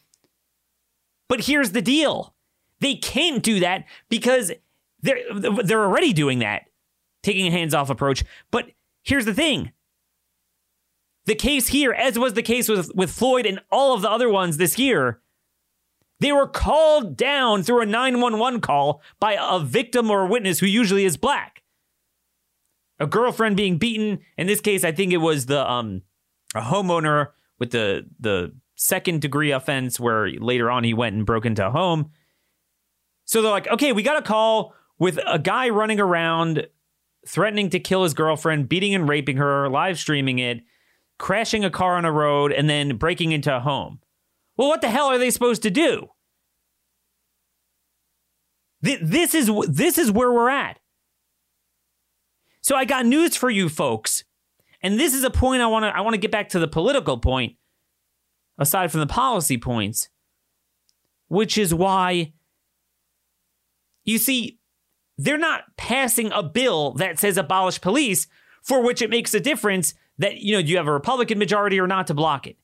But 1.28 1.44
here's 1.44 1.72
the 1.72 1.82
deal 1.82 2.34
they 2.80 2.94
can't 2.94 3.42
do 3.42 3.60
that 3.60 3.84
because 4.08 4.52
they're 5.00 5.20
they're 5.64 5.84
already 5.84 6.12
doing 6.12 6.40
that, 6.40 6.62
taking 7.22 7.46
a 7.46 7.50
hands-off 7.50 7.90
approach. 7.90 8.24
But 8.50 8.70
here's 9.02 9.24
the 9.24 9.34
thing. 9.34 9.72
The 11.26 11.34
case 11.34 11.68
here, 11.68 11.92
as 11.92 12.18
was 12.18 12.32
the 12.32 12.42
case 12.42 12.68
with, 12.68 12.94
with 12.94 13.10
Floyd 13.10 13.44
and 13.44 13.60
all 13.70 13.94
of 13.94 14.00
the 14.00 14.10
other 14.10 14.30
ones 14.30 14.56
this 14.56 14.78
year, 14.78 15.20
they 16.20 16.32
were 16.32 16.46
called 16.46 17.16
down 17.16 17.62
through 17.62 17.82
a 17.82 17.86
911 17.86 18.60
call 18.60 19.02
by 19.20 19.36
a 19.38 19.60
victim 19.60 20.10
or 20.10 20.22
a 20.22 20.26
witness 20.26 20.58
who 20.58 20.66
usually 20.66 21.04
is 21.04 21.16
black. 21.16 21.62
A 22.98 23.06
girlfriend 23.06 23.56
being 23.56 23.78
beaten. 23.78 24.20
In 24.36 24.46
this 24.46 24.60
case, 24.60 24.84
I 24.84 24.92
think 24.92 25.12
it 25.12 25.18
was 25.18 25.46
the 25.46 25.70
um 25.70 26.02
a 26.54 26.62
homeowner 26.62 27.28
with 27.58 27.70
the 27.70 28.06
the 28.18 28.54
second 28.74 29.20
degree 29.20 29.50
offense 29.50 30.00
where 30.00 30.30
later 30.30 30.70
on 30.70 30.84
he 30.84 30.94
went 30.94 31.14
and 31.14 31.26
broke 31.26 31.44
into 31.44 31.66
a 31.66 31.70
home. 31.70 32.10
So 33.24 33.42
they're 33.42 33.50
like, 33.50 33.68
okay, 33.68 33.92
we 33.92 34.02
got 34.02 34.16
a 34.16 34.22
call 34.22 34.74
with 34.98 35.18
a 35.26 35.38
guy 35.38 35.68
running 35.68 36.00
around 36.00 36.66
threatening 37.26 37.70
to 37.70 37.80
kill 37.80 38.02
his 38.02 38.14
girlfriend, 38.14 38.68
beating 38.68 38.94
and 38.94 39.08
raping 39.08 39.36
her, 39.36 39.68
live 39.68 39.98
streaming 39.98 40.38
it, 40.38 40.60
crashing 41.18 41.64
a 41.64 41.70
car 41.70 41.96
on 41.96 42.04
a 42.04 42.12
road, 42.12 42.52
and 42.52 42.68
then 42.68 42.96
breaking 42.96 43.32
into 43.32 43.54
a 43.54 43.60
home. 43.60 44.00
Well, 44.56 44.68
what 44.68 44.80
the 44.80 44.90
hell 44.90 45.06
are 45.06 45.18
they 45.18 45.30
supposed 45.30 45.62
to 45.62 45.70
do? 45.70 46.08
This 48.80 49.34
is 49.34 49.50
this 49.68 49.98
is 49.98 50.10
where 50.10 50.32
we're 50.32 50.50
at. 50.50 50.78
So 52.60 52.76
I 52.76 52.84
got 52.84 53.06
news 53.06 53.36
for 53.36 53.50
you 53.50 53.68
folks. 53.68 54.24
And 54.80 54.98
this 55.00 55.14
is 55.14 55.24
a 55.24 55.30
point 55.30 55.62
I 55.62 55.66
want 55.66 55.84
to 55.84 55.96
I 55.96 56.00
want 56.00 56.14
to 56.14 56.20
get 56.20 56.30
back 56.30 56.50
to 56.50 56.58
the 56.58 56.68
political 56.68 57.18
point 57.18 57.56
aside 58.58 58.90
from 58.92 59.00
the 59.00 59.06
policy 59.06 59.58
points, 59.58 60.08
which 61.28 61.58
is 61.58 61.74
why 61.74 62.32
you 64.04 64.18
see 64.18 64.57
they're 65.18 65.36
not 65.36 65.76
passing 65.76 66.30
a 66.32 66.42
bill 66.42 66.92
that 66.92 67.18
says 67.18 67.36
abolish 67.36 67.80
police 67.80 68.28
for 68.62 68.82
which 68.82 69.02
it 69.02 69.10
makes 69.10 69.34
a 69.34 69.40
difference 69.40 69.94
that, 70.16 70.38
you 70.38 70.52
know, 70.52 70.58
you 70.58 70.76
have 70.76 70.86
a 70.86 70.92
Republican 70.92 71.38
majority 71.38 71.80
or 71.80 71.86
not 71.86 72.06
to 72.06 72.14
block 72.14 72.46
it. 72.46 72.56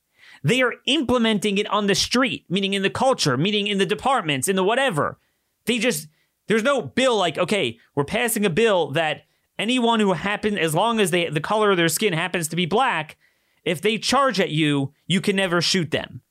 They 0.43 0.61
are 0.61 0.73
implementing 0.85 1.57
it 1.57 1.69
on 1.69 1.87
the 1.87 1.95
street, 1.95 2.45
meaning 2.49 2.73
in 2.73 2.81
the 2.81 2.89
culture, 2.89 3.37
meaning 3.37 3.67
in 3.67 3.77
the 3.77 3.85
departments, 3.85 4.47
in 4.47 4.55
the 4.55 4.63
whatever. 4.63 5.17
They 5.65 5.79
just, 5.79 6.07
there's 6.47 6.63
no 6.63 6.81
bill 6.81 7.17
like, 7.17 7.37
okay, 7.37 7.79
we're 7.95 8.03
passing 8.03 8.45
a 8.45 8.49
bill 8.49 8.91
that 8.91 9.23
anyone 9.57 9.99
who 9.99 10.13
happens, 10.13 10.57
as 10.57 10.75
long 10.75 10.99
as 10.99 11.11
they, 11.11 11.29
the 11.29 11.41
color 11.41 11.71
of 11.71 11.77
their 11.77 11.89
skin 11.89 12.13
happens 12.13 12.47
to 12.49 12.55
be 12.55 12.65
black, 12.65 13.17
if 13.63 13.81
they 13.81 13.97
charge 13.97 14.39
at 14.39 14.51
you, 14.51 14.93
you 15.07 15.19
can 15.19 15.35
never 15.35 15.61
shoot 15.61 15.91
them. 15.91 16.21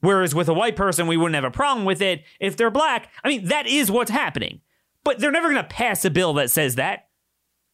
Whereas 0.00 0.34
with 0.34 0.48
a 0.48 0.54
white 0.54 0.76
person, 0.76 1.06
we 1.06 1.16
wouldn't 1.16 1.34
have 1.34 1.44
a 1.44 1.50
problem 1.50 1.84
with 1.84 2.00
it. 2.00 2.22
If 2.38 2.56
they're 2.56 2.70
black, 2.70 3.10
I 3.24 3.28
mean, 3.28 3.46
that 3.46 3.66
is 3.66 3.90
what's 3.90 4.10
happening. 4.10 4.60
But 5.04 5.18
they're 5.18 5.30
never 5.30 5.50
going 5.50 5.62
to 5.62 5.68
pass 5.68 6.04
a 6.04 6.10
bill 6.10 6.34
that 6.34 6.50
says 6.50 6.74
that. 6.74 7.08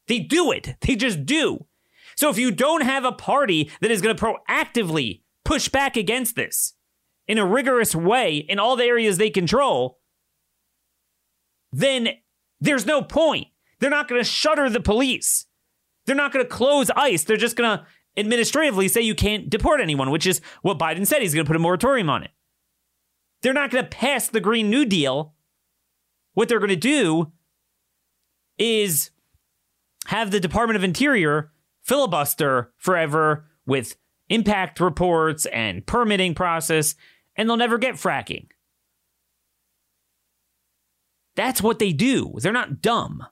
They 0.08 0.20
do 0.20 0.52
it. 0.52 0.76
They 0.80 0.96
just 0.96 1.26
do. 1.26 1.66
So 2.16 2.30
if 2.30 2.38
you 2.38 2.50
don't 2.50 2.82
have 2.82 3.04
a 3.04 3.12
party 3.12 3.70
that 3.80 3.90
is 3.90 4.00
going 4.00 4.16
to 4.16 4.24
proactively 4.24 5.22
push 5.44 5.68
back 5.68 5.96
against 5.96 6.36
this 6.36 6.74
in 7.28 7.38
a 7.38 7.46
rigorous 7.46 7.94
way 7.94 8.36
in 8.36 8.58
all 8.58 8.76
the 8.76 8.84
areas 8.84 9.18
they 9.18 9.30
control, 9.30 9.98
then 11.72 12.08
there's 12.60 12.86
no 12.86 13.02
point. 13.02 13.48
They're 13.80 13.90
not 13.90 14.08
going 14.08 14.20
to 14.20 14.28
shutter 14.28 14.70
the 14.70 14.80
police. 14.80 15.46
They're 16.06 16.16
not 16.16 16.32
going 16.32 16.44
to 16.44 16.48
close 16.48 16.90
ICE. 16.90 17.22
They're 17.24 17.36
just 17.36 17.56
going 17.56 17.78
to 17.78 17.86
administratively 18.16 18.88
say 18.88 19.02
you 19.02 19.14
can't 19.14 19.50
deport 19.50 19.80
anyone, 19.80 20.10
which 20.10 20.26
is 20.26 20.40
what 20.62 20.78
Biden 20.78 21.06
said. 21.06 21.20
He's 21.20 21.34
going 21.34 21.44
to 21.44 21.48
put 21.48 21.56
a 21.56 21.60
moratorium 21.60 22.08
on 22.08 22.22
it. 22.22 22.30
They're 23.42 23.52
not 23.52 23.70
going 23.70 23.84
to 23.84 23.90
pass 23.90 24.28
the 24.28 24.40
Green 24.40 24.70
New 24.70 24.86
Deal 24.86 25.34
what 26.36 26.50
they're 26.50 26.58
going 26.58 26.68
to 26.68 26.76
do 26.76 27.32
is 28.58 29.10
have 30.08 30.30
the 30.30 30.38
Department 30.38 30.76
of 30.76 30.84
Interior 30.84 31.50
filibuster 31.82 32.72
forever 32.76 33.46
with 33.64 33.96
impact 34.28 34.78
reports 34.78 35.46
and 35.46 35.86
permitting 35.86 36.34
process, 36.34 36.94
and 37.36 37.48
they'll 37.48 37.56
never 37.56 37.78
get 37.78 37.94
fracking. 37.94 38.48
That's 41.36 41.62
what 41.62 41.78
they 41.78 41.92
do. 41.92 42.34
They're 42.38 42.52
not 42.52 42.82
dumb. 42.82 43.24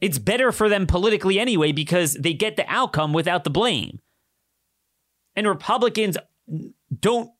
It's 0.00 0.18
better 0.18 0.50
for 0.50 0.68
them 0.68 0.88
politically 0.88 1.38
anyway 1.38 1.70
because 1.70 2.14
they 2.14 2.34
get 2.34 2.56
the 2.56 2.66
outcome 2.66 3.12
without 3.12 3.44
the 3.44 3.50
blame. 3.50 4.00
And 5.36 5.46
Republicans 5.46 6.16
don't 6.98 7.30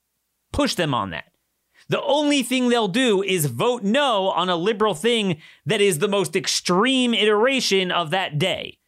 push 0.53 0.77
them 0.77 0.95
on 0.95 1.11
that. 1.11 1.32
The 1.93 2.03
only 2.05 2.43
thing 2.43 2.71
they'll 2.71 2.89
do 2.89 3.23
is 3.23 3.45
vote 3.45 3.83
no 3.83 4.29
on 4.29 4.49
a 4.49 4.57
liberal 4.57 4.95
thing 4.95 5.43
that 5.67 5.83
is 5.83 5.99
the 5.99 6.09
most 6.09 6.35
extreme 6.35 7.13
iteration 7.13 7.91
of 7.93 8.13
that 8.13 8.39
day. 8.39 8.79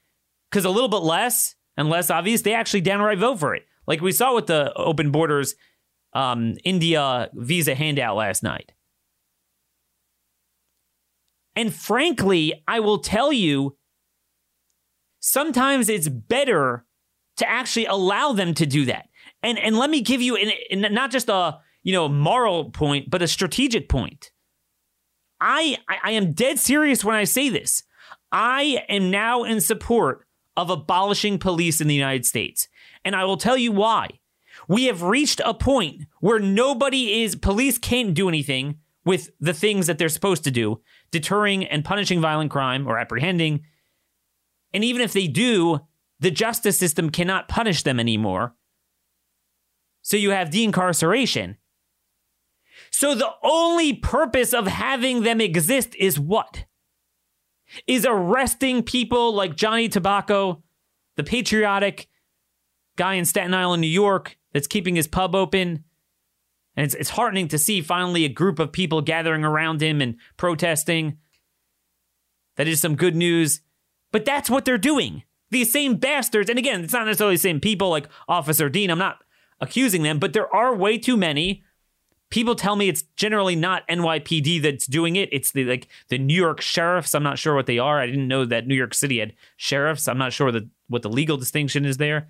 Because 0.51 0.65
a 0.65 0.71
little 0.71 0.89
bit 0.89 1.03
less 1.03 1.55
and 1.77 1.91
less 1.91 2.09
obvious, 2.09 2.41
they 2.41 2.55
actually 2.55 2.81
downright 2.81 3.19
vote 3.19 3.41
for 3.41 3.55
it. 3.55 3.67
Like 3.87 4.01
we 4.01 4.11
saw 4.11 4.35
with 4.35 4.47
the 4.47 4.73
open 4.73 5.11
borders 5.11 5.55
um, 6.15 6.57
India 6.65 7.29
visa 7.35 7.75
handout 7.75 8.17
last 8.17 8.43
night. 8.43 8.73
And 11.55 11.75
frankly, 11.75 12.55
I 12.67 12.81
will 12.81 13.01
tell 13.01 13.35
you, 13.35 13.77
sometimes 15.21 15.91
it's 15.91 16.09
better 16.09 16.87
to 17.37 17.47
actually 17.47 17.85
allow 17.85 18.33
them 18.33 18.55
to 18.55 18.65
do 18.65 18.87
that. 18.87 19.11
And 19.43 19.59
and 19.59 19.77
let 19.77 19.91
me 19.91 20.01
give 20.01 20.23
you 20.23 20.37
an, 20.37 20.95
not 20.95 21.11
just 21.11 21.29
a 21.29 21.59
you 21.85 21.93
know, 21.93 22.09
moral 22.09 22.71
point, 22.71 23.09
but 23.09 23.23
a 23.23 23.29
strategic 23.29 23.89
point. 23.89 24.33
I, 25.41 25.77
I 26.03 26.13
am 26.13 26.33
dead 26.33 26.59
serious 26.59 27.05
when 27.05 27.15
I 27.15 27.25
say 27.25 27.51
this. 27.51 27.83
I 28.33 28.85
am 28.89 29.11
now 29.11 29.45
in 29.45 29.61
support 29.61 30.27
of 30.57 30.71
abolishing 30.71 31.39
police 31.39 31.81
in 31.81 31.87
the 31.87 31.95
United 31.95 32.25
States. 32.27 32.69
And 33.05 33.15
I 33.15 33.25
will 33.25 33.37
tell 33.37 33.57
you 33.57 33.71
why. 33.71 34.09
We 34.67 34.85
have 34.85 35.03
reached 35.03 35.41
a 35.45 35.53
point 35.53 36.05
where 36.21 36.39
nobody 36.39 37.23
is, 37.23 37.37
police 37.37 37.77
can't 37.77 38.15
do 38.15 38.29
anything 38.29 38.79
with 39.05 39.31
the 39.39 39.53
things 39.53 39.87
that 39.87 39.99
they're 39.99 40.09
supposed 40.09 40.45
to 40.45 40.51
do, 40.51 40.81
deterring 41.11 41.67
and 41.67 41.85
punishing 41.85 42.21
violent 42.21 42.51
crime 42.51 42.87
or 42.87 42.99
apprehending. 42.99 43.65
And 44.73 44.83
even 44.83 45.03
if 45.03 45.13
they 45.13 45.27
do, 45.27 45.81
the 46.21 46.31
justice 46.31 46.79
system 46.79 47.11
cannot 47.11 47.49
punish 47.49 47.83
them 47.83 48.01
anymore. 48.01 48.55
So 50.01 50.17
you 50.17 50.31
have 50.31 50.49
deincarceration. 50.49 51.57
So 52.97 53.13
the 53.13 53.33
only 53.43 53.93
purpose 53.93 54.55
of 54.55 54.69
having 54.69 55.25
them 55.25 55.41
exist 55.41 55.97
is 55.97 56.21
what? 56.21 56.65
Is 57.89 58.07
arresting 58.09 58.85
people 58.85 59.35
like 59.35 59.57
Johnny 59.57 59.89
Tobacco, 59.89 60.63
the 61.17 61.25
patriotic 61.25 62.07
guy 62.97 63.15
in 63.15 63.25
Staten 63.25 63.53
Island, 63.53 63.81
New 63.81 63.89
York, 63.89 64.39
that's 64.53 64.69
keeping 64.69 64.95
his 64.95 65.09
pub 65.09 65.35
open, 65.35 65.83
And 66.77 66.87
it's, 66.87 66.95
it's 66.95 67.11
heartening 67.11 67.49
to 67.49 67.59
see 67.59 67.81
finally 67.81 68.25
a 68.25 68.29
group 68.29 68.61
of 68.61 68.71
people 68.71 69.01
gathering 69.01 69.45
around 69.45 69.83
him 69.83 70.01
and 70.01 70.15
protesting. 70.37 71.19
That 72.55 72.69
is 72.69 72.81
some 72.81 72.95
good 72.95 73.17
news. 73.17 73.61
But 74.13 74.25
that's 74.25 74.49
what 74.49 74.65
they're 74.65 74.79
doing. 74.79 75.25
These 75.51 75.73
same 75.73 75.97
bastards, 75.97 76.49
and 76.49 76.61
again, 76.61 76.85
it's 76.85 76.93
not 76.93 77.07
necessarily 77.07 77.35
the 77.35 77.41
same 77.41 77.59
people 77.59 77.91
like 77.91 78.09
Officer 78.29 78.69
Dean. 78.69 78.89
I'm 78.89 78.99
not 78.99 79.25
accusing 79.61 80.05
them, 80.05 80.21
but 80.21 80.33
there 80.33 80.55
are 80.55 80.77
way 80.77 80.97
too 80.97 81.17
many. 81.17 81.65
People 82.31 82.55
tell 82.55 82.75
me 82.75 82.89
it's 82.89 83.03
generally 83.17 83.55
not 83.55 83.87
NYPD 83.89 84.61
that's 84.63 84.87
doing 84.87 85.17
it. 85.17 85.29
It's 85.33 85.53
the 85.53 85.65
like 85.65 85.89
the 86.09 86.19
New 86.19 86.35
York 86.35 86.61
sheriffs. 86.61 87.15
I'm 87.15 87.23
not 87.23 87.39
sure 87.39 87.55
what 87.55 87.67
they 87.67 87.79
are. 87.79 88.01
I 88.01 88.07
didn't 88.07 88.27
know 88.27 88.45
that 88.45 88.67
New 88.67 88.75
York 88.75 88.95
City 88.95 89.21
had 89.21 89.35
sheriffs. 89.57 90.09
I'm 90.09 90.19
not 90.19 90.33
sure 90.33 90.53
what 90.89 91.03
the 91.03 91.09
legal 91.09 91.37
distinction 91.37 91.85
is 91.85 91.99
there. 91.99 92.29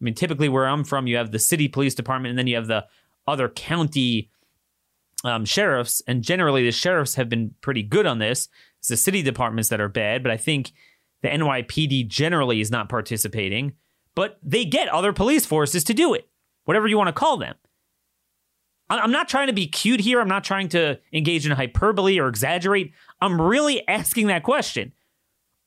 I 0.00 0.04
mean, 0.04 0.14
typically 0.14 0.48
where 0.48 0.66
I'm 0.66 0.84
from, 0.84 1.06
you 1.06 1.16
have 1.16 1.30
the 1.30 1.38
city 1.38 1.68
police 1.68 1.94
department, 1.94 2.30
and 2.30 2.38
then 2.38 2.46
you 2.46 2.56
have 2.56 2.68
the 2.68 2.86
other 3.26 3.48
county 3.48 4.30
um, 5.24 5.44
sheriffs. 5.44 6.00
And 6.06 6.22
generally, 6.22 6.64
the 6.64 6.72
sheriffs 6.72 7.16
have 7.16 7.28
been 7.28 7.54
pretty 7.60 7.82
good 7.82 8.06
on 8.06 8.18
this. 8.18 8.48
It's 8.78 8.88
the 8.88 8.96
city 8.96 9.22
departments 9.22 9.68
that 9.68 9.80
are 9.80 9.88
bad, 9.88 10.22
but 10.22 10.32
I 10.32 10.36
think 10.36 10.72
the 11.22 11.28
NYPD 11.28 12.08
generally 12.08 12.60
is 12.60 12.70
not 12.70 12.88
participating. 12.88 13.74
But 14.14 14.38
they 14.42 14.64
get 14.64 14.88
other 14.88 15.12
police 15.12 15.46
forces 15.46 15.84
to 15.84 15.94
do 15.94 16.14
it, 16.14 16.28
whatever 16.64 16.88
you 16.88 16.96
want 16.96 17.08
to 17.08 17.12
call 17.12 17.36
them. 17.36 17.54
I'm 18.98 19.12
not 19.12 19.28
trying 19.28 19.46
to 19.46 19.52
be 19.52 19.68
cute 19.68 20.00
here. 20.00 20.20
I'm 20.20 20.28
not 20.28 20.42
trying 20.42 20.68
to 20.70 20.98
engage 21.12 21.46
in 21.46 21.52
hyperbole 21.52 22.18
or 22.18 22.26
exaggerate. 22.26 22.92
I'm 23.20 23.40
really 23.40 23.86
asking 23.86 24.26
that 24.26 24.42
question. 24.42 24.92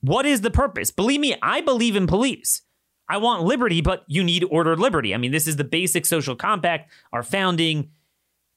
What 0.02 0.26
is 0.26 0.42
the 0.42 0.50
purpose? 0.50 0.90
Believe 0.90 1.20
me, 1.20 1.34
I 1.40 1.62
believe 1.62 1.96
in 1.96 2.06
police. 2.06 2.62
I 3.08 3.16
want 3.16 3.44
liberty, 3.44 3.80
but 3.80 4.04
you 4.06 4.22
need 4.22 4.44
ordered 4.50 4.78
liberty. 4.78 5.14
I 5.14 5.18
mean, 5.18 5.32
this 5.32 5.46
is 5.46 5.56
the 5.56 5.64
basic 5.64 6.04
social 6.06 6.36
compact, 6.36 6.90
our 7.12 7.22
founding, 7.22 7.90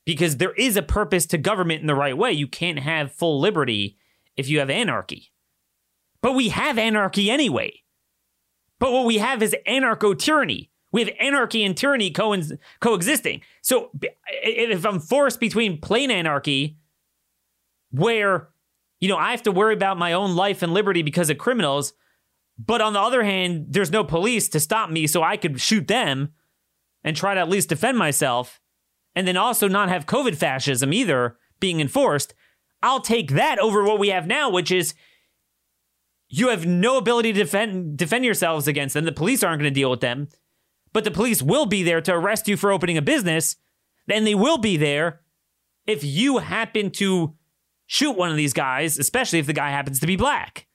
because 0.06 0.38
there 0.38 0.54
is 0.54 0.76
a 0.78 0.82
purpose 0.82 1.26
to 1.28 1.38
government 1.38 1.82
in 1.82 1.88
the 1.88 1.96
right 1.96 2.18
way. 2.18 2.32
You 2.34 2.48
can't 2.48 2.80
have 2.80 3.12
full 3.12 3.40
liberty 3.40 3.98
if 4.36 4.50
you 4.50 4.60
have 4.60 4.70
anarchy. 4.70 5.32
But 6.22 6.34
we 6.34 6.50
have 6.50 6.78
anarchy 6.78 7.30
anyway. 7.30 7.84
But 8.80 8.92
what 8.92 9.06
we 9.06 9.18
have 9.18 9.42
is 9.42 9.56
anarcho 9.68 10.18
tyranny. 10.18 10.72
Have 10.98 11.10
anarchy 11.20 11.64
and 11.64 11.76
tyranny 11.76 12.12
co- 12.12 12.42
coexisting. 12.80 13.42
So 13.62 13.92
if 14.44 14.86
I'm 14.86 15.00
forced 15.00 15.40
between 15.40 15.80
plain 15.80 16.12
anarchy, 16.12 16.78
where, 17.92 18.50
you 19.00 19.08
know, 19.08 19.18
I 19.18 19.32
have 19.32 19.44
to 19.44 19.52
worry 19.52 19.74
about 19.74 19.98
my 19.98 20.14
own 20.14 20.36
life 20.36 20.62
and 20.62 20.74
liberty 20.74 21.02
because 21.02 21.30
of 21.30 21.38
criminals, 21.38 21.94
but 22.58 22.82
on 22.82 22.94
the 22.94 23.00
other 23.00 23.24
hand, 23.24 23.68
there's 23.70 23.92
no 23.92 24.04
police 24.04 24.50
to 24.50 24.60
stop 24.60 24.90
me, 24.90 25.08
so 25.08 25.24
I 25.24 25.38
could 25.38 25.62
shoot 25.62 25.88
them 25.88 26.34
and 27.04 27.16
try 27.16 27.34
to 27.36 27.40
at 27.40 27.50
least 27.50 27.70
defend 27.70 27.98
myself, 27.98 28.60
and 29.16 29.28
then 29.28 29.38
also 29.38 29.68
not 29.68 29.90
have 29.90 30.06
COVID 30.06 30.36
fascism 30.36 30.92
either 30.92 31.38
being 31.60 31.80
enforced. 31.80 32.34
I'll 32.84 33.02
take 33.02 33.32
that 33.32 33.60
over 33.60 33.84
what 33.84 34.00
we 34.00 34.10
have 34.10 34.28
now, 34.28 34.50
which 34.50 34.72
is 34.72 34.94
you 36.30 36.50
have 36.50 36.66
no 36.66 36.98
ability 36.98 37.34
to 37.34 37.40
defend 37.40 37.98
defend 37.98 38.26
yourselves 38.26 38.68
against 38.68 38.94
them. 38.94 39.06
The 39.06 39.12
police 39.12 39.44
aren't 39.44 39.62
going 39.62 39.74
to 39.74 39.80
deal 39.80 39.90
with 39.90 40.02
them, 40.02 40.28
but 40.94 41.04
the 41.04 41.12
police 41.12 41.42
will 41.42 41.66
be 41.66 41.84
there 41.84 42.02
to 42.02 42.14
arrest 42.14 42.48
you 42.48 42.58
for 42.58 42.72
opening 42.72 42.98
a 42.98 43.02
business. 43.02 43.56
Then 44.08 44.24
they 44.24 44.36
will 44.36 44.58
be 44.58 44.78
there 44.78 45.22
if 45.86 46.04
you 46.04 46.40
happen 46.40 46.92
to 46.92 47.36
shoot 47.86 48.12
one 48.12 48.30
of 48.30 48.38
these 48.38 48.54
guys, 48.54 48.98
especially 48.98 49.40
if 49.40 49.48
the 49.48 49.54
guy 49.54 49.70
happens 49.70 50.00
to 50.00 50.08
be 50.08 50.16
black. 50.16 50.68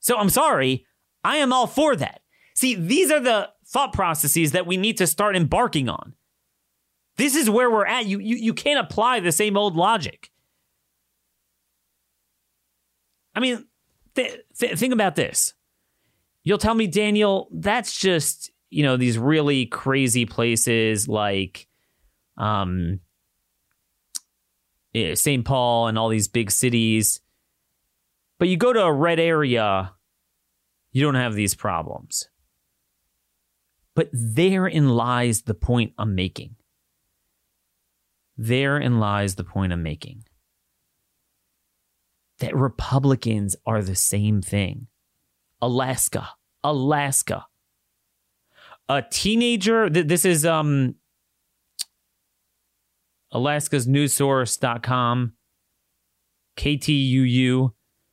So 0.00 0.16
I'm 0.16 0.30
sorry, 0.30 0.86
I 1.22 1.36
am 1.36 1.52
all 1.52 1.66
for 1.66 1.94
that. 1.96 2.20
See, 2.54 2.74
these 2.74 3.10
are 3.10 3.20
the 3.20 3.50
thought 3.66 3.92
processes 3.92 4.52
that 4.52 4.66
we 4.66 4.76
need 4.76 4.98
to 4.98 5.06
start 5.06 5.36
embarking 5.36 5.88
on. 5.88 6.14
This 7.16 7.36
is 7.36 7.50
where 7.50 7.70
we're 7.70 7.86
at. 7.86 8.06
You, 8.06 8.18
you, 8.18 8.36
you 8.36 8.54
can't 8.54 8.84
apply 8.84 9.20
the 9.20 9.32
same 9.32 9.56
old 9.56 9.76
logic. 9.76 10.30
I 13.34 13.40
mean, 13.40 13.66
th- 14.14 14.40
th- 14.58 14.78
think 14.78 14.92
about 14.92 15.14
this. 15.16 15.54
You'll 16.42 16.58
tell 16.58 16.74
me, 16.74 16.86
Daniel, 16.86 17.48
that's 17.52 17.98
just, 17.98 18.50
you 18.70 18.82
know, 18.82 18.96
these 18.96 19.18
really 19.18 19.66
crazy 19.66 20.24
places 20.24 21.08
like 21.08 21.66
um, 22.36 23.00
St. 24.94 25.44
Paul 25.44 25.88
and 25.88 25.98
all 25.98 26.08
these 26.08 26.28
big 26.28 26.50
cities 26.50 27.20
but 28.40 28.48
you 28.48 28.56
go 28.56 28.72
to 28.72 28.82
a 28.82 28.92
red 28.92 29.20
area, 29.20 29.92
you 30.92 31.02
don't 31.02 31.14
have 31.14 31.34
these 31.34 31.54
problems. 31.54 32.30
But 33.94 34.08
therein 34.14 34.88
lies 34.88 35.42
the 35.42 35.52
point 35.52 35.92
I'm 35.98 36.14
making. 36.14 36.56
Therein 38.38 38.98
lies 38.98 39.34
the 39.34 39.44
point 39.44 39.74
I'm 39.74 39.82
making. 39.82 40.24
That 42.38 42.56
Republicans 42.56 43.56
are 43.66 43.82
the 43.82 43.94
same 43.94 44.40
thing. 44.40 44.86
Alaska, 45.60 46.30
Alaska. 46.64 47.44
A 48.90 49.02
teenager, 49.02 49.88
th- 49.88 50.06
this 50.06 50.24
is 50.24 50.44
um 50.44 50.96
Alaska's 53.30 53.86
news 53.86 54.12
source.com, 54.12 55.34
KTUU 56.56 57.70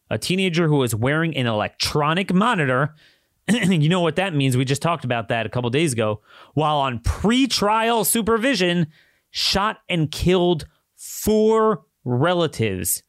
a 0.09 0.17
teenager 0.17 0.67
who 0.67 0.77
was 0.77 0.95
wearing 0.95 1.35
an 1.35 1.47
electronic 1.47 2.33
monitor. 2.33 2.95
you 3.49 3.89
know 3.89 4.01
what 4.01 4.15
that 4.17 4.33
means? 4.33 4.55
We 4.55 4.65
just 4.65 4.81
talked 4.81 5.05
about 5.05 5.29
that 5.29 5.45
a 5.45 5.49
couple 5.49 5.69
days 5.69 5.93
ago. 5.93 6.21
While 6.53 6.77
on 6.77 6.99
pre-trial 6.99 8.05
supervision, 8.05 8.87
shot 9.31 9.79
and 9.89 10.11
killed 10.11 10.65
four 10.95 11.85
relatives 12.03 13.03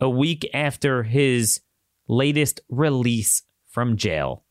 a 0.00 0.08
week 0.08 0.48
after 0.54 1.02
his 1.02 1.60
latest 2.08 2.60
release 2.68 3.42
from 3.68 3.96
jail. 3.96 4.43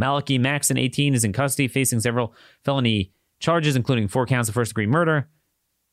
Malachi 0.00 0.38
Maxon, 0.38 0.78
18, 0.78 1.14
is 1.14 1.24
in 1.24 1.32
custody 1.32 1.68
facing 1.68 2.00
several 2.00 2.34
felony 2.64 3.12
charges, 3.38 3.76
including 3.76 4.08
four 4.08 4.26
counts 4.26 4.48
of 4.48 4.54
first 4.54 4.70
degree 4.70 4.86
murder, 4.86 5.28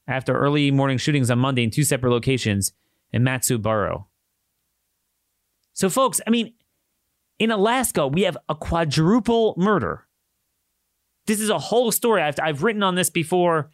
after 0.08 0.36
early 0.36 0.72
morning 0.72 0.98
shootings 0.98 1.30
on 1.30 1.38
Monday 1.38 1.64
in 1.64 1.70
two 1.70 1.84
separate 1.84 2.10
locations 2.10 2.72
in 3.12 3.24
Mat-Su 3.24 3.58
Borough. 3.58 4.08
So, 5.74 5.90
folks, 5.90 6.22
I 6.26 6.30
mean, 6.30 6.54
in 7.38 7.52
Alaska, 7.52 8.08
we 8.08 8.22
have 8.22 8.38
a 8.48 8.56
quadruple 8.56 9.54
murder. 9.58 10.08
This 11.26 11.42
is 11.42 11.50
a 11.50 11.60
whole 11.60 11.92
story. 11.92 12.22
I've, 12.22 12.40
I've 12.42 12.64
written 12.64 12.84
on 12.84 12.96
this 12.96 13.10
before. 13.10 13.70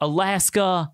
Alaska 0.00 0.92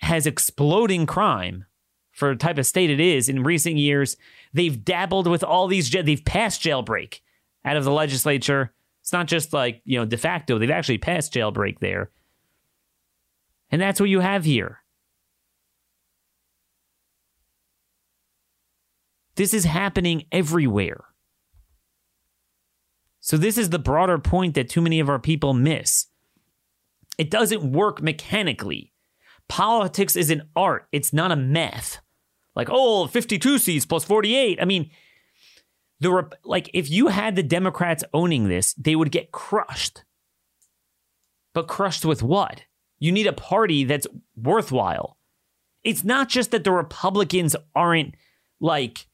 has 0.00 0.26
exploding 0.26 1.06
crime 1.06 1.64
for 2.12 2.28
the 2.30 2.36
type 2.36 2.58
of 2.58 2.66
state 2.66 2.90
it 2.90 3.00
is 3.00 3.28
in 3.28 3.42
recent 3.42 3.76
years. 3.76 4.16
They've 4.54 4.82
dabbled 4.84 5.26
with 5.26 5.42
all 5.44 5.66
these, 5.66 5.90
they've 5.90 6.24
passed 6.24 6.62
jailbreak 6.62 7.20
out 7.64 7.76
of 7.76 7.84
the 7.84 7.92
legislature. 7.92 8.72
It's 9.02 9.12
not 9.12 9.26
just 9.26 9.52
like, 9.52 9.82
you 9.84 9.98
know, 9.98 10.06
de 10.06 10.16
facto, 10.16 10.58
they've 10.58 10.70
actually 10.70 10.98
passed 10.98 11.34
jailbreak 11.34 11.80
there. 11.80 12.10
And 13.70 13.82
that's 13.82 14.00
what 14.00 14.08
you 14.08 14.20
have 14.20 14.44
here. 14.44 14.78
This 19.34 19.52
is 19.52 19.64
happening 19.64 20.26
everywhere. 20.30 21.04
So, 23.18 23.36
this 23.36 23.58
is 23.58 23.70
the 23.70 23.78
broader 23.78 24.18
point 24.18 24.54
that 24.54 24.68
too 24.68 24.80
many 24.80 25.00
of 25.00 25.08
our 25.08 25.18
people 25.18 25.54
miss. 25.54 26.06
It 27.18 27.30
doesn't 27.30 27.72
work 27.72 28.02
mechanically. 28.02 28.92
Politics 29.48 30.14
is 30.14 30.30
an 30.30 30.48
art, 30.54 30.86
it's 30.92 31.12
not 31.12 31.32
a 31.32 31.36
math. 31.36 31.98
Like, 32.54 32.68
oh, 32.70 33.06
52 33.06 33.58
seats 33.58 33.86
plus 33.86 34.04
48. 34.04 34.58
I 34.60 34.64
mean, 34.64 34.90
the 36.00 36.28
like 36.44 36.70
if 36.74 36.90
you 36.90 37.08
had 37.08 37.36
the 37.36 37.42
Democrats 37.42 38.04
owning 38.12 38.48
this, 38.48 38.74
they 38.74 38.96
would 38.96 39.10
get 39.10 39.32
crushed. 39.32 40.04
But 41.52 41.68
crushed 41.68 42.04
with 42.04 42.22
what? 42.22 42.62
You 42.98 43.12
need 43.12 43.26
a 43.26 43.32
party 43.32 43.84
that's 43.84 44.06
worthwhile. 44.36 45.18
It's 45.82 46.04
not 46.04 46.28
just 46.28 46.50
that 46.50 46.64
the 46.64 46.72
Republicans 46.72 47.54
aren't 47.74 48.14
like 48.60 49.06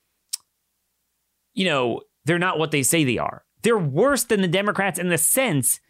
you 1.52 1.64
know, 1.64 2.00
they're 2.24 2.38
not 2.38 2.58
what 2.58 2.70
they 2.70 2.82
say 2.82 3.04
they 3.04 3.18
are. 3.18 3.44
They're 3.62 3.78
worse 3.78 4.24
than 4.24 4.40
the 4.40 4.48
Democrats 4.48 4.98
in 4.98 5.08
the 5.08 5.18
sense 5.18 5.80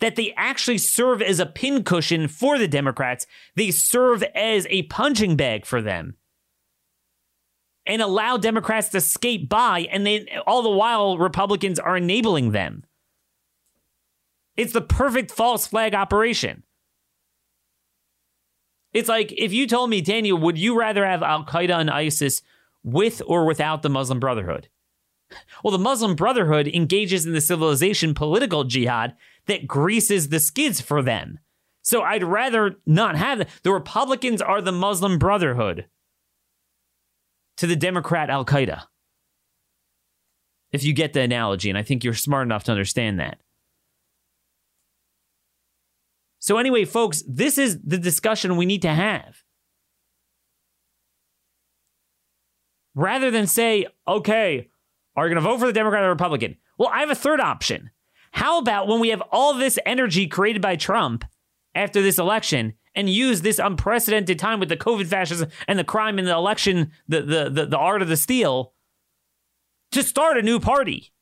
that 0.00 0.16
they 0.16 0.32
actually 0.36 0.78
serve 0.78 1.22
as 1.22 1.38
a 1.38 1.46
pincushion 1.46 2.26
for 2.26 2.58
the 2.58 2.66
Democrats. 2.66 3.26
They 3.54 3.70
serve 3.70 4.24
as 4.34 4.66
a 4.70 4.82
punching 4.84 5.36
bag 5.36 5.64
for 5.64 5.80
them 5.80 6.16
and 7.86 8.00
allow 8.00 8.36
Democrats 8.36 8.88
to 8.90 9.00
skate 9.00 9.48
by, 9.48 9.88
and 9.90 10.06
then 10.06 10.26
all 10.46 10.62
the 10.62 10.70
while 10.70 11.18
Republicans 11.18 11.78
are 11.78 11.96
enabling 11.96 12.52
them. 12.52 12.84
It's 14.56 14.72
the 14.72 14.80
perfect 14.80 15.30
false 15.30 15.66
flag 15.66 15.94
operation. 15.94 16.62
It's 18.92 19.08
like 19.08 19.32
if 19.36 19.52
you 19.52 19.66
told 19.66 19.90
me, 19.90 20.00
Daniel, 20.00 20.38
would 20.38 20.58
you 20.58 20.78
rather 20.78 21.06
have 21.06 21.22
Al 21.22 21.44
Qaeda 21.44 21.80
and 21.80 21.90
ISIS 21.90 22.42
with 22.84 23.22
or 23.26 23.46
without 23.46 23.82
the 23.82 23.88
Muslim 23.88 24.20
Brotherhood? 24.20 24.68
Well, 25.64 25.72
the 25.72 25.78
Muslim 25.78 26.14
Brotherhood 26.14 26.68
engages 26.68 27.24
in 27.24 27.32
the 27.32 27.40
civilization 27.40 28.12
political 28.12 28.64
jihad 28.64 29.16
that 29.46 29.66
greases 29.66 30.28
the 30.28 30.40
skids 30.40 30.80
for 30.82 31.02
them. 31.02 31.38
So 31.80 32.02
I'd 32.02 32.22
rather 32.22 32.76
not 32.86 33.16
have 33.16 33.38
that. 33.38 33.48
The 33.62 33.72
Republicans 33.72 34.42
are 34.42 34.60
the 34.60 34.72
Muslim 34.72 35.18
Brotherhood 35.18 35.86
to 37.58 37.66
the 37.66 37.76
Democrat 37.76 38.30
Al 38.30 38.44
Qaeda. 38.44 38.82
If 40.70 40.84
you 40.84 40.94
get 40.94 41.12
the 41.12 41.20
analogy, 41.20 41.68
and 41.68 41.78
I 41.78 41.82
think 41.82 42.02
you're 42.02 42.14
smart 42.14 42.46
enough 42.46 42.64
to 42.64 42.72
understand 42.72 43.20
that. 43.20 43.40
So, 46.38 46.58
anyway, 46.58 46.84
folks, 46.84 47.22
this 47.28 47.58
is 47.58 47.78
the 47.84 47.98
discussion 47.98 48.56
we 48.56 48.66
need 48.66 48.82
to 48.82 48.92
have. 48.92 49.42
Rather 52.94 53.30
than 53.30 53.46
say, 53.46 53.86
okay, 54.08 54.68
are 55.14 55.28
you 55.28 55.34
going 55.34 55.42
to 55.42 55.48
vote 55.48 55.60
for 55.60 55.66
the 55.66 55.72
Democrat 55.72 56.04
or 56.04 56.08
Republican? 56.08 56.56
Well, 56.78 56.88
I 56.88 57.00
have 57.00 57.10
a 57.10 57.14
third 57.14 57.40
option. 57.40 57.90
How 58.32 58.58
about 58.58 58.88
when 58.88 58.98
we 58.98 59.10
have 59.10 59.22
all 59.30 59.54
this 59.54 59.78
energy 59.84 60.26
created 60.26 60.62
by 60.62 60.76
Trump 60.76 61.24
after 61.74 62.02
this 62.02 62.18
election 62.18 62.74
and 62.94 63.08
use 63.08 63.40
this 63.40 63.58
unprecedented 63.58 64.38
time 64.38 64.60
with 64.60 64.68
the 64.68 64.76
COVID 64.76 65.06
fascism 65.06 65.48
and 65.66 65.78
the 65.78 65.84
crime 65.84 66.18
in 66.18 66.24
the 66.24 66.32
election, 66.32 66.92
the, 67.08 67.22
the, 67.22 67.50
the, 67.50 67.66
the 67.66 67.78
art 67.78 68.02
of 68.02 68.08
the 68.08 68.16
steal, 68.16 68.74
to 69.92 70.02
start 70.02 70.36
a 70.36 70.42
new 70.42 70.60
party? 70.60 71.12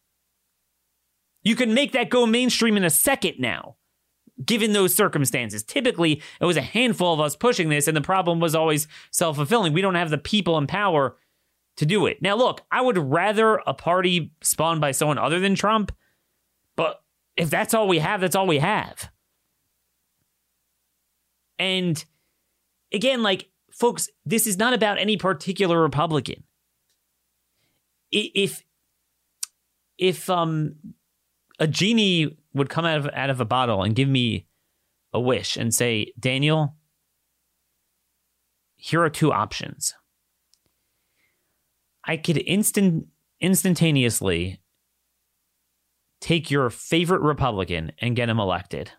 You 1.43 1.57
can 1.57 1.73
make 1.73 1.93
that 1.93 2.11
go 2.11 2.27
mainstream 2.27 2.77
in 2.77 2.85
a 2.85 2.91
second 2.91 3.37
now 3.39 3.77
given 4.45 4.73
those 4.73 4.95
circumstances. 4.95 5.63
Typically, 5.63 6.23
it 6.41 6.45
was 6.45 6.57
a 6.57 6.63
handful 6.63 7.13
of 7.13 7.21
us 7.21 7.37
pushing 7.37 7.69
this, 7.69 7.87
and 7.87 7.97
the 7.97 8.01
problem 8.01 8.41
was 8.41 8.55
always 8.55 8.89
self 9.11 9.37
fulfilling. 9.37 9.73
We 9.73 9.83
don't 9.83 9.95
have 9.95 10.11
the 10.11 10.19
people 10.19 10.57
and 10.59 10.69
power 10.69 11.17
to 11.77 11.87
do 11.87 12.07
it. 12.07 12.21
Now, 12.21 12.37
look, 12.37 12.63
I 12.71 12.81
would 12.81 12.99
rather 12.99 13.61
a 13.67 13.75
party 13.75 14.33
spawned 14.43 14.81
by 14.81 14.93
someone 14.93 15.19
other 15.19 15.41
than 15.41 15.55
Trump, 15.55 15.93
but 16.77 17.03
if 17.37 17.51
that's 17.51 17.75
all 17.75 17.89
we 17.89 17.99
have, 17.99 18.21
that's 18.21 18.37
all 18.37 18.47
we 18.47 18.59
have. 18.59 19.11
And 21.61 22.05
again, 22.93 23.23
like, 23.23 23.49
folks, 23.71 24.09
this 24.27 24.49
is 24.49 24.57
not 24.59 24.73
about 24.73 24.99
any 24.99 25.17
particular 25.17 25.81
Republican. 25.81 26.43
If, 28.11 28.65
if, 29.97 30.29
um, 30.29 30.75
a 31.61 31.69
genie 31.69 32.39
would 32.55 32.71
come 32.71 32.85
out 32.85 32.99
of 32.99 33.09
out 33.15 33.31
of 33.31 33.41
a 33.41 33.45
bottle 33.45 33.85
and 33.85 33.95
give 33.95 34.09
me 34.09 34.47
a 35.13 35.21
wish 35.21 35.57
and 35.57 35.73
say, 35.73 36.13
Daniel, 36.19 36.75
here 38.77 39.03
are 39.03 39.11
two 39.11 39.33
options. 39.33 39.95
I 42.05 42.17
could 42.17 42.39
instant 42.39 43.07
instantaneously 43.41 44.61
take 46.21 46.51
your 46.51 46.71
favorite 46.71 47.21
Republican 47.21 47.93
and 48.01 48.17
get 48.17 48.29
him 48.29 48.41
elected. 48.41 48.93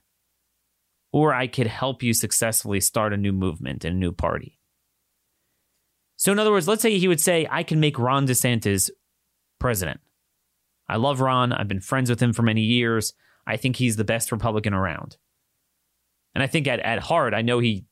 Or 1.14 1.34
I 1.34 1.47
could 1.47 1.68
help 1.68 2.03
you 2.03 2.14
successfully 2.14 2.80
start 2.80 3.14
a 3.14 3.18
new 3.18 3.34
movement 3.34 3.84
and 3.84 3.95
a 3.95 3.99
new 3.99 4.12
party. 4.12 4.57
So, 6.16 6.32
in 6.32 6.39
other 6.39 6.51
words, 6.51 6.68
let's 6.68 6.82
say 6.82 6.97
he 6.97 7.07
would 7.07 7.20
say, 7.20 7.47
I 7.49 7.64
can 7.64 7.80
make 7.80 7.99
Ron 7.99 8.28
DeSantis 8.28 8.89
president. 9.59 9.99
I 10.88 10.97
love 10.97 11.20
Ron. 11.20 11.51
I've 11.51 11.68
been 11.68 11.82
friends 11.82 12.09
with 12.09 12.22
him 12.22 12.32
for 12.32 12.43
many 12.43 12.62
years. 12.62 13.14
I 13.47 13.57
think 13.57 13.76
he's 13.76 13.95
the 13.95 14.03
best 14.03 14.32
Republican 14.32 14.74
around. 14.74 15.18
And 16.34 16.43
I 16.43 16.47
think 16.47 16.68
at, 16.68 16.80
at 16.80 16.99
heart, 16.99 17.34
I 17.34 17.41
know 17.41 17.59
he 17.59 17.86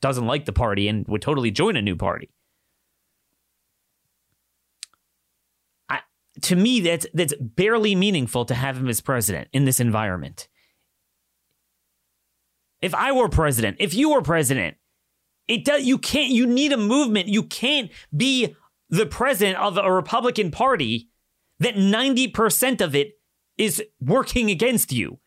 doesn't 0.00 0.26
like 0.26 0.46
the 0.46 0.52
party 0.52 0.88
and 0.88 1.06
would 1.08 1.22
totally 1.22 1.50
join 1.50 1.76
a 1.76 1.82
new 1.82 1.96
party. 1.96 2.30
To 6.42 6.56
me, 6.56 6.80
that's 6.80 7.06
that's 7.12 7.34
barely 7.38 7.94
meaningful 7.94 8.44
to 8.46 8.54
have 8.54 8.78
him 8.78 8.88
as 8.88 9.00
president 9.00 9.48
in 9.52 9.64
this 9.64 9.80
environment. 9.80 10.48
If 12.82 12.94
I 12.94 13.12
were 13.12 13.28
president, 13.28 13.76
if 13.80 13.94
you 13.94 14.10
were 14.10 14.22
president, 14.22 14.76
it 15.48 15.64
does 15.64 15.84
you 15.84 15.98
can't 15.98 16.30
you 16.30 16.46
need 16.46 16.72
a 16.72 16.76
movement. 16.76 17.28
You 17.28 17.42
can't 17.42 17.90
be 18.16 18.54
the 18.88 19.06
president 19.06 19.58
of 19.58 19.76
a 19.76 19.92
Republican 19.92 20.50
Party 20.50 21.08
that 21.58 21.74
90% 21.74 22.80
of 22.80 22.94
it 22.94 23.18
is 23.58 23.82
working 24.00 24.50
against 24.50 24.92
you. 24.92 25.18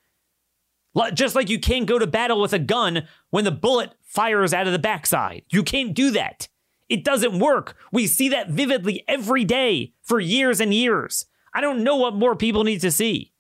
Just 1.14 1.36
like 1.36 1.50
you 1.50 1.60
can't 1.60 1.88
go 1.88 1.98
to 1.98 2.08
battle 2.08 2.40
with 2.40 2.54
a 2.54 2.60
gun 2.60 3.08
when 3.30 3.46
the 3.46 3.52
bullet 3.52 3.94
fires 4.04 4.54
out 4.54 4.68
of 4.68 4.74
the 4.74 4.80
backside. 4.80 5.44
You 5.50 5.64
can't 5.64 5.94
do 5.94 6.12
that. 6.12 6.48
It 6.88 7.04
doesn't 7.04 7.40
work. 7.40 7.76
We 7.92 8.06
see 8.06 8.30
that 8.30 8.50
vividly 8.50 9.04
every 9.08 9.44
day 9.44 9.94
for 10.04 10.20
years 10.20 10.60
and 10.60 10.74
years. 10.74 11.26
I 11.54 11.62
don't 11.62 11.84
know 11.84 11.96
what 11.96 12.14
more 12.14 12.36
people 12.36 12.64
need 12.64 12.82
to 12.82 12.92
see. 12.92 13.34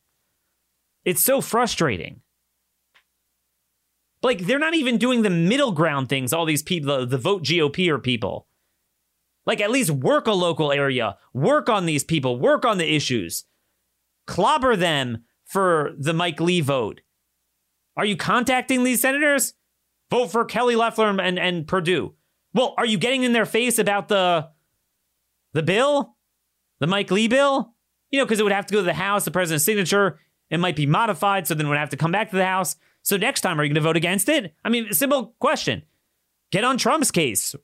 It's 1.05 1.23
so 1.23 1.41
frustrating. 1.41 2.21
Like, 4.23 4.47
they're 4.47 4.57
not 4.57 4.73
even 4.73 4.97
doing 4.97 5.21
the 5.21 5.29
middle 5.29 5.73
ground 5.73 6.09
things, 6.09 6.33
all 6.33 6.45
these 6.45 6.63
people, 6.63 6.99
the, 6.99 7.05
the 7.05 7.17
vote 7.17 7.43
GOP 7.43 7.89
or 7.89 7.99
people. 7.99 8.47
Like, 9.45 9.59
at 9.59 9.69
least 9.69 9.91
work 9.91 10.25
a 10.25 10.31
local 10.31 10.71
area, 10.71 11.17
work 11.33 11.69
on 11.69 11.85
these 11.85 12.03
people, 12.03 12.39
work 12.39 12.65
on 12.65 12.77
the 12.77 12.95
issues 12.95 13.43
clobber 14.25 14.75
them 14.75 15.23
for 15.45 15.91
the 15.97 16.13
Mike 16.13 16.39
Lee 16.39 16.61
vote. 16.61 17.01
Are 17.95 18.05
you 18.05 18.17
contacting 18.17 18.83
these 18.83 19.01
senators? 19.01 19.53
Vote 20.09 20.31
for 20.31 20.45
Kelly 20.45 20.75
Loeffler 20.75 21.09
and, 21.09 21.39
and 21.39 21.67
Perdue. 21.67 22.13
Well, 22.53 22.73
are 22.77 22.85
you 22.85 22.97
getting 22.97 23.23
in 23.23 23.33
their 23.33 23.45
face 23.45 23.79
about 23.79 24.07
the 24.07 24.49
the 25.53 25.63
bill? 25.63 26.15
The 26.79 26.87
Mike 26.87 27.11
Lee 27.11 27.27
bill? 27.27 27.73
You 28.11 28.19
know, 28.19 28.25
because 28.25 28.39
it 28.39 28.43
would 28.43 28.51
have 28.51 28.65
to 28.67 28.73
go 28.73 28.79
to 28.79 28.85
the 28.85 28.93
House, 28.93 29.25
the 29.25 29.31
president's 29.31 29.65
signature. 29.65 30.19
It 30.49 30.59
might 30.59 30.75
be 30.75 30.85
modified, 30.85 31.47
so 31.47 31.53
then 31.53 31.65
it 31.65 31.69
would 31.69 31.77
have 31.77 31.89
to 31.89 31.97
come 31.97 32.11
back 32.11 32.29
to 32.31 32.35
the 32.35 32.45
House. 32.45 32.75
So 33.03 33.17
next 33.17 33.41
time, 33.41 33.59
are 33.59 33.63
you 33.63 33.69
going 33.69 33.75
to 33.75 33.81
vote 33.81 33.97
against 33.97 34.29
it? 34.29 34.53
I 34.63 34.69
mean, 34.69 34.91
simple 34.93 35.35
question. 35.39 35.83
Get 36.51 36.63
on 36.63 36.77
Trump's 36.77 37.11
case. 37.11 37.55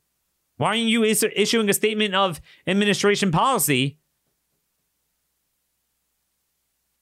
Why 0.58 0.68
aren't 0.70 0.82
you 0.82 1.04
is- 1.04 1.26
issuing 1.36 1.70
a 1.70 1.74
statement 1.74 2.14
of 2.14 2.42
administration 2.68 3.32
policy 3.32 3.98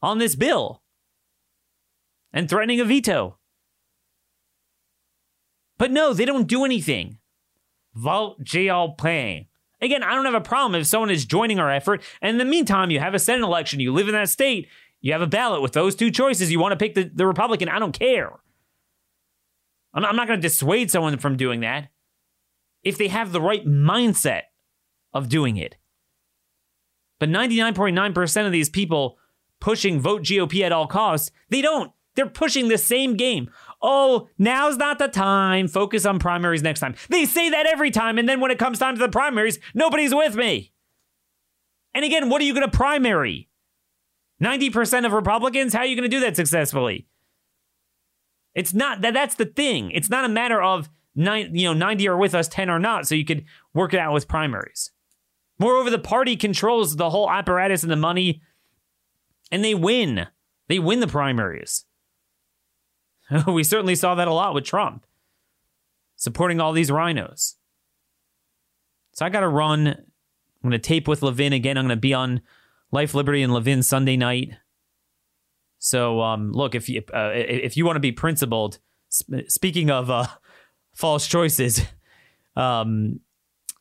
on 0.01 0.19
this 0.19 0.35
bill 0.35 0.81
and 2.31 2.49
threatening 2.49 2.79
a 2.79 2.85
veto. 2.85 3.37
But 5.77 5.91
no, 5.91 6.13
they 6.13 6.25
don't 6.25 6.47
do 6.47 6.65
anything. 6.65 7.19
Vault 7.93 8.37
Vote 8.37 8.45
GOP. 8.45 9.47
Again, 9.79 10.03
I 10.03 10.15
don't 10.15 10.25
have 10.25 10.33
a 10.33 10.41
problem 10.41 10.79
if 10.79 10.87
someone 10.87 11.11
is 11.11 11.25
joining 11.25 11.59
our 11.59 11.71
effort. 11.71 12.01
And 12.21 12.31
in 12.31 12.37
the 12.37 12.45
meantime, 12.45 12.89
you 12.89 12.99
have 12.99 13.13
a 13.13 13.19
Senate 13.19 13.43
election, 13.43 13.79
you 13.79 13.93
live 13.93 14.07
in 14.07 14.13
that 14.13 14.29
state, 14.29 14.67
you 15.01 15.13
have 15.13 15.21
a 15.21 15.27
ballot 15.27 15.61
with 15.61 15.73
those 15.73 15.95
two 15.95 16.11
choices. 16.11 16.51
You 16.51 16.59
want 16.59 16.71
to 16.71 16.77
pick 16.77 16.95
the, 16.95 17.03
the 17.03 17.27
Republican. 17.27 17.69
I 17.69 17.79
don't 17.79 17.97
care. 17.97 18.31
I'm 19.93 20.01
not, 20.01 20.15
not 20.15 20.27
going 20.27 20.39
to 20.39 20.47
dissuade 20.47 20.91
someone 20.91 21.17
from 21.17 21.37
doing 21.37 21.61
that 21.61 21.89
if 22.83 22.97
they 22.97 23.07
have 23.07 23.31
the 23.31 23.41
right 23.41 23.65
mindset 23.65 24.43
of 25.13 25.29
doing 25.29 25.57
it. 25.57 25.75
But 27.19 27.29
99.9% 27.29 28.45
of 28.45 28.51
these 28.51 28.69
people 28.69 29.17
pushing 29.59 29.99
vote 29.99 30.21
GOP 30.21 30.61
at 30.61 30.71
all 30.71 30.87
costs. 30.87 31.31
They 31.49 31.61
don't. 31.61 31.91
They're 32.15 32.27
pushing 32.27 32.67
the 32.67 32.77
same 32.77 33.15
game. 33.15 33.49
Oh, 33.81 34.27
now's 34.37 34.77
not 34.77 34.97
the 34.97 35.07
time. 35.07 35.67
Focus 35.67 36.05
on 36.05 36.17
primaries 36.17 36.63
next 36.63 36.79
time. 36.79 36.95
They 37.09 37.25
say 37.25 37.51
that 37.51 37.67
every 37.67 37.91
time. 37.91 38.17
And 38.17 38.27
then 38.27 38.39
when 38.39 38.49
it 38.49 38.57
comes 38.57 38.79
time 38.79 38.95
to 38.95 38.99
the 38.99 39.09
primaries, 39.09 39.59
nobody's 39.75 40.15
with 40.15 40.35
me. 40.35 40.73
And 41.93 42.03
again, 42.03 42.29
what 42.29 42.41
are 42.41 42.45
you 42.45 42.53
going 42.53 42.69
to 42.69 42.75
primary? 42.75 43.46
90% 44.41 45.05
of 45.05 45.13
Republicans? 45.13 45.73
How 45.73 45.79
are 45.79 45.85
you 45.85 45.95
going 45.95 46.09
to 46.09 46.15
do 46.15 46.21
that 46.21 46.35
successfully? 46.35 47.07
It's 48.53 48.73
not 48.73 49.01
that 49.01 49.13
that's 49.13 49.35
the 49.35 49.45
thing. 49.45 49.91
It's 49.91 50.09
not 50.09 50.25
a 50.25 50.29
matter 50.29 50.61
of 50.61 50.89
nine, 51.15 51.55
you 51.55 51.65
know, 51.65 51.73
90 51.73 52.07
are 52.07 52.17
with 52.17 52.33
us, 52.33 52.47
10 52.47 52.69
are 52.69 52.79
not, 52.79 53.07
so 53.07 53.15
you 53.15 53.25
could 53.25 53.45
work 53.73 53.93
it 53.93 53.99
out 53.99 54.13
with 54.13 54.27
primaries. 54.27 54.91
Moreover, 55.59 55.89
the 55.89 55.99
party 55.99 56.35
controls 56.35 56.95
the 56.95 57.09
whole 57.09 57.29
apparatus 57.29 57.83
and 57.83 57.91
the 57.91 57.95
money 57.95 58.41
and 59.51 59.63
they 59.63 59.73
win. 59.73 60.27
They 60.67 60.79
win 60.79 60.99
the 60.99 61.07
primaries. 61.07 61.85
we 63.47 63.63
certainly 63.63 63.95
saw 63.95 64.15
that 64.15 64.27
a 64.27 64.33
lot 64.33 64.53
with 64.53 64.65
Trump 64.65 65.05
supporting 66.15 66.59
all 66.59 66.73
these 66.73 66.89
RINOs. 66.89 67.55
So 69.13 69.25
I 69.25 69.29
got 69.29 69.41
to 69.41 69.47
run. 69.47 69.87
I'm 69.87 70.69
going 70.69 70.71
to 70.71 70.79
tape 70.79 71.07
with 71.07 71.21
Levin 71.21 71.53
again. 71.53 71.77
I'm 71.77 71.85
going 71.85 71.95
to 71.95 72.01
be 72.01 72.13
on 72.13 72.41
Life, 72.91 73.13
Liberty, 73.13 73.41
and 73.41 73.53
Levin 73.53 73.83
Sunday 73.83 74.17
night. 74.17 74.53
So 75.79 76.21
um, 76.21 76.51
look, 76.51 76.75
if 76.75 76.89
you 76.89 77.03
uh, 77.13 77.31
if 77.33 77.77
you 77.77 77.85
want 77.85 77.95
to 77.97 78.01
be 78.01 78.11
principled, 78.11 78.79
sp- 79.11 79.47
speaking 79.47 79.89
of 79.89 80.09
uh, 80.09 80.27
false 80.93 81.27
choices, 81.27 81.85
um, 82.55 83.19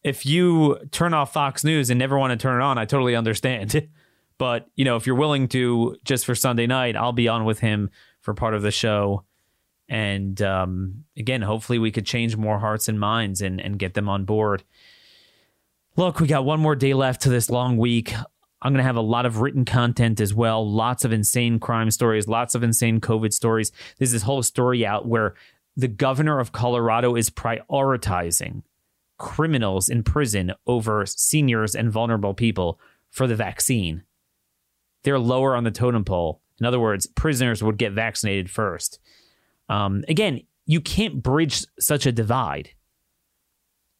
if 0.02 0.24
you 0.24 0.78
turn 0.92 1.14
off 1.14 1.32
Fox 1.32 1.64
News 1.64 1.90
and 1.90 1.98
never 1.98 2.18
want 2.18 2.30
to 2.30 2.36
turn 2.36 2.61
it 2.61 2.64
on, 2.64 2.78
I 2.78 2.84
totally 2.84 3.16
understand. 3.16 3.88
But, 4.38 4.68
you 4.76 4.84
know, 4.84 4.96
if 4.96 5.07
you're 5.07 5.16
willing 5.16 5.48
to 5.48 5.96
just 6.04 6.26
for 6.26 6.34
Sunday 6.34 6.66
night, 6.66 6.94
I'll 6.94 7.12
be 7.12 7.26
on 7.26 7.46
with 7.46 7.61
him 7.61 7.90
for 8.20 8.34
part 8.34 8.52
of 8.52 8.61
the 8.61 8.70
show. 8.70 9.24
And 9.88 10.40
um, 10.42 11.04
again, 11.16 11.42
hopefully 11.42 11.78
we 11.78 11.90
could 11.90 12.04
change 12.04 12.36
more 12.36 12.59
hearts 12.59 12.88
and 12.88 13.00
minds 13.00 13.40
and, 13.40 13.61
and 13.61 13.78
get 13.78 13.94
them 13.94 14.09
on 14.09 14.24
board. 14.24 14.64
Look, 15.96 16.20
we 16.20 16.26
got 16.26 16.44
one 16.44 16.61
more 16.61 16.76
day 16.76 16.92
left 16.92 17.22
to 17.22 17.30
this 17.30 17.48
long 17.48 17.78
week. 17.78 18.12
I'm 18.66 18.72
going 18.72 18.82
to 18.82 18.86
have 18.88 18.96
a 18.96 19.00
lot 19.00 19.26
of 19.26 19.40
written 19.40 19.64
content 19.64 20.20
as 20.20 20.34
well. 20.34 20.68
Lots 20.68 21.04
of 21.04 21.12
insane 21.12 21.60
crime 21.60 21.88
stories, 21.92 22.26
lots 22.26 22.56
of 22.56 22.64
insane 22.64 23.00
COVID 23.00 23.32
stories. 23.32 23.70
There's 23.96 24.10
this 24.10 24.22
whole 24.22 24.42
story 24.42 24.84
out 24.84 25.06
where 25.06 25.36
the 25.76 25.86
governor 25.86 26.40
of 26.40 26.50
Colorado 26.50 27.14
is 27.14 27.30
prioritizing 27.30 28.64
criminals 29.18 29.88
in 29.88 30.02
prison 30.02 30.52
over 30.66 31.06
seniors 31.06 31.76
and 31.76 31.92
vulnerable 31.92 32.34
people 32.34 32.80
for 33.08 33.28
the 33.28 33.36
vaccine. 33.36 34.02
They're 35.04 35.20
lower 35.20 35.54
on 35.54 35.62
the 35.62 35.70
totem 35.70 36.04
pole. 36.04 36.40
In 36.58 36.66
other 36.66 36.80
words, 36.80 37.06
prisoners 37.06 37.62
would 37.62 37.78
get 37.78 37.92
vaccinated 37.92 38.50
first. 38.50 38.98
Um, 39.68 40.02
again, 40.08 40.40
you 40.64 40.80
can't 40.80 41.22
bridge 41.22 41.64
such 41.78 42.04
a 42.04 42.10
divide. 42.10 42.70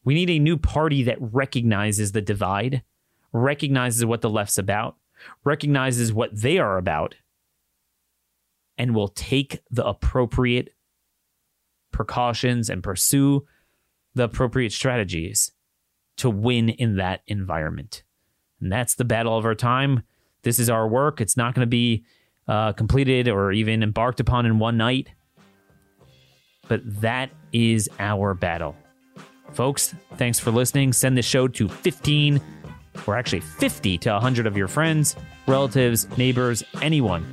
We 0.03 0.15
need 0.15 0.31
a 0.31 0.41
new 0.41 0.57
party 0.57 1.05
that 1.05 1.19
recognizes 1.21 2.11
the 2.11 2.21
divide, 2.21 2.83
recognizes 3.43 4.05
what 4.05 4.21
the 4.21 4.31
left's 4.31 4.59
about, 4.59 4.97
recognizes 5.45 6.13
what 6.13 6.31
they 6.35 6.59
are 6.59 6.79
about, 6.79 7.15
and 8.79 8.95
will 8.95 9.09
take 9.09 9.61
the 9.71 9.87
appropriate 9.87 10.75
precautions 11.93 12.69
and 12.69 12.83
pursue 12.83 13.47
the 14.15 14.25
appropriate 14.25 14.73
strategies 14.73 15.53
to 16.17 16.31
win 16.31 16.69
in 16.69 16.97
that 16.97 17.23
environment. 17.27 18.03
And 18.61 18.73
that's 18.73 18.95
the 18.95 19.05
battle 19.05 19.37
of 19.37 19.45
our 19.45 19.55
time. 19.55 20.03
This 20.43 20.59
is 20.59 20.71
our 20.71 20.89
work. 20.89 21.21
It's 21.21 21.37
not 21.37 21.55
going 21.55 21.65
to 21.65 21.71
be 21.71 22.05
uh, 22.49 22.73
completed 22.73 23.29
or 23.29 23.53
even 23.53 23.83
embarked 23.83 24.21
upon 24.21 24.47
in 24.47 24.59
one 24.59 24.77
night. 24.77 25.11
But 26.69 26.81
that 27.01 27.31
is 27.53 27.89
our 27.99 28.35
battle. 28.35 28.77
Folks, 29.53 29.95
thanks 30.17 30.39
for 30.39 30.51
listening. 30.51 30.93
Send 30.93 31.17
the 31.17 31.23
show 31.23 31.49
to 31.49 31.69
15 31.69 32.41
or 33.07 33.17
actually 33.17 33.41
50 33.41 33.99
to 33.99 34.11
100 34.13 34.47
of 34.47 34.57
your 34.57 34.69
friends, 34.69 35.17
relatives, 35.47 36.07
neighbors, 36.17 36.63
anyone 36.83 37.25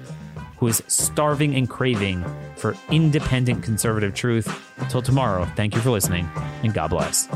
who 0.57 0.67
is 0.67 0.81
starving 0.87 1.55
and 1.55 1.69
craving 1.69 2.23
for 2.55 2.75
independent 2.89 3.63
conservative 3.63 4.13
truth. 4.13 4.47
Until 4.77 5.01
tomorrow, 5.01 5.45
thank 5.55 5.75
you 5.75 5.81
for 5.81 5.89
listening 5.89 6.29
and 6.63 6.73
God 6.73 6.89
bless. 6.89 7.27